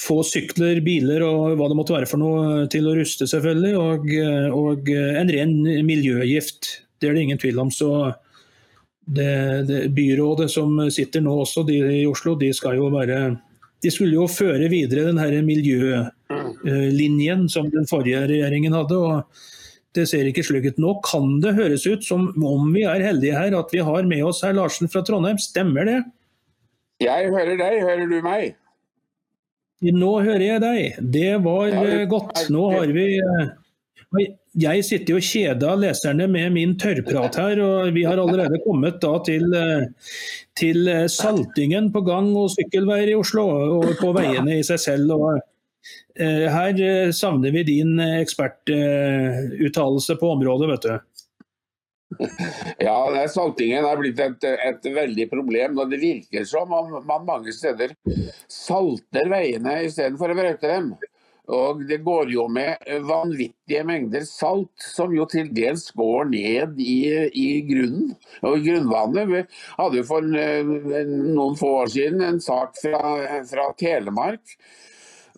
få 0.00 0.22
sykler, 0.24 0.80
biler 0.84 1.22
og 1.26 1.58
hva 1.60 1.68
det 1.68 1.76
måtte 1.76 1.94
være 1.94 2.08
for 2.08 2.22
noe 2.22 2.64
til 2.72 2.88
å 2.88 2.96
ruste, 2.96 3.28
selvfølgelig. 3.28 3.74
Og, 3.76 4.08
og 4.56 4.90
en 4.96 5.32
ren 5.36 5.54
miljøgift. 5.86 6.72
Det 7.00 7.10
er 7.10 7.16
det 7.16 7.28
ingen 7.28 7.40
tvil 7.40 7.60
om. 7.60 7.70
Så 7.72 7.90
byrådet 9.10 10.48
som 10.52 10.76
sitter 10.92 11.20
nå 11.24 11.34
også, 11.42 11.64
de 11.68 11.78
i 12.00 12.08
Oslo, 12.08 12.34
de 12.40 12.52
skal 12.56 12.80
jo 12.80 12.88
være 12.94 13.20
de 13.80 13.88
skulle 13.92 14.12
jo 14.12 14.26
føre 14.28 14.68
videre 14.68 15.06
den 15.08 15.46
miljølinjen 15.46 17.46
som 17.48 17.70
den 17.72 17.86
forrige 17.88 18.26
regjeringen 18.28 18.74
hadde. 18.76 18.98
og 18.98 19.22
det 19.96 20.06
ser 20.10 20.28
ikke 20.28 20.44
slik 20.46 20.68
ut. 20.70 20.80
Nå 20.82 20.94
kan 21.06 21.38
det 21.42 21.56
høres 21.56 21.86
ut 21.88 22.04
som 22.06 22.28
om 22.46 22.70
vi 22.74 22.84
er 22.86 23.02
heldige 23.02 23.38
her, 23.38 23.56
at 23.58 23.72
vi 23.74 23.82
har 23.86 24.06
med 24.08 24.24
oss 24.26 24.42
herr 24.46 24.54
Larsen 24.56 24.90
fra 24.90 25.02
Trondheim. 25.06 25.40
Stemmer 25.42 25.88
det? 25.88 26.00
Jeg 27.02 27.30
hører 27.32 27.56
deg. 27.58 27.80
Hører 27.86 28.10
du 28.10 28.18
meg? 28.24 28.54
Nå 29.80 30.12
hører 30.20 30.44
jeg 30.44 30.62
deg. 30.62 31.00
Det 31.00 31.32
var 31.42 31.66
ja, 31.72 31.82
det, 31.86 32.04
godt. 32.12 32.44
Nå 32.52 32.68
har 32.74 32.92
vi 32.92 33.06
eh, 33.16 34.30
Jeg 34.60 34.84
sitter 34.84 35.16
jo 35.16 35.22
kjeda 35.24 35.74
leserne 35.80 36.26
med 36.28 36.52
min 36.54 36.74
tørrprat 36.78 37.38
her, 37.40 37.62
og 37.64 37.94
vi 37.96 38.04
har 38.04 38.20
allerede 38.20 38.60
kommet 38.66 39.00
da 39.02 39.14
til, 39.26 39.46
eh, 39.56 39.86
til 40.60 40.90
eh, 40.90 41.06
saltingen 41.08 41.88
på 41.94 42.04
gang- 42.06 42.34
og 42.36 42.52
sykkelveier 42.52 43.14
i 43.14 43.16
Oslo, 43.18 43.46
og 43.80 43.94
på 43.98 44.12
veiene 44.18 44.60
i 44.60 44.66
seg 44.66 44.84
selv. 44.84 45.16
og 45.16 45.40
Eh, 45.40 45.46
her 46.50 46.80
eh, 46.80 47.10
savner 47.12 47.50
vi 47.50 47.62
din 47.62 48.00
eh, 48.00 48.20
ekspertuttalelse 48.20 50.16
på 50.20 50.32
området, 50.36 50.68
vet 50.70 50.82
du. 50.82 50.98
Ja, 52.82 53.26
saltingen 53.30 53.86
er 53.86 54.00
blitt 54.00 54.18
et, 54.18 54.44
et, 54.44 54.88
veldig 54.94 55.28
problem. 55.30 55.78
og 55.78 55.92
Det 55.92 56.00
virker 56.02 56.44
som 56.48 56.72
om 56.74 56.98
man 57.06 57.28
mange 57.28 57.54
steder 57.54 57.94
salter 58.50 59.30
veiene 59.30 59.84
istedenfor 59.86 60.34
å 60.34 60.36
brøyte 60.40 60.66
dem. 60.66 60.90
Og 61.50 61.84
Det 61.86 62.00
går 62.06 62.30
jo 62.34 62.48
med 62.50 62.82
vanvittige 63.06 63.84
mengder 63.86 64.26
salt, 64.26 64.74
som 64.82 65.14
jo 65.14 65.24
til 65.30 65.48
dels 65.54 65.88
går 65.98 66.28
ned 66.30 66.78
i, 66.82 66.98
i 67.30 67.48
grunnen 67.66 68.12
og 68.42 68.60
grunnvannet. 68.66 69.30
Vi 69.30 69.40
hadde 69.78 70.04
for 70.06 70.26
noen 70.26 71.58
få 71.58 71.72
år 71.84 71.94
siden 71.94 72.22
en 72.26 72.42
sak 72.42 72.78
fra, 72.82 73.16
fra 73.50 73.70
Telemark 73.78 74.58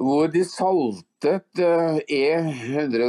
hvor 0.03 0.31
de 0.33 0.43
saltet 0.47 1.61
E100 1.63 3.03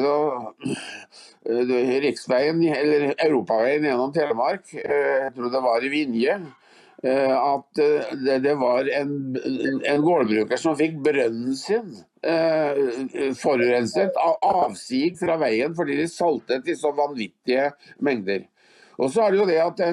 eh, 1.49 1.71
e 1.77 1.99
riksveien, 2.05 2.61
eller 2.69 3.13
europaveien 3.17 3.87
gjennom 3.89 4.13
Telemark, 4.15 4.69
eh, 4.77 5.25
jeg 5.25 5.33
tror 5.35 5.53
det 5.53 5.63
var 5.65 5.83
i 5.83 5.91
Vinje. 5.93 6.39
Eh, 7.03 7.35
at 7.35 7.81
det, 8.45 8.53
var 8.61 8.87
en, 8.95 9.11
en 9.91 10.05
gårdbruker 10.05 10.59
som 10.59 10.77
fikk 10.79 11.01
brønnen 11.03 11.55
sin 11.59 11.91
forurenset 13.35 14.15
av 14.15 14.37
avsig 14.47 15.17
fra 15.19 15.35
veien 15.41 15.73
fordi 15.75 15.97
de 15.99 16.05
saltet 16.07 16.69
i 16.71 16.75
så 16.79 16.93
vanvittige 16.95 17.65
mengder. 17.99 18.45
Og 18.95 19.11
så 19.11 19.25
er 19.25 19.33
det 19.33 19.41
jo 19.41 19.49
det 19.49 19.59
at 19.59 19.83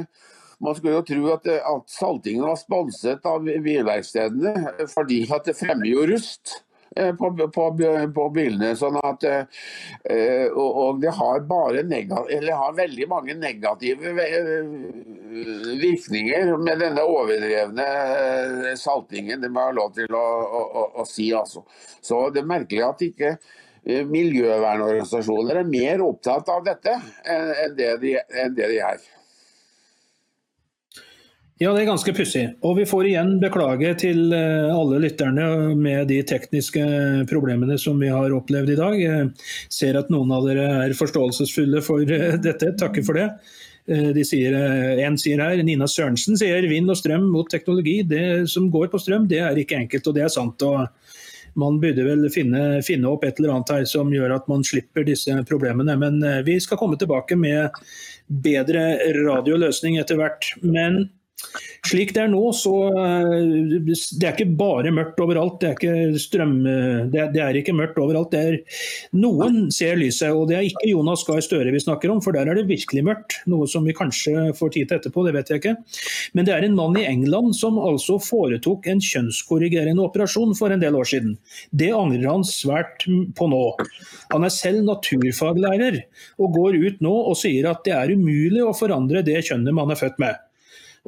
man 0.63 0.77
skulle 0.77 1.01
jo 1.01 1.07
tro 1.09 1.33
at, 1.35 1.51
at 1.51 1.91
saltingen 1.91 2.47
var 2.47 2.59
sponset 2.61 3.27
av 3.27 3.43
bilverkstedene 3.43 4.87
fordi 4.93 5.25
at 5.33 5.51
det 5.51 5.59
fremmer 5.59 5.91
jo 5.91 6.07
rust. 6.13 6.61
Eh, 6.97 7.15
på, 7.15 7.51
på, 7.55 7.79
på, 8.15 8.25
bilene. 8.35 8.73
sånn 8.75 8.97
at 9.07 9.23
eh, 9.29 10.47
og, 10.51 10.71
og 10.83 10.97
det 11.03 11.13
har 11.15 11.45
har 12.59 12.75
veldig 12.75 13.07
mange 13.13 13.37
negative 13.39 14.11
eh, 14.25 14.73
virkninger 15.79 16.51
med 16.59 16.83
denne 16.83 17.05
overdrevne 17.07 17.87
saltingen. 18.81 19.39
Det 19.39 19.53
må 19.53 19.63
jeg 19.63 19.71
ha 19.71 19.79
lov 19.79 19.95
til 20.01 20.19
å, 20.19 20.27
å, 20.59 20.85
å, 21.05 21.07
si. 21.07 21.31
altså. 21.31 21.63
Så 22.03 22.25
det 22.35 22.43
er 22.43 22.53
merkelig 22.57 22.83
at 22.89 23.07
ikke 23.07 23.37
miljøvernorganisasjoner 24.11 25.63
er 25.63 25.71
mer 25.71 26.03
opptatt 26.05 26.51
av 26.53 26.67
dette 26.67 26.99
enn 27.25 27.79
det 27.79 27.95
de, 28.03 28.19
enn 28.19 28.59
det 28.59 28.67
de 28.75 28.83
er. 28.91 28.99
Ja, 31.61 31.75
det 31.77 31.83
er 31.83 31.91
ganske 31.91 32.13
pussig. 32.17 32.47
Og 32.65 32.79
vi 32.79 32.87
får 32.89 33.07
igjen 33.11 33.35
beklage 33.43 33.91
til 34.01 34.31
eh, 34.33 34.71
alle 34.73 34.97
lytterne 35.03 35.75
med 35.77 36.07
de 36.09 36.23
tekniske 36.25 36.85
problemene 37.29 37.77
som 37.77 37.99
vi 38.01 38.09
har 38.09 38.33
opplevd 38.33 38.73
i 38.73 38.77
dag. 38.79 38.97
Jeg 38.97 39.27
ser 39.69 39.99
at 40.01 40.09
noen 40.09 40.33
av 40.33 40.47
dere 40.49 40.65
er 40.87 40.95
forståelsesfulle 40.97 41.83
for 41.85 42.09
eh, 42.17 42.39
dette. 42.41 42.73
Takker 42.81 43.05
for 43.05 43.21
det. 43.21 43.27
Eh, 43.93 44.09
de 44.17 44.25
sier, 44.25 44.57
en 45.05 45.21
sier 45.21 45.45
her, 45.45 45.61
Nina 45.61 45.85
Sørensen 45.85 46.41
sier 46.41 46.65
vind 46.73 46.89
og 46.89 46.97
strøm 46.97 47.29
mot 47.29 47.53
teknologi. 47.53 47.99
Det 48.09 48.49
som 48.49 48.73
går 48.73 48.89
på 48.89 49.03
strøm, 49.05 49.29
det 49.29 49.45
er 49.45 49.61
ikke 49.61 49.83
enkelt, 49.83 50.09
og 50.09 50.17
det 50.17 50.25
er 50.31 50.33
sant. 50.33 50.65
og 50.65 50.89
man 51.61 51.77
burde 51.83 52.09
vel 52.09 52.25
finne, 52.33 52.81
finne, 52.87 53.11
opp 53.11 53.29
et 53.29 53.37
eller 53.37 53.59
annet 53.59 53.77
her 53.77 53.85
som 53.93 54.09
gjør 54.15 54.39
at 54.39 54.49
man 54.49 54.65
slipper 54.65 55.05
disse 55.05 55.35
problemene. 55.45 55.93
Men 56.01 56.23
vi 56.47 56.57
skal 56.63 56.81
komme 56.81 56.97
tilbake 56.97 57.37
med 57.37 57.83
bedre 58.49 58.95
radioløsning 59.27 60.01
etter 60.01 60.17
hvert. 60.17 60.55
Men 60.63 61.03
slik 61.91 62.13
det 62.17 62.25
er 62.25 62.31
nå, 62.33 62.43
så 62.57 62.75
eh, 62.91 63.79
det 63.81 64.27
er 64.27 64.35
ikke 64.35 64.57
bare 64.59 64.93
mørkt 64.95 65.21
overalt. 65.23 65.59
Det 65.63 65.71
er 65.71 65.77
ikke 65.79 66.23
strøm... 66.23 66.57
Det 67.11 67.21
er, 67.23 67.31
det 67.35 67.43
er 67.45 67.59
ikke 67.61 67.75
mørkt 67.77 67.99
overalt. 68.01 68.35
Er, 68.37 68.59
noen 69.17 69.71
ser 69.75 69.99
lyset, 70.01 70.31
og 70.35 70.49
det 70.51 70.59
er 70.59 70.69
ikke 70.69 70.91
Jonas 70.91 71.25
Gahr 71.27 71.43
Støre 71.45 71.73
vi 71.75 71.83
snakker 71.83 72.13
om, 72.13 72.21
for 72.25 72.37
der 72.37 72.51
er 72.51 72.59
det 72.59 72.69
virkelig 72.71 73.05
mørkt. 73.07 73.39
Noe 73.51 73.69
som 73.71 73.87
vi 73.89 73.97
kanskje 73.97 74.51
får 74.59 74.75
tid 74.77 74.91
til 74.91 75.01
etterpå, 75.01 75.25
det 75.27 75.35
vet 75.37 75.53
jeg 75.53 75.63
ikke. 75.63 75.77
Men 76.37 76.49
det 76.49 76.55
er 76.57 76.67
en 76.67 76.77
mann 76.79 76.99
i 77.01 77.07
England 77.09 77.57
som 77.59 77.81
altså 77.81 78.19
foretok 78.23 78.91
en 78.91 79.03
kjønnskorrigerende 79.05 80.05
operasjon 80.05 80.55
for 80.59 80.75
en 80.75 80.83
del 80.83 80.99
år 80.99 81.09
siden. 81.11 81.37
Det 81.71 81.91
angrer 81.97 82.29
han 82.29 82.47
svært 82.47 83.07
på 83.37 83.51
nå. 83.51 83.65
Han 84.35 84.47
er 84.47 84.55
selv 84.55 84.85
naturfaglærer, 84.87 86.03
og 86.41 86.55
går 86.57 86.79
ut 86.85 87.03
nå 87.05 87.17
og 87.31 87.39
sier 87.39 87.71
at 87.71 87.83
det 87.87 87.97
er 87.97 88.15
umulig 88.15 88.63
å 88.65 88.77
forandre 88.77 89.25
det 89.27 89.41
kjønnet 89.49 89.77
man 89.77 89.93
er 89.93 90.01
født 90.01 90.21
med. 90.23 90.39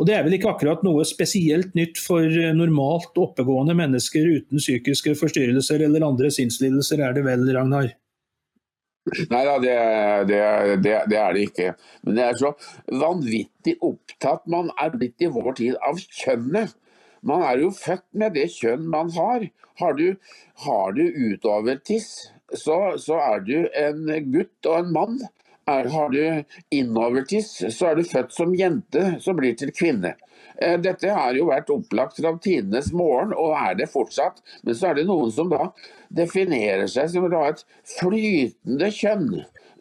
Og 0.00 0.06
Det 0.08 0.14
er 0.16 0.22
vel 0.24 0.38
ikke 0.38 0.54
akkurat 0.54 0.84
noe 0.86 1.04
spesielt 1.04 1.74
nytt 1.76 1.98
for 2.00 2.24
normalt 2.56 3.18
oppegående 3.20 3.76
mennesker 3.76 4.24
uten 4.38 4.62
psykiske 4.62 5.12
forstyrrelser 5.20 5.84
eller 5.84 6.06
andre 6.06 6.30
sinnslidelser, 6.32 7.02
er 7.04 7.18
det 7.18 7.26
vel, 7.26 7.44
Ragnar? 7.52 7.92
Nei 9.02 9.42
da, 9.42 9.56
det, 9.58 9.74
det, 10.30 10.40
det, 10.84 10.94
det, 11.10 11.18
er 11.18 11.34
det 11.34 11.46
ikke. 11.48 11.72
Men 12.06 12.18
det 12.18 12.24
er 12.24 12.38
så 12.38 12.52
vanvittig 13.02 13.74
opptatt 13.82 14.46
man 14.50 14.70
er 14.80 14.94
blitt 14.94 15.24
i 15.24 15.30
vår 15.32 15.56
tid 15.58 15.80
av 15.82 15.98
kjønnet. 16.22 16.76
Man 17.26 17.42
er 17.46 17.62
jo 17.62 17.72
født 17.74 18.06
med 18.18 18.38
det 18.38 18.48
kjønn 18.54 18.86
man 18.90 19.10
har. 19.16 19.48
Har 19.82 19.98
du, 19.98 20.06
har 20.64 20.94
du 20.94 21.02
utovertiss, 21.02 22.08
så, 22.54 22.78
så 23.00 23.18
er 23.18 23.44
du 23.46 23.56
en 23.78 24.06
gutt 24.30 24.70
og 24.70 24.78
en 24.78 24.92
mann. 24.94 25.20
Er, 25.70 25.86
har 25.94 26.08
du 26.10 26.44
innovertiss, 26.74 27.50
så 27.70 27.92
er 27.92 27.98
du 27.98 28.06
født 28.06 28.32
som 28.34 28.54
jente 28.58 29.04
som 29.22 29.36
blir 29.38 29.54
til 29.58 29.70
kvinne. 29.70 30.16
Eh, 30.58 30.74
dette 30.82 31.10
har 31.14 31.36
jo 31.38 31.46
vært 31.50 31.70
opplagt 31.70 32.18
fra 32.18 32.34
tidenes 32.42 32.90
morgen, 32.96 33.34
og 33.38 33.54
er 33.58 33.76
det 33.78 33.90
fortsatt. 33.92 34.42
Men 34.66 34.78
så 34.78 34.90
er 34.90 34.98
det 34.98 35.06
noen 35.08 35.30
som 35.34 35.52
da 35.52 35.70
definerer 36.12 36.90
seg 36.90 37.12
som 37.12 37.28
da 37.30 37.46
et 37.52 37.62
flytende 37.96 38.90
kjønn. 38.92 39.28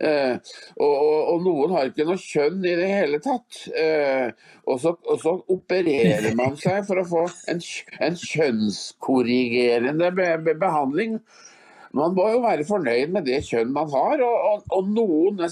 Eh, 0.01 0.36
og, 0.82 0.93
og, 0.93 1.19
og, 1.34 1.43
noen 1.45 1.75
har 1.75 1.91
ikke 1.91 2.07
noe 2.07 2.17
kjønn 2.17 2.63
i 2.65 2.73
det 2.79 2.89
hele 2.89 3.21
tatt. 3.21 3.61
Eh, 3.77 4.32
og, 4.65 4.79
så, 4.82 4.95
og, 5.05 5.17
så, 5.21 5.36
opererer 5.53 6.34
man 6.38 6.57
seg 6.61 6.86
for 6.88 7.01
å 7.01 7.07
få 7.07 7.25
en, 7.51 7.61
en 8.01 8.17
kjønnskorrigerende 8.17 10.11
be, 10.17 10.29
be, 10.45 10.57
behandling. 10.61 11.19
Man 11.97 12.15
må 12.17 12.29
jo 12.32 12.43
være 12.45 12.65
fornøyd 12.65 13.13
med 13.13 13.27
det 13.27 13.41
kjønn 13.49 13.73
man 13.75 13.89
har, 13.91 14.23
og, 14.23 14.77
noen 14.89 15.43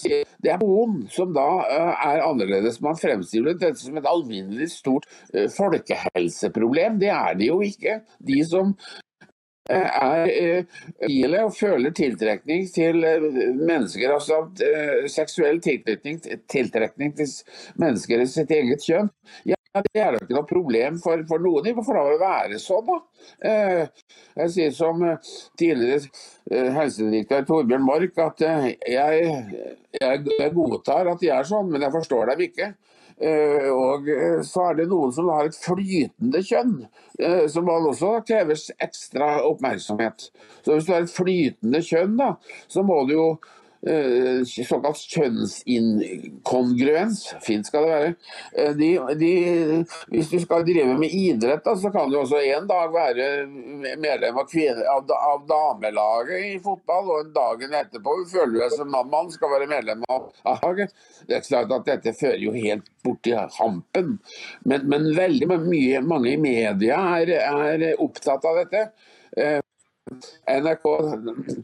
det 0.00 0.50
er 0.50 0.58
noen 0.62 1.02
som 1.12 1.32
da 1.36 1.46
eh, 1.68 2.08
er 2.08 2.24
annerledes. 2.24 2.80
Man 2.84 2.98
fremstiller 2.98 3.56
dette 3.58 3.82
som 3.82 3.98
et 4.00 4.08
alminnelig 4.08 4.70
stort 4.74 5.08
eh, 5.34 5.48
folkehelseproblem. 5.52 6.98
Det 7.02 7.12
er 7.12 7.38
det 7.38 7.50
jo 7.50 7.60
ikke. 7.64 8.00
De 8.24 8.38
som 8.48 8.74
eh, 9.70 10.00
er 10.02 10.64
gile 11.06 11.44
og 11.46 11.56
føler 11.56 11.94
tiltrekning 11.96 12.66
til 12.74 13.04
mennesker, 13.04 14.16
altså 14.16 14.42
seksuell 15.12 15.60
tilknytning, 15.62 16.22
tiltrekning 16.50 17.16
til 17.20 17.34
mennesker 17.80 18.24
i 18.24 18.30
sitt 18.30 18.54
eget 18.54 18.88
kjønn, 18.88 19.12
ja, 19.46 19.58
det 19.80 20.00
er 20.02 20.12
jo 20.12 20.20
ikke 20.20 20.36
noe 20.36 20.48
problem 20.48 20.98
for, 21.00 21.22
for 21.28 21.40
noen. 21.40 21.64
De 21.64 21.72
får 21.86 21.98
å 22.00 22.18
være 22.20 22.58
sånn, 22.60 22.90
da. 22.90 22.98
Jeg 24.42 24.52
sier 24.52 24.74
som 24.76 25.00
tidligere 25.58 26.72
helsedirektør 26.76 27.46
Torbjørn 27.48 27.86
Mork 27.86 28.20
at 28.20 28.44
jeg 28.44 28.76
jeg, 28.84 30.52
godtar 30.52 31.08
at 31.12 31.22
de 31.22 31.30
er 31.32 31.48
sånn, 31.48 31.70
men 31.72 31.84
jeg 31.86 31.94
forstår 31.94 32.32
dem 32.32 32.44
ikke. 32.48 32.72
Og 33.22 34.08
eh, 34.10 34.38
så 34.44 34.64
er 34.66 34.78
det 34.80 34.88
noen 34.90 35.12
som 35.14 35.28
har 35.30 35.46
et 35.46 35.56
flytende 35.56 36.40
kjønn, 36.42 36.72
som 37.52 37.68
også 37.70 38.16
krever 38.26 38.58
ekstra 38.82 39.28
oppmerksomhet. 39.46 40.30
Så 40.64 40.74
hvis 40.74 40.88
du 40.88 40.94
har 40.94 41.04
et 41.04 41.12
flytende 41.12 41.82
kjønn, 41.86 42.16
da, 42.18 42.32
så 42.72 42.82
må 42.84 43.02
du 43.06 43.14
jo 43.14 43.26
Eh, 43.36 43.61
såkalt 43.82 45.00
kjønnsinkongruens, 45.10 47.34
fint 47.42 47.66
skal 47.66 47.82
det 47.82 47.90
være. 47.90 48.14
Eh, 48.54 48.70
de, 48.78 48.90
de, 49.18 49.30
hvis 50.12 50.30
du 50.30 50.38
skal 50.44 50.62
drive 50.66 50.94
med 51.00 51.10
idrett, 51.10 51.64
da, 51.64 51.74
så 51.76 51.90
kan 51.94 52.10
du 52.10 52.18
også 52.20 52.38
en 52.38 52.66
dag 52.70 52.92
være 52.94 53.46
medlem 53.98 54.38
av, 54.38 54.46
kvinne, 54.50 54.84
av, 54.86 55.10
av 55.16 55.46
damelaget 55.50 56.46
i 56.52 56.58
fotball, 56.62 57.10
og 57.10 57.20
en 57.24 57.32
dagen 57.34 57.74
etterpå 57.80 58.10
føler 58.30 58.52
du 58.54 58.58
deg 58.62 58.72
som 58.76 58.88
mann, 58.92 59.30
skal 59.34 59.50
være 59.56 59.70
medlem 59.70 60.04
av 60.12 60.30
laget. 60.46 60.90
Det 61.26 61.34
er 61.38 61.48
klart 61.48 61.74
at 61.74 61.90
dette 61.90 62.10
fører 62.20 62.42
jo 62.42 62.52
helt 62.54 62.86
bort 63.02 63.22
til 63.26 63.38
hampen, 63.58 64.08
men, 64.62 64.80
men 64.90 65.10
veldig 65.16 65.46
mye, 65.66 66.00
mange 66.06 66.36
i 66.36 66.40
media 66.40 66.96
er, 67.18 67.28
er 67.42 68.02
opptatt 68.02 68.44
av 68.46 68.54
dette. 68.62 68.82
NRK 70.50 70.86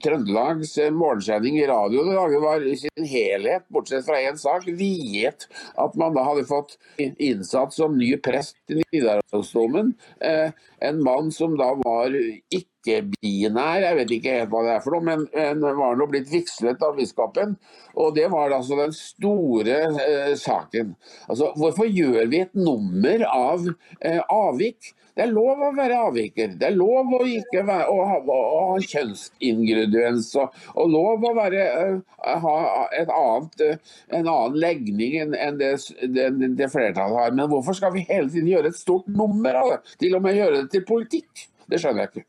Trøndelags 0.02 0.76
morgensending 0.94 1.56
i 1.58 1.66
radio 1.66 2.04
var 2.40 2.62
i 2.62 2.76
sin 2.78 3.06
helhet, 3.10 3.64
bortsett 3.74 4.06
fra 4.06 4.20
én 4.22 4.38
sak, 4.38 4.68
viet 4.78 5.48
at 5.74 5.96
man 5.98 6.14
da 6.14 6.22
hadde 6.28 6.46
fått 6.46 6.76
innsatt 7.02 7.74
som 7.74 7.96
ny 7.98 8.12
prest 8.22 8.56
i 8.70 8.78
Nidarosdomen 8.78 9.90
eh, 10.22 10.54
en 10.86 11.02
mann 11.02 11.32
som 11.34 11.56
da 11.58 11.72
var 11.80 12.14
ikke-binær, 12.14 13.82
jeg 13.82 13.98
vet 13.98 14.14
ikke 14.18 14.36
helt 14.36 14.54
hva 14.54 14.62
det 14.68 14.76
er 14.76 14.86
for 14.86 14.94
noe, 14.94 15.06
men, 15.08 15.26
men 15.34 15.80
var 15.80 15.98
nå 15.98 16.06
blitt 16.12 16.30
vigslet 16.30 16.84
av 16.86 16.94
biskopen. 17.00 17.56
Og 17.98 18.14
det 18.14 18.28
var 18.30 18.54
altså 18.54 18.78
den 18.78 18.94
store 18.94 19.80
eh, 20.04 20.36
saken. 20.38 20.94
Altså, 21.26 21.50
hvorfor 21.58 21.90
gjør 21.90 22.30
vi 22.30 22.44
et 22.46 22.54
nummer 22.54 23.26
av 23.32 23.66
eh, 23.66 24.22
avvik? 24.22 24.94
Det 25.18 25.24
er 25.24 25.32
lov 25.34 25.58
å 25.66 25.72
være 25.74 25.96
avviker. 25.98 26.52
Det 26.60 26.68
er 26.68 26.76
lov 26.78 27.10
å 27.16 27.24
ikke 27.26 27.64
være, 27.66 27.88
å 27.90 28.04
ha, 28.06 28.18
å 28.22 28.60
ha 28.68 28.76
kjønnsingrediens 28.86 30.28
og, 30.38 30.54
og, 30.76 30.92
lov 30.92 31.26
å 31.26 31.32
være, 31.34 31.64
uh, 31.98 32.36
ha 32.44 32.54
annet, 32.86 33.64
uh, 33.66 33.98
en 34.14 34.30
annen 34.30 34.62
legning 34.62 35.18
enn 35.24 35.34
en 35.34 35.58
det, 35.58 35.74
det, 36.14 36.30
det, 36.60 36.70
flertallet 36.70 37.18
har. 37.18 37.34
Men 37.34 37.50
hvorfor 37.50 37.74
skal 37.74 37.96
vi 37.96 38.06
hele 38.06 38.30
tiden 38.30 38.52
gjøre 38.52 38.70
et 38.70 38.78
stort 38.78 39.10
nummer 39.10 39.58
av 39.58 39.74
det? 39.74 39.82
Til 40.04 40.14
og 40.20 40.22
med 40.22 40.38
gjøre 40.38 40.62
det 40.62 40.72
til 40.76 40.86
politikk? 40.86 41.48
Det 41.66 41.82
skjønner 41.82 42.06
jeg 42.06 42.14
ikke. 42.14 42.28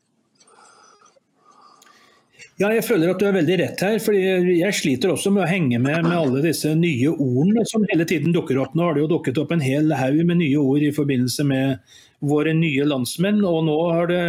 Ja, 2.60 2.74
jeg 2.74 2.84
føler 2.84 3.14
at 3.14 3.22
du 3.22 3.24
er 3.24 3.38
veldig 3.38 3.62
rett 3.62 3.86
her. 3.86 4.02
fordi 4.02 4.58
Jeg 4.58 4.76
sliter 4.76 5.14
også 5.14 5.30
med 5.32 5.46
å 5.46 5.48
henge 5.48 5.78
med 5.78 6.02
med 6.10 6.18
alle 6.18 6.42
disse 6.44 6.74
nye 6.76 7.14
ordene 7.14 7.62
som 7.70 7.86
hele 7.88 8.04
tiden 8.04 8.34
dukker 8.34 8.58
opp. 8.60 8.74
Nå 8.74 8.90
har 8.90 8.98
det 8.98 9.06
jo 9.06 9.14
dukket 9.14 9.38
opp 9.40 9.54
en 9.54 9.62
hel 9.64 9.94
haug 9.96 10.20
med 10.26 10.42
nye 10.42 10.58
ord 10.58 10.84
i 10.84 10.90
forbindelse 10.92 11.46
med 11.48 12.00
våre 12.20 12.54
nye 12.56 12.86
landsmenn. 12.86 13.42
Og 13.46 13.64
nå 13.66 13.76
har 13.92 14.10
det 14.10 14.22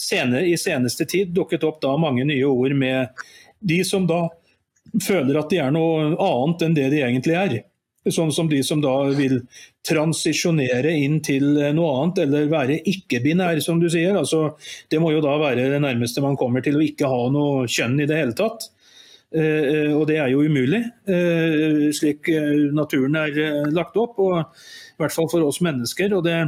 senere, 0.00 0.46
i 0.46 0.56
seneste 0.60 1.06
tid 1.08 1.34
dukket 1.36 1.66
opp 1.66 1.80
da 1.84 1.96
mange 2.00 2.26
nye 2.28 2.48
ord 2.48 2.76
med 2.78 3.24
de 3.64 3.82
som 3.84 4.08
da 4.08 4.26
føler 5.02 5.38
at 5.40 5.50
de 5.50 5.60
er 5.62 5.72
noe 5.74 6.12
annet 6.20 6.66
enn 6.66 6.76
det 6.76 6.90
de 6.92 7.04
egentlig 7.04 7.38
er. 7.38 7.56
Sånn 8.12 8.32
som 8.36 8.50
de 8.50 8.58
som 8.60 8.82
da 8.84 8.92
vil 9.16 9.38
transisjonere 9.88 10.92
inn 10.92 11.22
til 11.24 11.46
noe 11.76 11.92
annet, 12.02 12.20
eller 12.26 12.50
være 12.52 12.82
ikke-binær, 12.90 13.60
som 13.64 13.80
du 13.80 13.88
sier. 13.92 14.12
Altså, 14.20 14.58
det 14.92 15.00
må 15.00 15.14
jo 15.14 15.22
da 15.24 15.38
være 15.40 15.70
det 15.72 15.80
nærmeste 15.80 16.24
man 16.24 16.36
kommer 16.40 16.64
til 16.64 16.76
å 16.76 16.84
ikke 16.84 17.08
ha 17.08 17.22
noe 17.32 17.64
kjønn 17.64 17.96
i 18.04 18.08
det 18.08 18.20
hele 18.20 18.36
tatt. 18.36 18.68
Eh, 19.34 19.90
og 19.96 20.04
det 20.06 20.20
er 20.22 20.30
jo 20.30 20.44
umulig, 20.46 20.84
eh, 21.10 21.88
slik 21.96 22.28
naturen 22.76 23.16
er 23.18 23.34
uh, 23.34 23.72
lagt 23.74 23.96
opp. 23.98 24.20
Og 24.22 24.36
I 24.38 25.02
hvert 25.02 25.16
fall 25.16 25.30
for 25.32 25.48
oss 25.48 25.62
mennesker. 25.64 26.14
og 26.14 26.24
det 26.28 26.38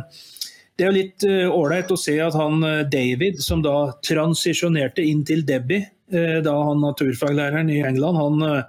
det 0.76 0.84
er 0.84 0.90
jo 0.90 0.96
litt 0.98 1.24
eh, 1.24 1.48
ålreit 1.48 1.92
å 1.92 1.96
se 1.98 2.18
at 2.20 2.36
han 2.36 2.60
eh, 2.66 2.84
David, 2.92 3.40
som 3.40 3.62
da 3.64 3.94
transisjonerte 4.04 5.04
inn 5.04 5.22
til 5.26 5.44
Debbie, 5.48 5.88
uh, 6.12 6.38
da 6.44 6.52
han 6.68 6.82
naturfaglæreren 6.84 7.72
i 7.72 7.80
England, 7.88 8.20
han 8.20 8.66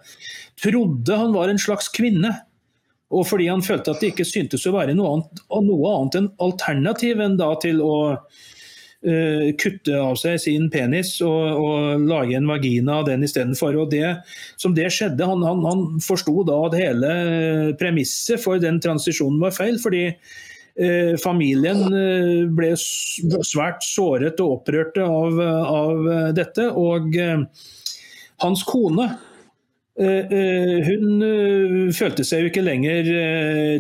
trodde 0.57 1.17
han 1.19 1.35
var 1.35 1.51
en 1.51 1.59
slags 1.61 1.91
kvinne. 1.93 2.31
Og 3.13 3.27
fordi 3.27 3.47
han 3.51 3.63
følte 3.63 3.93
at 3.93 4.01
det 4.03 4.13
ikke 4.13 4.27
syntes 4.27 4.65
å 4.67 4.73
være 4.75 4.95
noe 4.95 5.17
annet, 5.17 5.43
noe 5.67 5.91
annet 5.93 6.17
enn 6.19 6.31
alternativ 6.43 7.21
enn 7.23 7.37
da 7.39 7.53
til 7.59 7.83
å 7.83 7.93
uh, 8.15 9.45
kutte 9.59 9.99
av 9.99 10.15
seg 10.19 10.39
sin 10.43 10.71
penis 10.71 11.13
og, 11.27 11.59
og 11.59 12.07
lage 12.07 12.39
en 12.39 12.49
vagina 12.49 13.01
av 13.01 13.07
den 13.11 13.27
istedenfor. 13.27 13.83
Og 13.83 13.91
det 13.91 14.15
som 14.55 14.75
det 14.75 14.87
skjedde, 14.95 15.27
han, 15.27 15.43
han, 15.43 15.63
han 15.67 15.87
forsto 16.03 16.39
da 16.47 16.63
at 16.71 16.79
hele 16.79 17.13
premisset 17.79 18.39
for 18.43 18.63
den 18.63 18.79
transisjonen 18.83 19.43
var 19.43 19.55
feil. 19.59 19.75
fordi 19.83 20.13
familien 21.23 21.79
ble 22.53 22.67
svært 22.77 23.81
såret 23.81 24.41
og 24.43 24.59
opprørte 24.59 25.01
av, 25.01 25.39
av 25.41 26.09
dette. 26.37 26.67
Og 26.77 27.17
hans 28.43 28.61
kone 28.67 29.07
Eh, 29.99 30.37
eh, 30.39 30.85
hun 30.85 31.23
eh, 31.25 31.93
følte 31.97 32.21
seg 32.27 32.43
jo 32.43 32.49
ikke 32.51 32.61
lenger 32.61 33.07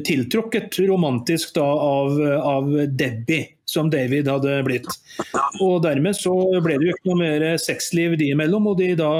tiltrukket 0.07 0.79
romantisk 0.89 1.53
da 1.53 1.65
av, 1.67 2.17
av, 2.41 2.71
Debbie, 2.89 3.51
som 3.69 3.91
David 3.93 4.29
hadde 4.31 4.55
blitt. 4.65 4.89
Og 5.61 5.83
Dermed 5.85 6.17
så 6.17 6.33
ble 6.63 6.79
det 6.79 6.89
jo 6.89 6.95
ikke 6.95 7.11
noe 7.11 7.21
mer 7.21 7.47
sexliv 7.61 8.17
de 8.17 8.31
imellom. 8.33 8.73
og 8.73 8.81
de 8.81 8.93
da 8.97 9.13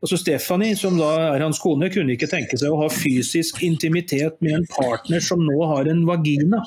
Altså 0.00 0.16
Stephanie, 0.16 0.72
som 0.80 0.94
da 0.96 1.10
er 1.34 1.42
hans 1.44 1.58
kone, 1.60 1.90
kunne 1.92 2.14
ikke 2.14 2.30
tenke 2.30 2.56
seg 2.56 2.72
å 2.72 2.78
ha 2.80 2.86
fysisk 2.88 3.58
intimitet 3.66 4.38
med 4.40 4.54
en 4.56 4.62
partner 4.72 5.20
som 5.20 5.42
nå 5.44 5.58
har 5.68 5.90
en 5.92 6.06
vagina, 6.08 6.62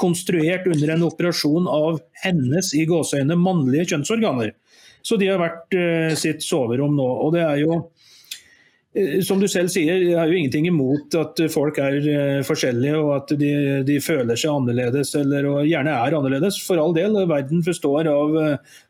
konstruert 0.00 0.66
under 0.70 0.94
en 0.94 1.06
operasjon 1.06 1.68
av 1.70 2.00
hennes 2.24 2.72
i 2.76 2.86
gåseøyne 2.88 3.36
mannlige 3.38 3.92
kjønnsorganer. 3.92 4.54
Så 5.02 5.16
de 5.20 5.30
har 5.30 5.40
vært 5.40 5.76
uh, 5.76 6.12
sitt 6.18 6.44
soverom 6.44 6.96
nå. 6.98 7.08
og 7.24 7.34
det 7.36 7.42
er 7.44 7.62
jo 7.62 7.76
uh, 7.80 9.18
som 9.24 9.40
du 9.40 9.46
selv 9.48 9.72
sier, 9.72 10.02
jeg 10.02 10.16
har 10.18 10.28
jo 10.28 10.36
ingenting 10.36 10.66
imot 10.68 11.14
at 11.16 11.40
folk 11.52 11.78
er 11.82 11.98
uh, 12.04 12.40
forskjellige 12.46 13.00
og 13.00 13.12
at 13.16 13.34
de, 13.40 13.52
de 13.86 13.98
føler 14.04 14.38
seg 14.40 14.52
annerledes, 14.52 15.14
eller 15.20 15.48
og 15.48 15.68
gjerne 15.68 15.94
er 15.96 16.16
annerledes. 16.18 16.60
For 16.66 16.80
all 16.82 16.96
del, 16.96 17.16
verden 17.30 17.64
består 17.66 18.10
av 18.12 18.40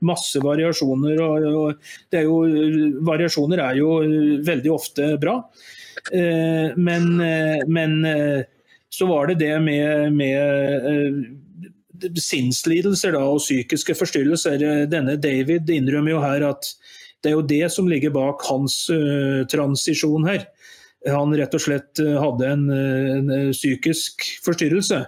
masse 0.07 0.43
variasjoner. 0.43 1.21
og, 1.27 1.51
og 1.51 2.17
er 2.17 2.27
jo, 2.27 2.41
Variasjoner 3.07 3.63
er 3.69 3.83
jo 3.83 3.93
veldig 4.47 4.73
ofte 4.75 5.13
bra. 5.21 5.41
Men, 6.81 7.07
men 7.69 7.95
så 8.91 9.07
var 9.07 9.31
det 9.31 9.39
det 9.41 9.55
med, 9.63 10.13
med 10.13 11.27
sinnslidelser 12.19 13.15
da, 13.15 13.23
og 13.23 13.43
psykiske 13.43 13.95
forstyrrelser. 13.99 14.63
Denne 14.91 15.17
David 15.21 15.71
innrømmer 15.71 16.17
jo 16.17 16.23
her 16.25 16.47
at 16.51 16.73
det 17.21 17.31
er 17.31 17.37
jo 17.37 17.47
det 17.47 17.67
som 17.73 17.89
ligger 17.89 18.15
bak 18.15 18.43
hans 18.49 18.83
uh, 18.93 19.47
transisjon 19.51 20.27
her. 20.29 20.47
Han 21.09 21.33
rett 21.37 21.55
og 21.57 21.63
slett 21.63 22.01
uh, 22.03 22.17
hadde 22.21 22.49
en, 22.49 22.67
en, 22.73 23.31
psykisk 23.53 24.27
forstyrrelse 24.45 25.05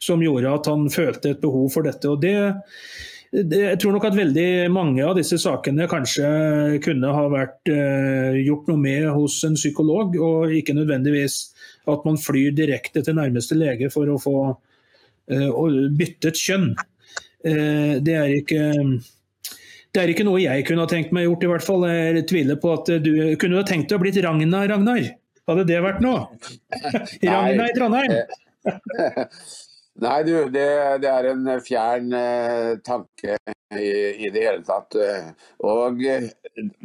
som 0.00 0.22
gjorde 0.24 0.52
at 0.56 0.68
han 0.70 0.88
følte 0.92 1.34
et 1.34 1.42
behov 1.42 1.68
for 1.74 1.84
dette. 1.84 2.08
og 2.08 2.22
det 2.24 2.54
jeg 3.30 3.78
tror 3.78 3.94
nok 3.94 4.08
at 4.08 4.16
veldig 4.18 4.46
mange 4.74 5.04
av 5.06 5.14
disse 5.18 5.38
sakene 5.38 5.86
kanskje 5.90 6.80
kunne 6.82 7.12
ha 7.14 7.26
vært 7.30 7.70
uh, 7.70 8.34
gjort 8.40 8.66
noe 8.70 8.80
med 8.80 9.06
hos 9.14 9.38
en 9.46 9.54
psykolog, 9.58 10.16
og 10.18 10.54
ikke 10.56 10.74
nødvendigvis 10.74 11.38
at 11.90 12.02
man 12.06 12.18
flyr 12.20 12.56
direkte 12.56 13.04
til 13.06 13.16
nærmeste 13.18 13.58
lege 13.58 13.90
for 13.92 14.10
å 14.10 14.18
få 14.20 14.36
byttet 15.30 16.34
kjønn. 16.42 16.72
det 18.02 18.14
er 18.18 18.32
ikke 18.34 18.64
det 19.94 20.02
er 20.02 20.10
ikke 20.12 20.26
noe 20.26 20.42
jeg 20.42 20.64
kunne 20.66 20.84
ha 20.84 20.90
tenkt 20.90 21.14
meg 21.14 21.26
gjort, 21.26 21.44
i 21.46 21.50
hvert 21.50 21.66
fall. 21.66 21.86
Jeg 21.86 22.26
tviler 22.30 22.58
på 22.62 22.74
at 22.76 22.90
du 23.02 23.10
kunne 23.38 23.58
ha 23.58 23.66
tenkt 23.66 23.90
deg 23.90 23.98
å 23.98 24.02
blitt 24.02 24.18
Ragna, 24.22 24.62
Ragnar? 24.70 25.06
Hadde 25.50 25.64
det 25.66 25.80
vært 25.82 26.02
noe? 26.04 26.28
Ragna 27.30 27.66
i 27.66 27.74
Trondheim? 27.74 28.14
Nei, 30.00 30.18
du, 30.24 30.32
det, 30.54 30.68
det, 31.02 31.10
er 31.10 31.26
en 31.32 31.48
fjern 31.64 32.14
eh, 32.16 32.78
tanke 32.86 33.09
i, 33.24 33.86
i, 34.26 34.30
det 34.32 34.44
hele 34.44 34.62
tatt. 34.66 34.96
Og 35.66 36.00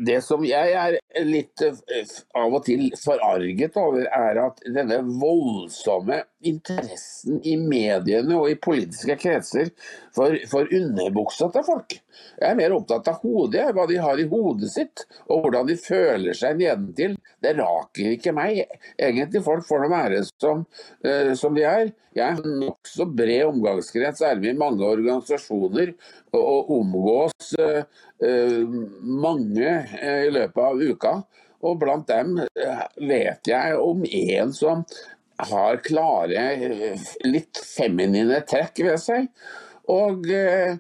det 0.07 0.19
som 0.23 0.43
jeg 0.45 0.73
er 0.77 0.97
litt 1.25 1.61
eh, 1.65 2.13
av 2.37 2.53
og 2.53 2.63
til 2.67 2.87
forarget 2.99 3.77
over, 3.79 4.05
er 4.05 4.39
at 4.43 4.61
denne 4.65 5.01
voldsomme 5.07 6.21
interessen 6.45 7.39
i 7.47 7.55
mediene 7.57 8.37
og 8.37 8.51
i 8.51 8.59
politiske 8.61 9.17
kretser 9.19 9.71
for, 10.15 10.37
for 10.51 10.69
underbuksa 10.69 11.49
til 11.53 11.65
folk. 11.65 11.97
Jeg 12.39 12.47
er 12.51 12.59
mer 12.59 12.75
opptatt 12.77 13.09
av 13.11 13.21
hodet, 13.25 13.65
hva 13.75 13.87
de 13.89 13.99
har 14.01 14.21
i 14.21 14.27
hodet 14.29 14.69
sitt, 14.71 15.05
og 15.25 15.45
hvordan 15.45 15.71
de 15.71 15.79
føler 15.79 16.37
seg 16.37 16.59
nedentil. 16.61 17.17
Det 17.43 17.55
raker 17.57 18.13
ikke 18.13 18.35
meg. 18.35 18.61
Egentlig 18.95 19.43
folk 19.45 19.65
får 19.67 19.83
nå 19.83 19.91
være 19.91 20.23
som, 20.29 20.65
som 21.37 21.57
de 21.57 21.65
er. 21.67 21.91
Jeg 22.15 22.37
har 22.37 22.45
nokså 22.47 23.09
bred 23.11 23.43
omgangskrets, 23.49 24.21
er 24.23 24.39
med 24.39 24.53
i 24.53 24.59
mange 24.59 24.87
organisasjoner 24.87 25.91
og, 26.37 26.71
omgås 26.79 27.55
uh, 27.59 27.81
uh, 28.23 28.77
mange 29.01 29.73
i 30.03 30.31
løpet 30.33 30.63
av 30.63 30.81
uka. 30.81 31.17
Og 31.65 31.79
blant 31.81 32.05
dem 32.05 32.35
vet 33.01 33.47
jeg 33.49 33.77
om 33.81 34.03
en 34.05 34.51
som 34.53 34.83
har 35.49 35.79
klare, 35.83 36.43
litt 37.25 37.59
feminine 37.65 38.43
trekk 38.47 38.83
ved 38.85 39.01
seg. 39.01 39.29
Og 39.91 40.25
eh, 40.33 40.77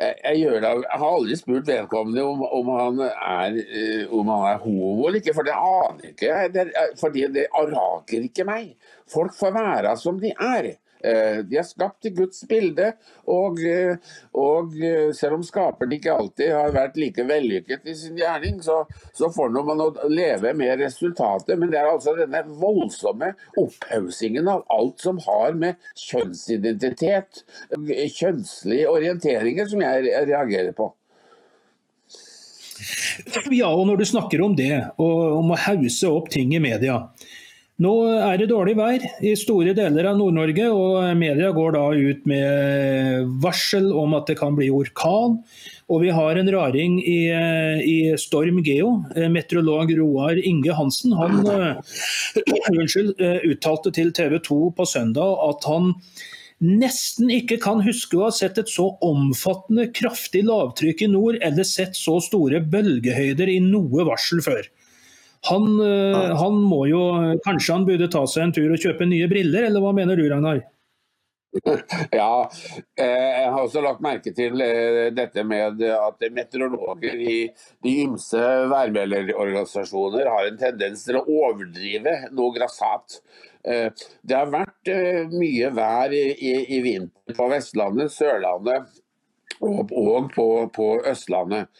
jeg, 0.00 0.38
gjør 0.40 0.60
det, 0.62 0.70
jeg, 0.70 1.00
har 1.00 1.06
aldri 1.06 1.36
spurt 1.36 1.68
vedkommende 1.68 2.24
om, 2.24 2.42
om, 2.44 2.70
han 2.78 3.02
er, 3.04 3.58
eh, 3.66 4.04
om, 4.08 4.30
han 4.32 4.46
er, 4.52 4.62
homo 4.64 5.08
eller 5.08 5.20
ikke, 5.20 5.34
for 5.36 5.48
det 5.48 5.56
aner 5.56 6.10
ikke 6.12 6.30
jeg. 6.30 6.52
Det, 6.54 6.66
fordi 7.00 7.26
det 7.34 7.46
raker 7.52 8.28
ikke 8.30 8.48
meg. 8.48 8.72
Folk 9.12 9.36
får 9.36 9.54
være 9.56 9.96
som 10.00 10.20
de 10.22 10.32
er. 10.32 10.72
Eh, 11.06 11.38
de 11.46 11.58
er 11.60 11.66
skapt 11.66 12.08
i 12.08 12.12
Guds 12.16 12.42
bilde, 12.50 12.88
og, 13.30 13.60
eh, 13.62 13.94
og, 14.34 14.74
eh, 14.82 15.12
selv 15.14 15.38
om 15.38 15.44
skaperen 15.46 15.94
ikke 15.94 16.14
alltid 16.14 16.50
har 16.50 16.74
vært 16.74 16.98
like 16.98 17.26
vellykket 17.28 17.86
i 17.86 17.94
sin 17.94 18.18
gjerning, 18.18 18.58
så, 18.64 18.80
så 19.14 19.30
får 19.34 19.54
man 19.54 19.84
å 19.84 19.90
leve 20.10 20.54
med 20.58 20.82
resultatet. 20.82 21.54
Men 21.58 21.70
det 21.70 21.80
er 21.80 21.92
altså 21.92 22.16
denne 22.18 22.42
voldsomme 22.58 23.32
opphaussingen 23.62 24.50
av 24.50 24.66
alt 24.72 25.04
som 25.04 25.20
har 25.28 25.54
med 25.54 25.88
kjønnsidentitet, 26.08 27.44
kjønnslige 28.16 28.90
orienteringer, 28.90 29.70
som 29.70 29.82
jeg 29.86 30.14
reagerer 30.26 30.74
på. 30.76 30.90
Ja, 33.54 33.70
og 33.70 33.86
når 33.88 34.02
du 34.02 34.06
snakker 34.08 34.42
om 34.44 34.54
det, 34.58 34.74
og 35.00 35.38
om 35.38 35.54
å 35.54 35.64
hause 35.68 36.10
opp 36.12 36.28
ting 36.34 36.52
i 36.56 36.60
media. 36.62 37.06
Nå 37.84 37.90
er 38.08 38.38
det 38.40 38.46
dårlig 38.48 38.72
vær 38.78 39.02
i 39.20 39.34
store 39.36 39.74
deler 39.76 40.06
av 40.08 40.14
Nord-Norge, 40.16 40.68
og 40.72 41.10
media 41.20 41.50
går 41.52 41.74
da 41.74 41.82
ut 41.92 42.22
med 42.30 43.34
varsel 43.44 43.90
om 43.92 44.14
at 44.16 44.30
det 44.30 44.38
kan 44.40 44.56
bli 44.56 44.70
orkan. 44.72 45.36
Og 45.92 46.00
vi 46.06 46.14
har 46.16 46.40
en 46.40 46.48
raring 46.54 46.96
i, 47.02 47.18
i 47.84 47.98
Storm 48.16 48.62
Geo, 48.64 48.94
meteorolog 49.12 49.92
Roar 49.98 50.40
Inge 50.40 50.72
Hansen. 50.78 51.12
Han 51.20 51.44
unnskyld, 52.72 53.12
uttalte 53.44 53.92
til 53.98 54.08
TV 54.16 54.38
2 54.48 54.58
på 54.80 54.88
søndag 54.88 55.36
at 55.44 55.68
han 55.68 55.92
nesten 56.64 57.28
ikke 57.28 57.58
kan 57.60 57.84
huske 57.84 58.16
å 58.16 58.30
ha 58.30 58.32
sett 58.32 58.56
et 58.56 58.72
så 58.72 58.88
omfattende 59.04 59.90
kraftig 59.92 60.46
lavtrykk 60.48 61.04
i 61.04 61.12
nord, 61.12 61.36
eller 61.44 61.68
sett 61.68 61.92
så 61.98 62.16
store 62.24 62.62
bølgehøyder 62.72 63.52
i 63.52 63.60
noe 63.60 64.08
varsel 64.08 64.40
før. 64.40 64.64
Han, 65.48 65.80
eh, 65.80 66.36
han, 66.36 66.62
må 66.62 66.86
jo 66.90 67.02
Kanskje 67.44 67.76
han 67.76 67.84
burde 67.88 68.08
ta 68.12 68.24
seg 68.30 68.48
en 68.48 68.56
tur 68.56 68.72
og 68.72 68.80
kjøpe 68.82 69.06
nye 69.08 69.28
briller, 69.30 69.68
eller 69.68 69.84
hva 69.84 69.92
mener 69.96 70.18
du, 70.18 70.26
Ragnar? 70.30 70.64
Ja, 72.12 72.50
eh, 73.00 73.06
jeg 73.06 73.52
har 73.54 73.62
også 73.62 73.80
lagt 73.84 74.02
merke 74.04 74.32
til 74.36 74.60
eh, 74.60 75.06
dette 75.16 75.44
med 75.46 75.80
at 75.88 76.26
meteorologer 76.34 77.16
i 77.16 77.36
de 77.84 77.94
ymse 78.02 78.42
værmelderorganisasjoner 78.72 80.28
har 80.28 80.50
en 80.50 80.60
tendens 80.60 81.06
til 81.06 81.20
å 81.20 81.24
overdrive 81.24 82.18
noe 82.36 82.52
grassat. 82.56 83.20
Det 83.66 84.30
har 84.36 84.46
vært 84.46 84.90
mye 85.32 85.72
vær 85.74 86.12
i, 86.14 86.20
i, 86.70 86.76
vinter 86.84 87.34
på 87.34 87.48
Vestlandet, 87.50 88.12
Sørlandet 88.14 88.92
og, 89.58 90.28
på, 90.30 90.86
Østlandet. 91.10 91.72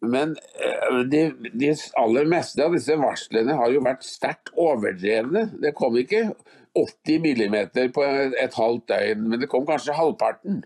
Men 0.00 0.36
eh, 0.56 1.00
de, 1.12 1.26
de, 1.52 1.74
aller 2.00 2.28
meste 2.28 2.64
av 2.64 2.72
disse 2.76 2.96
varslene 2.96 3.56
har 3.58 3.72
jo 3.74 3.82
vært 3.84 4.06
sterkt 4.06 4.52
overdrevne. 4.56 5.50
Det 5.60 5.74
kom 5.76 5.98
ikke 6.00 6.30
80 6.78 7.20
millimeter 7.24 7.90
på 7.92 8.04
et 8.06 8.56
halvt 8.56 8.86
døgn, 8.88 9.26
men 9.28 9.42
det 9.42 9.50
kom 9.52 9.66
kanskje 9.68 9.96
halvparten. 9.98 10.62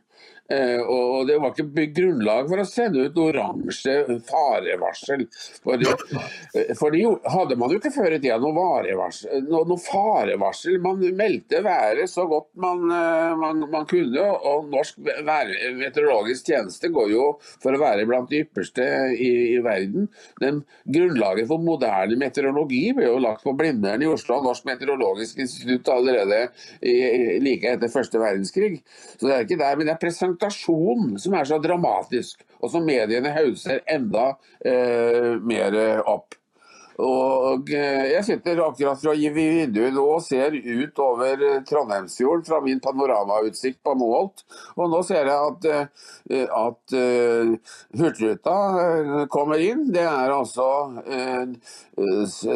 Eh, 0.52 0.80
og 0.80 1.24
det 1.24 1.38
var 1.40 1.54
ikke 1.54 1.86
grunnlag 1.96 2.50
for 2.50 2.60
å 2.60 2.66
sende 2.68 3.06
ut 3.06 3.16
oransje 3.16 3.94
farevarsel. 4.28 5.24
For, 5.64 5.80
det 5.80 7.04
hadde 7.32 7.56
man 7.56 7.72
jo 7.72 7.78
ikke 7.80 7.92
før 7.94 8.12
i 8.12 8.18
tida 8.20 8.36
varevarsel, 8.36 9.46
noe, 9.48 9.64
noe 9.70 9.80
farevarsel. 9.80 10.76
Man 10.84 11.00
meldte 11.16 11.62
været 11.64 12.12
så 12.12 12.26
godt 12.28 12.50
man, 12.60 12.84
eh, 12.92 13.32
man, 13.40 13.64
man 13.72 13.88
kunne. 13.88 14.26
Og 14.44 14.68
Norsk 14.74 15.00
meteorologisk 15.00 16.50
tjeneste 16.52 16.92
går 16.92 17.14
jo 17.14 17.30
for 17.62 17.72
å 17.72 17.80
være 17.80 18.04
blant 18.08 18.28
de 18.32 18.42
ypperste 18.44 18.84
i, 19.16 19.32
i 19.54 19.62
verden. 19.64 20.10
Den 20.42 20.60
grunnlaget 20.84 21.48
for 21.48 21.64
moderne 21.64 22.20
meteorologi 22.20 22.82
ble 22.96 23.08
jo 23.08 23.16
lagt 23.22 23.46
på 23.46 23.56
Blindern 23.56 24.04
i 24.04 24.12
Oslo 24.12 24.36
av 24.36 24.50
Norsk 24.50 24.68
meteorologisk 24.68 25.40
institutt 25.40 25.88
allerede 25.94 26.44
i, 26.84 26.94
like 27.40 27.72
etter 27.72 27.92
første 27.92 28.20
verdenskrig. 28.20 28.82
Så 29.16 29.30
det 29.30 29.34
er 29.38 29.48
ikke 29.48 29.60
der, 29.62 29.80
men 29.80 29.88
jeg 29.88 30.02
presenterer 30.02 30.33
konfrontasjon 30.34 31.18
som 31.18 31.34
er 31.34 31.44
så 31.44 31.58
dramatisk, 31.58 32.44
og 32.60 32.70
som 32.70 32.84
mediene 32.84 33.32
hauser 33.34 33.82
enda 33.86 34.36
eh, 34.64 35.36
mer 35.40 36.02
opp. 36.06 36.34
Og 36.94 37.72
eh, 37.74 38.12
Jeg 38.12 38.22
sitter 38.24 38.60
akkurat 38.62 39.00
fra 39.00 39.14
vinduet 39.18 39.96
og 39.98 40.22
ser 40.22 40.54
ut 40.54 40.98
over 41.02 41.64
Trondheimsfjorden 41.66 42.44
fra 42.46 42.60
min 42.62 42.78
panoramautsikt 42.80 43.80
på 43.82 43.96
Moholt. 43.98 44.44
Og 44.78 44.92
nå 44.92 45.02
ser 45.02 45.26
jeg 45.26 45.34
at, 45.34 45.66
eh, 46.30 46.46
at 46.46 46.94
Hurtigruta 47.98 49.26
kommer 49.26 49.58
inn. 49.58 49.88
Det 49.90 50.06
er 50.06 50.30
altså 50.30 50.68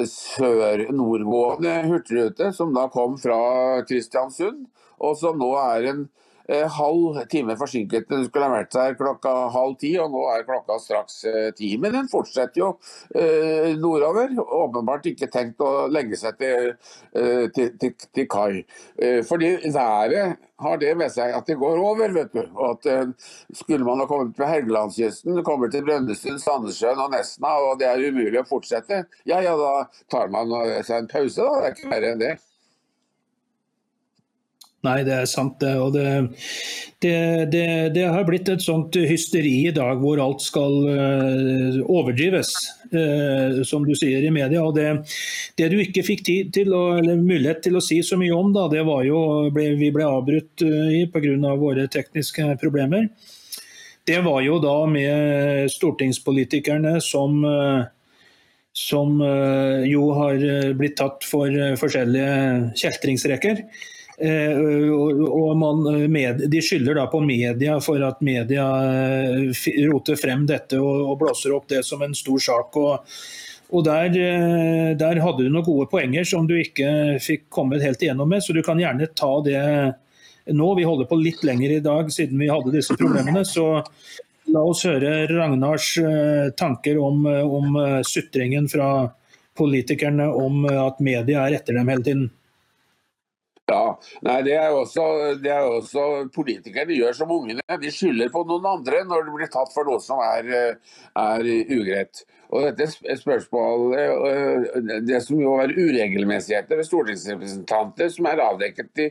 sør-nordgående 0.07 1.74
hurtigrute 1.89 2.53
som 2.55 2.70
da 2.74 2.87
kom 2.95 3.18
fra 3.18 3.83
Kristiansund, 3.91 4.68
og 5.03 5.18
som 5.18 5.39
nå 5.39 5.51
er 5.59 5.91
en 5.91 6.07
Eh, 6.07 6.28
halv 6.49 7.18
time 7.28 7.57
forsinket. 7.61 8.09
Den 8.09 8.24
skulle 8.26 8.49
ha 8.49 8.55
vært 8.55 8.76
her 8.78 8.96
klokka 8.99 9.32
halv 9.55 9.76
ti, 9.80 9.92
og 10.01 10.12
nå 10.14 10.24
er 10.32 10.46
klokka 10.49 10.78
straks 10.82 11.20
eh, 11.28 11.51
ti. 11.57 11.74
Men 11.80 11.94
den 11.96 12.11
fortsetter 12.11 12.62
jo 12.62 12.70
eh, 13.14 13.74
nordover. 13.78 14.32
Åpenbart 14.38 15.11
ikke 15.12 15.30
tenkt 15.32 15.61
å 15.64 15.86
legge 15.92 16.16
seg 16.18 16.38
til, 16.40 16.72
til, 17.55 17.72
til, 17.80 17.94
til 18.14 18.28
kai. 18.30 18.62
Fordi 19.28 19.51
været 19.74 20.38
har 20.59 20.80
det 20.80 20.94
med 20.99 21.12
seg 21.14 21.34
at 21.36 21.46
det 21.46 21.59
går 21.61 21.78
over. 21.82 22.12
vet 22.16 22.32
du. 22.34 22.42
Og 22.57 22.78
at 22.86 23.14
Skulle 23.55 23.84
man 23.84 24.01
ha 24.03 24.07
kommet 24.09 24.36
på 24.36 24.49
Helgelandskysten, 24.49 25.42
kommer 25.44 25.70
til 25.72 25.84
Brønnøysund, 25.86 26.40
Sandnessjøen 26.42 27.01
og 27.05 27.12
Nesna, 27.14 27.55
og 27.68 27.78
det 27.80 27.88
er 27.90 28.09
umulig 28.09 28.40
å 28.42 28.49
fortsette, 28.49 29.05
ja 29.28 29.40
ja, 29.44 29.55
da 29.59 29.88
tar 30.11 30.30
man 30.32 30.53
seg 30.82 31.03
en 31.03 31.11
pause. 31.11 31.42
da. 31.42 31.61
Det 31.61 31.66
er 31.68 31.76
ikke 31.76 31.94
verre 31.94 32.14
enn 32.14 32.22
det. 32.24 32.36
Nei, 34.87 35.01
det 35.03 35.14
er 35.14 35.26
sant 35.26 35.57
det. 35.59 35.72
Og 35.83 35.91
det, 35.97 36.05
det, 37.03 37.14
det, 37.51 37.64
det, 37.97 38.05
har 38.07 38.26
blitt 38.29 38.47
et 38.53 38.62
sånt 38.62 38.95
hysteri 38.95 39.64
i 39.66 39.72
dag 39.74 39.99
hvor 39.99 40.20
alt 40.22 40.45
skal 40.45 40.76
uh, 40.87 41.81
overdrives, 41.83 42.53
uh, 42.95 43.59
som 43.66 43.83
du 43.87 43.97
sier 43.99 44.22
i 44.22 44.31
media. 44.35 44.62
Og 44.62 44.79
det, 44.79 45.66
du 45.72 45.81
ikke 45.83 46.07
fikk 46.07 46.22
tid 46.29 46.55
til 46.55 46.70
å, 46.76 46.85
eller 47.01 47.18
mulighet 47.18 47.64
til 47.66 47.81
å 47.81 47.83
si 47.83 47.99
så 48.07 48.20
mye 48.20 48.39
om, 48.39 48.55
da, 48.55 48.68
det 48.70 48.87
var 48.87 49.03
jo 49.09 49.18
ble, 49.55 49.72
vi 49.83 49.91
ble 49.95 50.07
avbrutt 50.07 50.62
uh, 50.62 50.87
i 50.95 51.05
pga. 51.11 51.57
våre 51.59 51.91
tekniske 51.91 52.55
problemer. 52.62 53.11
Det 54.07 54.22
var 54.24 54.41
jo 54.47 54.62
da 54.62 54.79
med 54.89 55.68
stortingspolitikerne 55.74 56.97
som 57.05 57.43
som 58.79 59.16
jo 59.91 60.05
har 60.14 60.37
blitt 60.79 60.95
tatt 61.01 61.24
for 61.26 61.51
forskjellige 61.81 62.76
kjeltringsreker. 62.79 63.64
Eh, 64.20 64.90
og 65.30 65.92
eh, 65.94 66.08
med, 66.10 66.40
De 66.50 66.62
skylder 66.62 66.96
da 66.98 67.04
på 67.06 67.20
media 67.22 67.76
for 67.78 68.02
at 68.02 68.22
media 68.24 68.64
eh, 68.90 69.66
roter 69.86 70.18
frem 70.18 70.42
dette 70.48 70.80
og 70.82 71.14
blåser 71.20 71.54
opp 71.54 71.68
det 71.70 71.84
som 71.86 72.02
en 72.02 72.16
stor 72.18 72.42
sak. 72.42 72.76
og, 72.76 73.06
og 73.68 73.84
der, 73.84 74.14
der, 74.96 75.20
hadde 75.20 75.44
du 75.44 75.52
noen 75.52 75.66
gode 75.66 75.86
poenger 75.92 76.24
som 76.24 76.46
du 76.48 76.54
ikke 76.56 77.18
fikk 77.20 77.50
kommet 77.52 77.84
helt 77.84 78.00
igjennom 78.02 78.30
med, 78.32 78.40
så 78.40 78.56
du 78.56 78.62
kan 78.64 78.80
gjerne 78.80 79.10
ta 79.12 79.28
det 79.44 79.60
nå. 80.56 80.68
Vi 80.78 80.86
holder 80.88 81.10
på 81.10 81.18
litt 81.20 81.44
lenger 81.44 81.74
i 81.76 81.82
dag 81.84 82.08
siden 82.10 82.40
vi 82.40 82.48
hadde 82.48 82.72
disse 82.72 82.96
problemene. 82.96 83.44
så 83.44 83.84
La 84.48 84.62
oss 84.64 84.86
høre 84.88 85.26
Ragnars 85.28 85.90
tanker 86.56 86.96
om, 87.04 87.26
om 87.28 87.76
sutringen 88.08 88.64
fra 88.72 89.10
politikerne 89.60 90.30
om 90.32 90.64
at 90.64 91.04
media 91.04 91.44
er 91.44 91.58
etter 91.58 91.76
dem 91.76 91.92
hele 91.92 92.06
tiden. 92.06 92.30
Ja, 93.68 93.98
nei, 94.24 94.38
det 94.46 94.54
er, 94.56 94.70
jo 94.72 94.80
også, 94.80 95.04
det 95.44 95.50
er 95.52 95.66
også 95.68 96.04
Politikerne 96.32 96.96
gjør 96.96 97.16
som 97.18 97.32
ungene. 97.34 97.60
De 97.82 97.90
skylder 97.92 98.30
på 98.32 98.40
noen 98.48 98.64
andre 98.70 99.02
når 99.04 99.26
de 99.26 99.34
blir 99.34 99.50
tatt 99.52 99.74
for 99.74 99.84
noe 99.88 100.00
som 100.00 100.22
er, 100.24 100.78
er 101.12 101.48
ugreit. 101.76 102.24
Og 102.48 102.64
dette 102.64 103.16
spørsmålet, 103.20 105.04
Det 105.04 105.20
som 105.20 105.40
jo 105.40 105.58
er 105.60 105.74
uregelmessigheter 105.76 106.80
ved 106.80 106.88
stortingsrepresentanter 106.88 108.08
som 108.14 108.30
er 108.30 108.40
avdekket 108.46 108.88
de, 108.96 109.08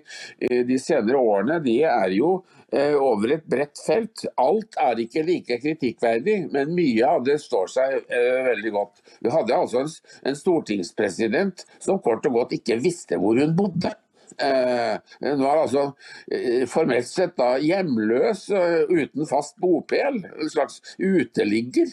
de 0.65 0.79
senere 0.81 1.21
årene, 1.21 1.59
de 1.61 1.75
er 1.85 2.15
jo 2.15 2.31
eh, 2.71 2.95
over 2.97 3.35
et 3.37 3.45
bredt 3.45 3.77
felt. 3.85 4.25
Alt 4.41 4.79
er 4.81 5.03
ikke 5.05 5.25
like 5.27 5.59
kritikkverdig, 5.61 6.39
men 6.53 6.73
mye 6.73 7.13
av 7.13 7.29
det 7.29 7.37
står 7.45 7.69
seg 7.75 7.99
eh, 8.09 8.41
veldig 8.49 8.73
godt. 8.79 9.05
Vi 9.21 9.37
hadde 9.37 9.61
altså 9.61 9.85
en 9.85 10.41
stortingspresident 10.41 11.67
som 11.77 12.01
kort 12.01 12.25
og 12.25 12.41
godt 12.41 12.57
ikke 12.57 12.81
visste 12.81 13.21
hvor 13.21 13.37
hun 13.37 13.53
bodde. 13.57 13.93
Eh, 14.41 14.97
hun 15.19 15.41
var 15.41 15.63
altså 15.63 15.83
eh, 16.31 16.65
formelt 16.69 17.07
sett 17.09 17.33
da 17.39 17.55
hjemløs 17.57 18.43
eh, 18.53 18.83
uten 18.85 19.25
fast 19.29 19.57
bopel, 19.61 20.19
en 20.27 20.51
slags 20.51 20.81
uteligger. 20.97 21.89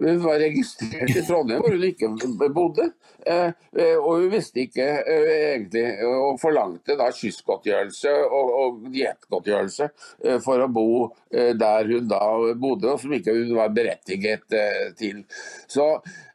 Hun 0.00 0.18
var 0.24 0.40
registrert 0.42 1.14
i 1.14 1.22
Trondheim 1.26 1.62
hvor 1.62 1.74
hun 1.74 1.86
ikke 1.86 2.10
bodde. 2.54 2.88
Og 3.26 4.10
hun 4.10 4.28
visste 4.30 4.62
ikke 4.62 4.86
egentlig, 5.06 5.84
og 6.06 6.38
forlangte 6.40 6.96
da 6.98 7.08
kystgodtgjørelse 7.14 8.12
og, 8.26 8.52
og 8.60 8.84
diettgodtgjørelse 8.94 9.88
for 10.44 10.62
å 10.62 10.70
bo 10.70 10.88
der 11.26 11.90
hun 11.90 12.10
da 12.10 12.22
bodde, 12.58 12.92
og 12.92 13.02
som 13.02 13.16
ikke 13.16 13.34
hun 13.34 13.56
var 13.58 13.74
berettiget 13.74 14.46
til. 14.98 15.24
Så 15.70 15.90
Eh, 16.06 16.25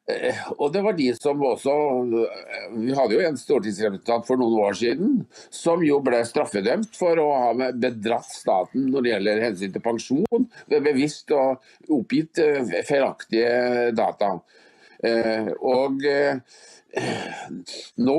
og 0.58 0.72
det 0.74 0.82
var 0.82 0.96
de 0.98 1.08
som 1.14 1.44
også 1.46 1.74
eh, 2.26 2.64
Vi 2.82 2.94
hadde 2.98 3.16
jo 3.16 3.22
en 3.26 3.38
stortingsrepresentant 3.38 4.26
for 4.28 4.42
noen 4.42 4.58
år 4.66 4.78
siden 4.80 5.20
som 5.54 5.84
jo 5.86 6.00
ble 6.04 6.24
straffedømt 6.28 6.98
for 6.98 7.22
å 7.22 7.28
ha 7.30 7.70
bedratt 7.72 8.32
staten 8.34 8.90
når 8.92 9.06
det 9.06 9.14
gjelder 9.14 9.44
hensyn 9.46 9.76
til 9.76 9.86
pensjon, 9.86 10.48
ved 10.72 10.88
bevisst 10.90 11.32
og 11.38 11.62
oppgitt 11.94 12.42
eh, 12.42 12.82
feilaktige 12.88 13.92
data. 13.98 14.36
Og 15.02 16.04
nå 18.06 18.18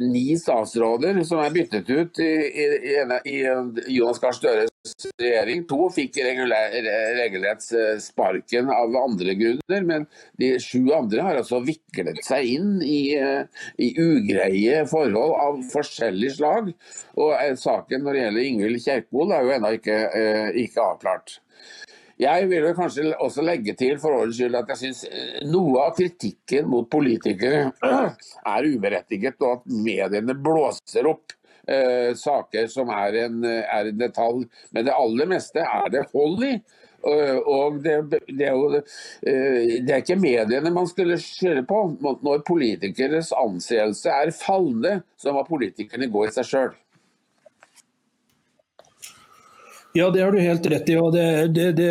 ni 0.00 0.38
statsråder 0.40 1.18
som 1.28 1.42
er 1.44 1.52
byttet 1.52 1.90
ut 1.90 2.20
i, 2.24 2.30
i, 2.64 2.68
i, 2.94 3.34
i 3.34 3.40
Jonas 3.98 4.22
Gahr 4.22 4.36
Støres 4.36 4.74
regjering. 5.18 5.64
To 5.68 5.88
fikk 5.92 6.18
regelrett 6.24 7.66
eh, 7.72 7.98
sparken 8.02 8.70
av 8.72 8.96
andre 8.98 9.36
grunner, 9.38 9.86
men 9.88 10.06
de 10.40 10.54
sju 10.62 10.82
andre 10.96 11.24
har 11.24 11.40
altså 11.40 11.62
viklet 11.64 12.20
seg 12.26 12.50
inn 12.56 12.74
i, 12.84 13.16
eh, 13.16 13.46
ugreie 13.78 14.84
forhold 14.90 15.36
av 15.46 15.62
forskjellig 15.72 16.34
slag. 16.36 16.74
Og 17.16 17.32
eh, 17.38 17.54
saken 17.60 18.04
når 18.04 18.18
det 18.18 18.26
gjelder 18.26 18.50
Ingvild 18.50 18.84
Kjerkol 18.84 19.32
er 19.34 19.46
jo 19.46 19.56
ennå 19.56 19.74
ikke, 19.78 19.98
ikke 20.64 20.84
avklart. 20.84 21.38
Jeg 22.20 22.46
vil 22.50 22.68
kanskje 22.76 23.10
også 23.18 23.42
legge 23.42 23.74
til 23.78 23.96
for 24.02 24.20
årets 24.20 24.38
skyld 24.38 24.58
at 24.60 24.68
jeg 24.70 24.80
syns 24.82 25.00
noe 25.50 25.82
av 25.82 25.96
kritikken 25.98 26.68
mot 26.70 26.86
politikere 26.90 27.72
er 28.54 28.68
uberettiget, 28.70 29.40
og 29.42 29.58
at 29.58 29.72
mediene 29.74 30.36
blåser 30.38 31.08
opp 31.10 31.34
eh, 31.66 32.14
saker 32.18 32.70
som 32.70 32.92
er 32.94 33.18
en, 33.24 33.42
er 33.44 33.90
en, 33.90 33.98
detalj. 33.98 34.46
Men 34.70 34.86
det 34.86 34.94
aller 34.94 35.30
meste 35.34 35.64
er 35.64 35.90
det 35.90 36.06
hold 36.12 36.46
i. 36.46 36.54
Og 37.04 37.82
det, 37.84 37.98
det, 38.30 38.46
er 38.46 38.54
jo, 38.54 38.70
eh, 38.78 39.74
det 39.84 39.92
er 39.92 40.00
ikke 40.00 40.16
mediene 40.16 40.72
man 40.72 40.88
skulle 40.88 41.18
skylde 41.20 41.66
på. 41.68 41.82
Når 41.98 42.46
politikeres 42.46 43.34
anseelse 43.36 44.14
er 44.22 44.32
fallende, 44.38 45.00
så 45.18 45.34
må 45.34 45.44
politikerne 45.50 46.08
gå 46.14 46.28
i 46.28 46.32
seg 46.38 46.48
sjøl. 46.48 46.72
Ja, 49.96 50.10
det 50.10 50.22
har 50.22 50.32
du 50.32 50.40
helt 50.42 50.66
rett 50.66 50.88
i. 50.90 50.96
og 50.98 51.12
det, 51.14 51.54
det, 51.54 51.68
det, 51.78 51.90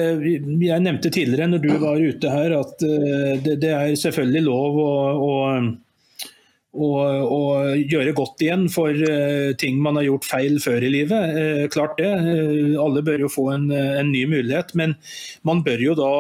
Jeg 0.60 0.84
nevnte 0.84 1.08
tidligere 1.08 1.47
når 1.54 1.62
du 1.64 1.70
var 1.80 2.01
ute 2.04 2.32
her 2.34 2.56
at 2.58 2.84
eh, 2.84 3.45
det, 3.45 3.70
er 3.70 3.95
selvfølgelig 3.95 4.41
lov 4.43 4.80
å, 4.84 4.89
å 5.24 5.32
og, 6.74 7.70
gjøre 7.78 8.16
godt 8.18 8.43
igjen 8.43 8.66
for 8.74 8.91
uh, 8.91 9.54
ting 9.62 9.78
man 9.86 9.99
har 9.99 10.08
gjort 10.08 10.26
feil 10.26 10.58
før 10.60 10.84
i 10.84 10.89
livet. 10.89 11.32
Uh, 11.38 11.64
klart 11.72 11.95
det. 12.01 12.10
Alle 12.82 13.06
bør 13.06 13.24
jo 13.24 13.32
få 13.32 13.47
en, 13.54 13.70
en, 13.72 14.12
ny 14.12 14.26
mulighet. 14.28 14.74
Men 14.76 14.97
man 15.47 15.64
bør 15.64 15.88
jo 15.88 15.95
da 15.95 16.12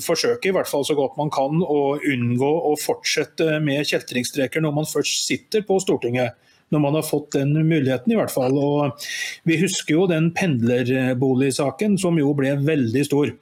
forsøke, 0.00 0.48
i 0.48 0.56
hvert 0.56 0.70
fall 0.70 0.86
så 0.86 0.96
godt 0.96 1.18
man 1.20 1.34
kan, 1.34 1.60
å 1.60 1.98
unngå 1.98 2.52
å 2.70 2.76
fortsette 2.80 3.58
med 3.60 3.84
kjeltringstreker 3.90 4.64
når 4.64 4.78
man 4.80 4.88
først 4.88 5.26
sitter 5.28 5.66
på 5.66 5.76
Stortinget. 5.84 6.38
Når 6.74 6.82
man 6.84 6.96
har 6.98 7.06
fått 7.06 7.32
den 7.38 7.54
muligheten, 7.56 8.12
i 8.12 8.18
hvert 8.18 8.32
fall. 8.32 8.56
Og 8.60 9.04
vi 9.48 9.60
husker 9.60 9.94
jo 9.94 10.08
den 10.10 10.30
pendlerboligsaken, 10.36 11.96
som 12.00 12.18
jo 12.20 12.34
ble 12.36 12.56
veldig 12.64 13.04
stor. 13.08 13.32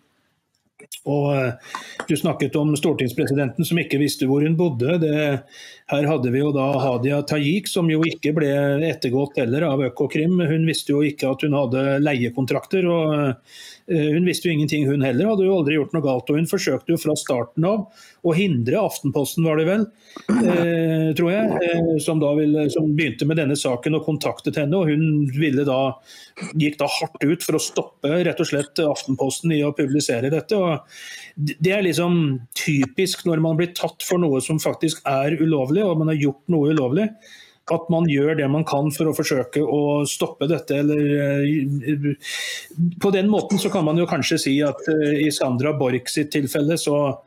Og 1.07 1.53
Du 2.07 2.17
snakket 2.17 2.55
om 2.59 2.75
stortingspresidenten 2.79 3.67
som 3.67 3.79
ikke 3.81 3.99
visste 3.99 4.29
hvor 4.31 4.45
hun 4.47 4.57
bodde. 4.59 4.99
Det, 5.03 5.17
Her 5.87 6.07
hadde 6.11 6.33
vi 6.35 6.41
jo 6.41 6.49
da 6.51 6.67
Hadia 6.83 7.21
Tajik, 7.23 7.69
som 7.71 7.87
jo 7.91 8.01
ikke 8.09 8.33
ble 8.35 8.51
ettergått 8.89 9.39
heller 9.39 9.69
av 9.69 9.85
Økokrim. 9.87 10.41
Hun 10.51 10.67
visste 10.67 10.91
jo 10.91 11.05
ikke 11.07 11.31
at 11.31 11.45
hun 11.47 11.55
hadde 11.55 11.85
leiekontrakter. 12.03 12.89
og 12.91 13.37
Eh, 13.89 14.09
hun 14.15 14.25
visste 14.27 14.49
jo 14.49 14.53
ingenting, 14.53 14.87
hun 14.87 15.05
heller. 15.05 15.29
Hadde 15.31 15.47
jo 15.47 15.57
aldri 15.61 15.77
gjort 15.77 15.93
noe 15.95 16.03
galt. 16.05 16.31
Og 16.31 16.41
hun 16.41 16.49
forsøkte 16.51 16.93
jo 16.93 16.99
fra 16.99 17.15
starten 17.19 17.67
av 17.69 18.07
å 18.27 18.35
hindre 18.35 18.81
Aftenposten, 18.83 19.47
var 19.47 19.61
det 19.61 19.67
vel, 19.69 19.85
eh, 20.35 21.13
tror 21.15 21.31
jeg, 21.31 21.61
eh, 21.63 21.93
som, 22.03 22.23
ville, 22.39 22.67
som, 22.73 22.89
begynte 22.97 23.29
med 23.29 23.39
denne 23.39 23.55
saken 23.59 23.99
og 23.99 24.07
kontaktet 24.09 24.59
henne. 24.59 24.75
Og 24.75 24.91
hun 24.91 25.31
da, 25.67 25.81
gikk 26.59 26.81
da 26.81 26.91
hardt 26.91 27.23
ut 27.23 27.47
for 27.47 27.59
å 27.59 27.63
stoppe 27.63 28.25
rett 28.27 28.41
og 28.43 28.51
slett 28.51 28.83
Aftenposten 28.83 29.55
i 29.55 29.63
å 29.63 29.75
publisere 29.77 30.33
dette. 30.35 30.57
og 30.57 30.83
Det 31.37 31.73
er 31.73 31.87
liksom 31.87 32.41
typisk 32.59 33.25
når 33.27 33.41
man 33.41 33.57
blir 33.57 33.73
tatt 33.73 34.03
for 34.03 34.19
noe 34.19 34.41
som 34.41 34.59
faktisk 34.59 35.03
er 35.07 35.39
ulovlig, 35.39 35.76
og 35.85 35.99
man 36.01 36.13
har 36.13 36.23
gjort 36.23 36.45
noe 36.53 36.73
ulovlig 36.73 37.11
at 37.75 37.89
man 37.91 38.07
gjør 38.07 38.37
det 38.39 38.47
man 38.51 38.65
kan 38.67 38.93
for 38.95 39.11
å 39.11 39.15
forsøke 39.17 39.63
å 39.63 40.05
stoppe 40.07 40.47
dette. 40.51 40.79
Eller, 40.83 41.07
eh, 41.43 42.29
på 43.03 43.11
den 43.15 43.31
måten 43.31 43.59
så 43.59 43.73
kan 43.73 43.85
man 43.85 43.99
jo 43.99 44.07
kanskje 44.07 44.39
si 44.39 44.55
at 44.63 44.87
eh, 44.93 45.25
i 45.27 45.33
Sandra 45.35 45.73
Borch 45.75 46.13
sitt 46.13 46.31
tilfelle 46.35 46.79
så, 46.79 47.19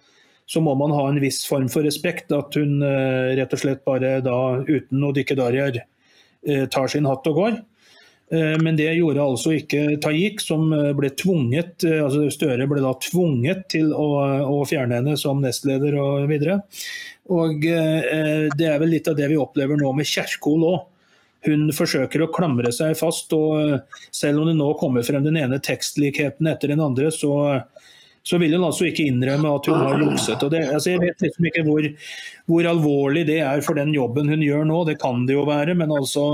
så 0.48 0.64
må 0.64 0.78
man 0.80 0.96
ha 0.96 1.10
en 1.10 1.20
viss 1.20 1.44
form 1.48 1.68
for 1.72 1.84
respekt. 1.84 2.32
At 2.32 2.56
hun 2.56 2.80
eh, 2.80 3.36
rett 3.40 3.56
og 3.56 3.64
slett 3.66 3.84
bare 3.88 4.20
da 4.24 4.40
uten 4.64 5.02
noe 5.02 5.16
dikkedarier 5.18 5.84
tar 6.72 6.88
sin 6.88 7.04
hatt 7.04 7.26
og 7.28 7.36
går. 7.36 7.56
Men 8.30 8.76
det 8.78 8.92
gjorde 8.94 9.24
altså 9.24 9.56
ikke 9.58 9.96
Tajik, 10.04 10.44
som 10.44 10.68
ble 10.70 11.10
tvunget 11.18 11.82
altså 11.90 12.28
Støre 12.30 12.68
ble 12.70 12.84
da 12.84 12.92
tvunget 13.02 13.64
til 13.74 13.90
å, 13.90 14.06
å 14.46 14.60
fjerne 14.70 15.00
henne 15.00 15.16
som 15.18 15.42
nestleder 15.42 15.98
og 15.98 16.28
videre. 16.30 16.60
Og 17.34 17.66
eh, 17.66 18.48
Det 18.58 18.70
er 18.70 18.80
vel 18.82 18.96
litt 18.96 19.10
av 19.10 19.18
det 19.18 19.30
vi 19.30 19.38
opplever 19.40 19.80
nå 19.80 19.94
med 19.98 20.08
Kjerkol 20.10 20.66
òg. 20.70 20.80
Hun 21.48 21.70
forsøker 21.72 22.26
å 22.26 22.32
klamre 22.36 22.72
seg 22.76 22.98
fast, 23.00 23.32
og 23.38 23.54
eh, 23.62 24.02
selv 24.12 24.42
om 24.42 24.50
det 24.50 24.58
nå 24.58 24.74
kommer 24.82 25.06
frem 25.08 25.24
den 25.24 25.40
ene 25.40 25.62
tekstlikheten 25.64 26.50
etter 26.52 26.74
den 26.74 26.84
andre, 26.84 27.14
så, 27.16 27.62
så 28.24 28.38
vil 28.42 28.54
hun 28.56 28.66
altså 28.68 28.88
ikke 28.90 29.06
innrømme 29.10 29.52
at 29.56 29.68
hun 29.70 29.80
har 29.80 30.02
jukset. 30.04 30.44
Og 30.46 30.52
det, 30.54 30.62
altså 30.74 30.94
jeg 30.94 31.02
vet 31.04 31.24
liksom 31.26 31.48
ikke 31.50 31.64
hvor, 31.68 31.88
hvor, 32.52 32.70
alvorlig 32.70 33.26
det 33.30 33.40
er 33.46 33.64
for 33.66 33.80
den 33.80 33.94
jobben 33.96 34.30
hun 34.32 34.44
gjør 34.44 34.68
nå, 34.70 34.82
det 34.90 34.98
kan 35.02 35.26
det 35.28 35.38
jo 35.38 35.46
være. 35.50 35.76
Men 35.80 35.94
altså, 35.96 36.26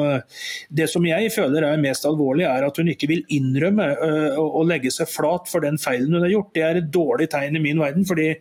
det 0.70 0.90
som 0.92 1.06
jeg 1.08 1.32
føler 1.36 1.68
er 1.68 1.82
mest 1.82 2.08
alvorlig, 2.10 2.48
er 2.50 2.68
at 2.68 2.82
hun 2.82 2.92
ikke 2.92 3.10
vil 3.12 3.24
innrømme 3.38 3.90
uh, 4.02 4.42
og 4.46 4.66
legge 4.72 4.94
seg 4.94 5.10
flat 5.12 5.50
for 5.52 5.66
den 5.66 5.80
feilen 5.82 6.18
hun 6.18 6.26
har 6.26 6.34
gjort. 6.34 6.52
Det 6.58 6.66
er 6.66 6.82
et 6.82 6.92
dårlig 6.94 7.30
tegn 7.34 7.60
i 7.60 7.64
min 7.68 7.82
verden. 7.82 8.06
fordi 8.06 8.34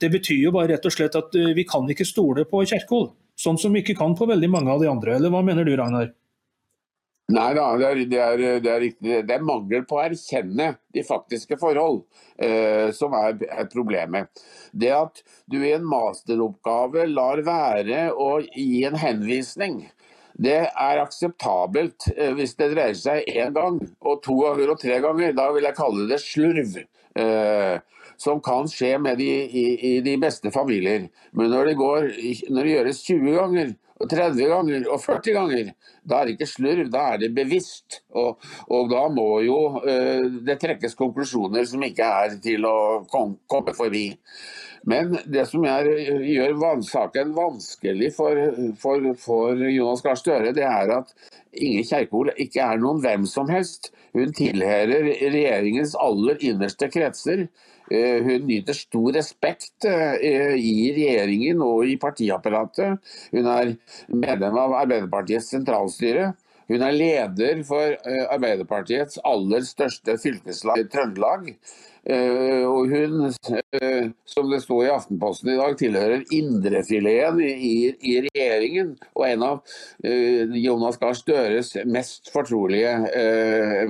det 0.00 0.10
betyr 0.12 0.46
jo 0.46 0.54
bare 0.54 0.74
rett 0.74 0.86
og 0.88 0.94
slett 0.94 1.18
at 1.18 1.36
uh, 1.38 1.52
vi 1.56 1.66
kan 1.68 1.88
ikke 1.90 2.08
stole 2.08 2.46
på 2.48 2.64
Kjerkol. 2.68 3.10
Sånn 3.38 3.58
som 3.58 3.72
vi 3.74 3.82
ikke 3.82 3.98
kan 3.98 4.14
på 4.14 4.28
veldig 4.28 4.50
mange 4.50 4.70
av 4.70 4.82
de 4.82 4.90
andre. 4.90 5.16
Eller 5.16 5.32
hva 5.32 5.42
mener 5.44 5.66
du, 5.66 5.74
Ragnar? 5.76 6.12
Nei 7.32 7.52
da, 7.56 7.64
det 7.78 7.86
er, 7.88 8.00
det, 8.10 8.48
det 8.64 8.70
er, 8.70 8.80
riktig. 8.82 9.18
Det 9.28 9.34
er 9.36 9.44
mangel 9.46 9.86
på 9.88 9.96
å 9.96 10.02
erkjenne 10.04 10.72
de 10.92 11.04
faktiske 11.06 11.56
forhold 11.60 12.02
eh, 12.36 12.90
som 12.96 13.14
er, 13.16 13.38
er, 13.46 13.68
problemet. 13.72 14.42
Det 14.72 14.90
at 14.92 15.22
du 15.50 15.60
i 15.62 15.72
en 15.72 15.86
masteroppgave 15.88 17.06
lar 17.08 17.40
være 17.46 18.08
å 18.12 18.34
gi 18.44 18.82
en 18.88 18.98
henvisning, 19.00 19.84
det 20.32 20.58
er 20.66 21.00
akseptabelt 21.02 22.10
eh, 22.16 22.34
hvis 22.36 22.56
det 22.58 22.72
dreier 22.74 22.98
seg 22.98 23.28
én 23.30 23.54
gang, 23.56 23.80
og 24.00 24.20
to 24.26 24.36
ganger 24.42 24.74
og 24.74 24.82
tre 24.82 24.98
ganger. 25.04 25.32
Da 25.38 25.48
vil 25.54 25.68
jeg 25.68 25.78
kalle 25.78 26.08
det 26.10 26.20
slurv. 26.24 26.82
Eh, 27.12 27.78
som 28.22 28.40
kan 28.44 28.68
skje 28.70 28.96
med 29.02 29.18
de, 29.18 29.28
i, 29.44 29.64
i, 29.88 29.92
de 30.04 30.14
beste 30.20 30.52
familier. 30.54 31.08
Men 31.36 31.50
når 31.52 31.70
det, 31.70 31.78
går, 31.80 32.10
når 32.54 32.68
det 32.68 32.74
gjøres 32.76 33.00
20 33.08 33.38
ganger, 33.38 33.72
30 34.10 34.48
ganger 34.50 34.88
og 34.90 35.00
40 35.02 35.36
ganger, 35.36 35.70
da 36.02 36.18
er 36.20 36.28
det 36.28 36.36
ikke 36.36 36.50
slurv, 36.50 36.88
da 36.92 37.04
er 37.12 37.22
det 37.22 37.32
bevisst. 37.36 38.00
Og, 38.18 38.42
og 38.72 38.90
da 38.90 39.04
må 39.12 39.28
jo 39.46 39.58
uh, 39.78 40.26
det 40.46 40.58
trekkes 40.62 40.98
konklusjoner 40.98 41.66
som 41.68 41.84
ikke 41.86 42.08
er 42.24 42.36
til 42.42 42.66
å 42.68 42.76
kom, 43.12 43.36
komme 43.50 43.74
forbi. 43.76 44.08
Men 44.88 45.14
det 45.30 45.44
som 45.46 45.62
er, 45.68 45.86
gjør 46.26 46.56
saken 46.82 47.34
vanskelig 47.36 48.10
for, 48.16 48.38
for, 48.82 49.12
for 49.22 49.62
Jonas 49.70 50.02
Gahr 50.02 50.18
Støre, 50.18 50.54
det 50.56 50.66
er 50.66 50.90
at 50.96 51.12
Inger 51.52 51.86
Kjerkol 51.86 52.32
ikke 52.40 52.64
er 52.64 52.80
noen 52.82 53.02
hvem 53.04 53.26
som 53.28 53.50
helst. 53.52 53.92
Hun 54.16 54.32
tilhører 54.36 55.06
regjeringens 55.22 55.94
aller 56.00 56.40
innerste 56.42 56.88
kretser. 56.92 57.46
Eh, 57.90 58.22
hun 58.22 58.46
nyter 58.46 58.76
stor 58.76 59.12
respekt 59.16 59.86
eh, 59.88 60.54
i 60.56 60.92
regjeringen 60.94 61.62
og 61.64 61.88
i 61.90 61.98
partiapparatet. 62.00 63.02
Hun 63.34 63.50
er 63.50 63.74
medlem 64.08 64.58
av 64.62 64.76
Arbeiderpartiets 64.84 65.50
sentralstyre. 65.54 66.32
Hun 66.70 66.84
er 66.86 66.94
leder 66.94 67.62
for 67.68 67.96
eh, 67.96 68.26
Arbeiderpartiets 68.32 69.18
aller 69.28 69.66
største 69.66 70.16
fylkeslag, 70.22 70.86
Trøndelag. 70.92 71.50
Uh, 72.02 72.66
og 72.66 72.90
hun, 72.90 73.28
uh, 73.30 74.06
som 74.26 74.48
det 74.50 74.58
sto 74.64 74.80
i 74.82 74.90
Aftenposten 74.90 75.52
i 75.52 75.58
dag, 75.58 75.76
tilhører 75.78 76.24
indrefileten 76.34 77.38
i, 77.44 77.92
i, 77.94 78.16
regjeringen. 78.24 78.96
Og 79.14 79.26
en 79.28 79.44
av 79.46 79.60
uh, 79.62 80.56
Jonas 80.58 80.98
Gahr 80.98 81.14
Støres 81.14 81.76
mest 81.86 82.32
fortrolige 82.34 82.96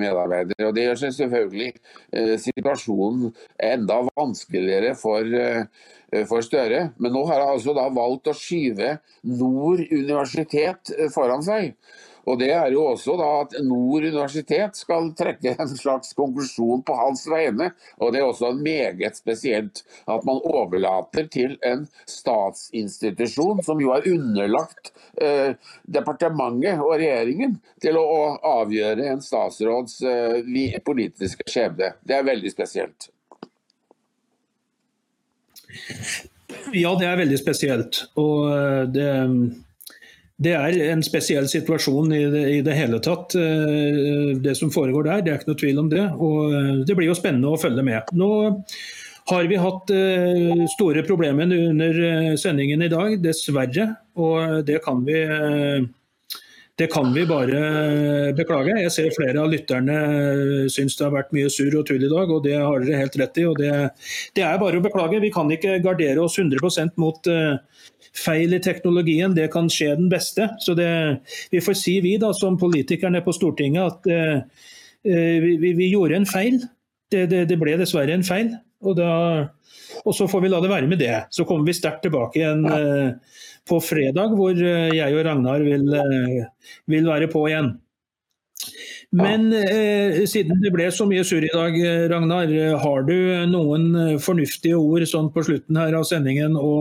medarbeidere. 0.00 0.68
Og 0.68 0.76
Det 0.76 0.86
gjør 0.86 1.00
seg 1.06 1.16
selvfølgelig 1.16 1.72
situasjonen 2.42 3.32
enda 3.62 4.02
vanskeligere 4.10 4.92
for, 4.98 5.26
for 6.28 6.44
Støre. 6.44 6.84
Men 7.00 7.16
nå 7.16 7.24
har 7.30 7.40
han 7.40 7.54
altså 7.56 7.74
da 7.76 7.88
valgt 7.94 8.28
å 8.28 8.36
skyve 8.36 8.96
Nord 9.28 9.84
universitet 9.88 10.92
foran 11.14 11.44
seg. 11.46 11.72
Og 12.28 12.38
Det 12.38 12.50
er 12.54 12.70
jo 12.74 12.84
også 12.92 13.16
da 13.18 13.28
at 13.42 13.56
Nord 13.66 14.06
universitet 14.06 14.78
skal 14.78 15.10
trekke 15.18 15.54
en 15.58 15.72
slags 15.74 16.12
konklusjon 16.18 16.84
på 16.86 16.96
hans 16.98 17.24
vegne. 17.30 17.72
Og 17.98 18.12
Det 18.12 18.20
er 18.20 18.28
også 18.28 18.52
meget 18.58 19.18
spesielt 19.18 19.82
at 20.06 20.26
man 20.28 20.42
overlater 20.44 21.26
til 21.32 21.56
en 21.66 21.86
statsinstitusjon, 22.06 23.62
som 23.62 23.80
jo 23.82 23.92
er 23.96 24.06
underlagt 24.12 24.92
eh, 25.20 25.54
departementet 25.86 26.82
og 26.82 26.96
regjeringen, 26.98 27.58
til 27.82 27.98
å, 27.98 28.04
å 28.04 28.22
avgjøre 28.62 29.08
en 29.12 29.24
statsråds 29.24 30.00
eh, 30.06 30.78
politiske 30.84 31.46
skjebne. 31.48 31.94
Det 32.06 32.18
er 32.18 32.28
veldig 32.28 32.52
spesielt. 32.52 33.10
Ja, 36.72 36.92
det 36.98 37.06
er 37.08 37.20
veldig 37.20 37.38
spesielt. 37.40 38.04
Og 38.20 38.48
eh, 38.52 38.82
det 38.92 39.10
det 40.40 40.52
er 40.56 40.78
en 40.90 41.02
spesiell 41.04 41.46
situasjon 41.50 42.12
i 42.16 42.22
det, 42.32 42.42
i 42.56 42.58
det, 42.64 42.74
hele 42.76 42.98
tatt, 43.04 43.36
eh, 43.38 44.32
det 44.42 44.56
som 44.58 44.72
foregår 44.72 45.06
der. 45.06 45.22
Det 45.22 45.32
er 45.32 45.40
ikke 45.40 45.52
noe 45.52 45.60
tvil 45.60 45.80
om 45.84 45.90
det. 45.92 46.04
Og 46.16 46.56
eh, 46.56 46.74
det 46.88 46.96
blir 46.98 47.10
jo 47.10 47.18
spennende 47.18 47.52
å 47.52 47.60
følge 47.60 47.84
med. 47.86 48.12
Nå 48.16 48.30
har 49.30 49.48
vi 49.50 49.60
hatt 49.60 49.92
eh, 49.94 50.64
store 50.74 51.04
problemer 51.06 51.52
under 51.52 52.36
sendingen 52.40 52.82
i 52.82 52.90
dag, 52.92 53.18
dessverre. 53.22 53.90
Og 54.18 54.64
det 54.66 54.80
kan 54.86 55.04
vi 55.06 55.20
det 56.82 56.88
kan 56.90 57.12
vi 57.14 57.22
bare 57.28 58.32
beklage. 58.34 58.74
Jeg 58.80 58.92
ser 58.94 59.14
flere 59.14 59.38
av 59.42 59.50
lytterne 59.52 59.96
syns 60.72 60.96
det 60.98 61.04
har 61.06 61.14
vært 61.14 61.30
mye 61.36 61.50
surr 61.52 61.76
og 61.78 61.86
tull 61.86 62.02
i 62.02 62.10
dag, 62.10 62.30
og 62.34 62.42
det 62.42 62.56
har 62.58 62.82
dere 62.82 63.02
helt 63.04 63.18
rett 63.20 63.38
i. 63.38 63.44
og 63.46 63.60
det, 63.60 63.70
det, 64.34 64.42
er 64.42 64.58
bare 64.58 64.80
å 64.80 64.84
beklage. 64.84 65.20
Vi 65.22 65.30
kan 65.34 65.50
ikke 65.54 65.78
gardere 65.84 66.24
oss 66.24 66.40
100 66.40 66.90
mot 66.98 67.30
uh, 67.30 67.60
feil 68.18 68.56
i 68.56 68.62
teknologien, 68.64 69.36
det 69.36 69.50
kan 69.54 69.70
skje 69.70 69.92
den 70.00 70.10
beste. 70.10 70.50
Så 70.64 70.74
det, 70.78 70.90
vi 71.54 71.62
får 71.62 71.78
si 71.78 71.98
vi 72.02 72.16
da, 72.22 72.32
som 72.34 72.58
politikerne 72.58 73.22
på 73.22 73.36
Stortinget 73.36 73.86
at 73.86 74.10
uh, 74.10 74.66
vi, 75.06 75.56
vi, 75.70 75.92
gjorde 75.92 76.18
en 76.18 76.28
feil. 76.28 76.58
Det, 77.12 77.28
det, 77.30 77.58
ble 77.60 77.76
dessverre 77.78 78.14
en 78.16 78.26
feil. 78.26 78.54
Og, 78.82 78.96
da, 78.98 79.12
og, 80.02 80.14
så 80.16 80.28
får 80.30 80.44
vi 80.44 80.50
la 80.52 80.60
det 80.62 80.72
være 80.72 80.90
med 80.90 81.00
det. 81.02 81.14
Så 81.34 81.46
kommer 81.48 81.68
vi 81.68 81.76
sterkt 81.76 82.02
tilbake 82.06 82.40
igjen 82.40 82.66
uh, 82.66 83.38
på 83.68 83.78
fredag, 83.84 84.34
hvor 84.38 84.58
jeg 84.58 85.16
og 85.16 85.24
Ragnar 85.26 85.64
vil, 85.66 85.88
uh, 85.94 86.68
vil 86.90 87.08
være 87.08 87.30
på 87.32 87.46
igjen. 87.50 87.74
Men 89.12 89.50
eh, 89.52 90.22
siden 90.30 90.62
det 90.62 90.70
ble 90.72 90.86
så 90.94 91.04
mye 91.04 91.24
surr 91.26 91.44
i 91.44 91.50
dag, 91.52 91.74
Ragnar. 92.08 92.48
Har 92.80 93.02
du 93.04 93.16
noen 93.50 94.16
fornuftige 94.24 94.78
ord 94.78 95.04
sånn 95.10 95.28
på 95.34 95.44
slutten 95.44 95.76
her 95.76 95.98
av 95.98 96.06
sendingen 96.08 96.56
å 96.56 96.72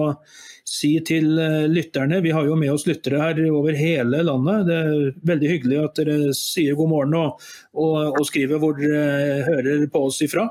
si 0.72 0.94
til 1.06 1.36
eh, 1.42 1.68
lytterne. 1.72 2.22
Vi 2.24 2.32
har 2.36 2.48
jo 2.48 2.58
med 2.60 2.72
oss 2.74 2.88
lyttere 2.88 3.20
her 3.22 3.42
over 3.52 3.76
hele 3.78 4.24
landet. 4.28 4.68
Det 4.70 4.78
er 4.80 5.22
veldig 5.34 5.52
hyggelig 5.52 5.80
at 5.84 6.02
dere 6.02 6.36
sier 6.38 6.78
god 6.80 6.92
morgen 6.94 7.18
og, 7.20 7.46
og, 7.76 7.98
og 8.20 8.28
skriver 8.30 8.62
hvor 8.62 8.78
dere 8.80 9.44
hører 9.50 9.88
på 9.92 10.06
oss 10.08 10.22
ifra. 10.26 10.48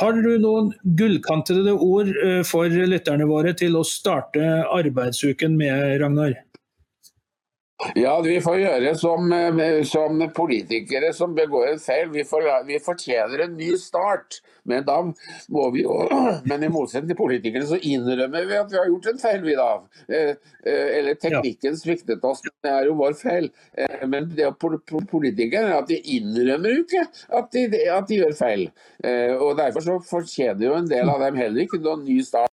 Har 0.00 0.14
du 0.16 0.30
noen 0.40 0.70
gullkantede 0.96 1.74
ord 1.74 2.12
eh, 2.22 2.42
for 2.46 2.70
lytterne 2.70 3.26
våre 3.30 3.56
til 3.58 3.76
å 3.76 3.86
starte 3.86 4.62
arbeidsuken 4.70 5.58
med, 5.58 5.98
Ragnar? 6.02 6.38
Ja, 7.94 8.20
vi 8.20 8.36
får 8.40 8.58
gjøre 8.60 8.92
som, 8.98 9.32
eh, 9.32 9.82
som 9.88 10.20
politikere 10.36 11.12
som 11.16 11.34
begår 11.34 11.72
en 11.72 11.80
feil. 11.80 12.10
Vi, 12.12 12.24
får, 12.24 12.48
vi, 12.66 12.78
fortjener 12.80 13.44
en 13.46 13.56
ny 13.56 13.72
start. 13.80 14.40
Men 14.68 14.84
da 14.84 14.98
må 15.48 15.70
vi 15.72 15.86
jo 15.86 15.94
Men 16.50 16.66
i 16.66 16.68
motsetning 16.68 17.14
til 17.14 17.18
politikere 17.18 17.64
så 17.66 17.78
innrømmer 17.80 18.44
vi 18.48 18.58
at 18.60 18.68
vi 18.72 18.78
har 18.78 18.90
gjort 18.90 19.08
en 19.12 19.22
feil, 19.22 19.40
vi 19.46 19.56
da. 19.56 19.70
Eh, 20.08 20.34
eh, 20.64 20.90
eller 20.98 21.16
teknikken 21.20 21.78
sviktet 21.80 22.24
oss. 22.28 22.44
Det 22.44 22.70
er 22.70 22.90
jo 22.90 22.98
vår 23.00 23.16
feil. 23.18 23.48
Men 24.10 24.28
det 24.36 24.50
politikere 24.60 25.64
er 25.64 25.78
at 25.78 25.88
de 25.88 25.96
innrømmer 26.18 26.76
jo 26.76 26.84
ikke 26.84 27.06
at 27.40 27.50
de, 27.56 27.66
at 27.88 28.08
de 28.08 28.20
gjør 28.20 28.36
feil. 28.36 28.68
Og 29.40 29.56
derfor 29.56 29.84
så 29.84 29.96
fortjener 30.04 30.66
jo 30.66 30.76
en 30.76 30.88
del 30.90 31.08
av 31.08 31.24
dem 31.24 31.40
heller 31.40 31.64
ikke 31.64 31.80
noen 31.80 32.04
ny 32.04 32.20
start. 32.26 32.49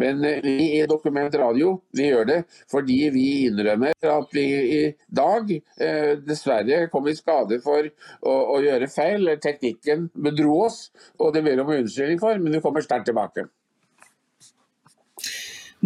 Men 0.00 0.24
eh, 0.24 0.40
vi 0.44 0.68
i 0.78 0.86
Dokument 0.88 1.34
Radio 1.40 1.76
vi 1.96 2.10
gjør 2.10 2.28
det 2.28 2.38
fordi 2.72 2.98
vi 3.14 3.26
innrømmer 3.46 3.94
at 4.12 4.34
vi 4.36 4.46
i 4.76 4.82
dag 5.08 5.52
eh, 5.52 6.12
dessverre 6.26 6.86
kom 6.92 7.08
i 7.08 7.16
skade 7.16 7.60
for 7.64 7.86
å, 7.86 8.34
å 8.56 8.58
gjøre 8.64 8.90
feil. 8.92 9.30
Teknikken 9.42 10.08
bedro 10.12 10.60
oss, 10.66 10.90
og 11.20 11.32
det 11.34 11.44
ber 11.46 11.62
om 11.62 11.72
unnskyldning 11.76 12.20
for, 12.22 12.38
men 12.40 12.56
vi 12.56 12.62
kommer 12.64 12.84
sterkt 12.84 13.08
tilbake. 13.10 13.46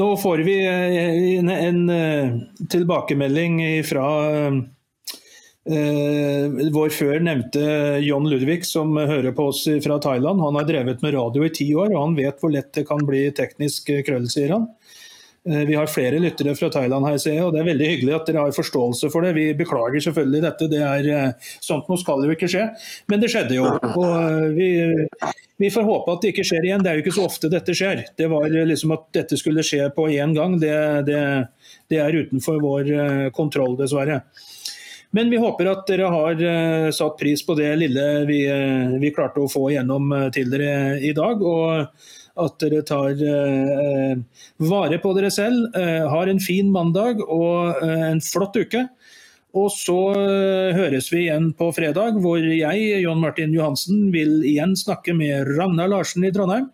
Nå 0.00 0.10
får 0.22 0.44
vi 0.46 0.58
eh, 0.66 1.38
en, 1.38 1.50
en 1.54 2.68
tilbakemelding 2.70 3.62
fra 3.88 4.06
Eh, 5.68 6.46
vår 6.72 6.92
før 6.96 7.20
nevnte 7.20 7.62
John 8.00 8.24
Ludvig, 8.30 8.62
som 8.64 8.96
hører 8.96 9.34
på 9.36 9.50
oss 9.52 9.66
fra 9.84 9.98
Thailand, 10.00 10.40
han 10.40 10.56
har 10.56 10.64
drevet 10.68 11.02
med 11.04 11.12
radio 11.14 11.44
i 11.44 11.52
ti 11.52 11.68
år, 11.76 11.92
og 11.92 12.00
han 12.00 12.16
vet 12.16 12.40
hvor 12.40 12.52
lett 12.54 12.72
det 12.72 12.86
kan 12.88 13.04
bli 13.04 13.26
teknisk 13.36 13.92
krøll, 14.06 14.28
sier 14.32 14.56
han. 14.56 14.70
Eh, 15.48 15.62
vi 15.68 15.74
har 15.74 15.86
flere 15.86 16.18
lyttere 16.20 16.54
fra 16.56 16.68
Thailand 16.72 17.06
her, 17.06 17.18
ser 17.18 17.36
jeg, 17.38 17.44
og 17.44 17.54
det 17.54 17.62
er 17.62 17.68
veldig 17.70 17.86
hyggelig 17.90 18.12
at 18.16 18.26
dere 18.28 18.42
har 18.44 18.56
forståelse 18.56 19.08
for 19.12 19.24
det. 19.24 19.34
Vi 19.36 19.46
beklager 19.56 20.02
selvfølgelig 20.04 20.42
dette, 20.44 20.68
det 20.72 20.82
er 20.84 21.08
eh, 21.12 21.52
sånt 21.64 21.88
noe 21.88 22.00
skal 22.00 22.24
jo 22.24 22.34
ikke 22.34 22.48
skje. 22.50 22.66
Men 23.08 23.22
det 23.22 23.30
skjedde 23.32 23.56
jo. 23.56 23.70
Og 23.90 24.56
vi, 24.56 24.70
vi, 25.60 25.72
får 25.72 25.88
håpe 25.88 26.12
at 26.12 26.24
det 26.24 26.34
ikke 26.34 26.44
skjer 26.50 26.68
igjen. 26.68 26.84
Det 26.84 26.92
er 26.92 27.00
jo 27.00 27.04
ikke 27.04 27.16
så 27.16 27.24
ofte 27.28 27.52
dette 27.52 27.76
skjer. 27.76 28.04
Det 28.20 28.28
var 28.32 28.48
liksom 28.48 28.92
at 28.96 29.08
dette 29.16 29.40
skulle 29.40 29.64
skje 29.64 29.88
på 29.96 30.10
én 30.12 30.36
gang, 30.36 30.56
det, 30.60 30.76
det, 31.08 31.20
det 31.88 32.00
er 32.04 32.20
utenfor 32.20 32.60
vår 32.64 32.94
kontroll, 33.36 33.78
dessverre. 33.80 34.20
Men 35.10 35.30
vi 35.30 35.40
håper 35.42 35.66
at 35.72 35.88
dere 35.90 36.08
har 36.12 36.38
uh, 36.38 36.88
satt 36.94 37.18
pris 37.18 37.42
på 37.46 37.56
det 37.58 37.70
lille 37.80 38.06
vi, 38.28 38.44
uh, 38.46 38.96
vi, 39.02 39.10
klarte 39.14 39.42
å 39.42 39.50
få 39.50 39.66
gjennom 39.74 40.12
uh, 40.14 40.28
til 40.34 40.50
dere 40.52 41.00
i 41.02 41.10
dag. 41.16 41.42
Og 41.42 42.40
at 42.40 42.54
dere 42.62 42.80
tar 42.86 43.18
vare 44.62 44.98
på 45.02 45.10
dere 45.12 45.28
selv, 45.34 45.74
har 46.08 46.30
en 46.30 46.38
fin 46.40 46.70
mandag 46.72 47.18
og 47.26 47.82
en 47.84 48.22
flott 48.24 48.54
uke. 48.56 48.84
Og 49.52 49.66
så 49.74 49.98
høres 50.78 51.10
vi 51.12 51.24
igjen 51.26 51.50
på 51.58 51.68
fredag, 51.76 52.16
hvor 52.22 52.38
jeg, 52.40 52.86
John 53.02 53.20
Martin 53.20 53.52
Johansen, 53.52 54.06
vil 54.14 54.38
igjen 54.48 54.72
snakke 54.78 55.12
med 55.18 55.50
Ragnar 55.50 55.90
Larsen 55.92 56.24
i 56.24 56.32
Trondheim. 56.32 56.70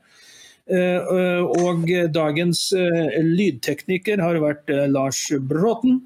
Og 0.68 1.90
dagens 2.14 2.68
lydtekniker 2.76 4.22
har 4.22 4.38
vært 4.44 4.70
Lars 4.92 5.24
Bråten. 5.50 6.02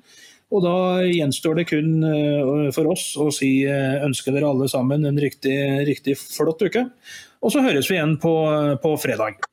Og 0.50 0.64
da 0.64 0.76
gjenstår 1.06 1.60
det 1.60 1.68
kun 1.70 2.00
eh, 2.06 2.70
for 2.74 2.90
oss 2.90 3.12
å 3.20 3.28
si 3.34 3.60
eh, 3.68 4.00
ønske 4.02 4.34
dere 4.34 4.50
alle 4.50 4.66
sammen 4.70 5.06
en 5.06 5.20
riktig, 5.22 5.56
riktig 5.86 6.16
flott 6.18 6.62
uke. 6.66 6.88
Og 7.40 7.54
så 7.54 7.62
høres 7.64 7.88
vi 7.90 7.96
igjen 7.96 8.18
på, 8.20 8.34
på 8.82 8.96
fredag. 9.00 9.49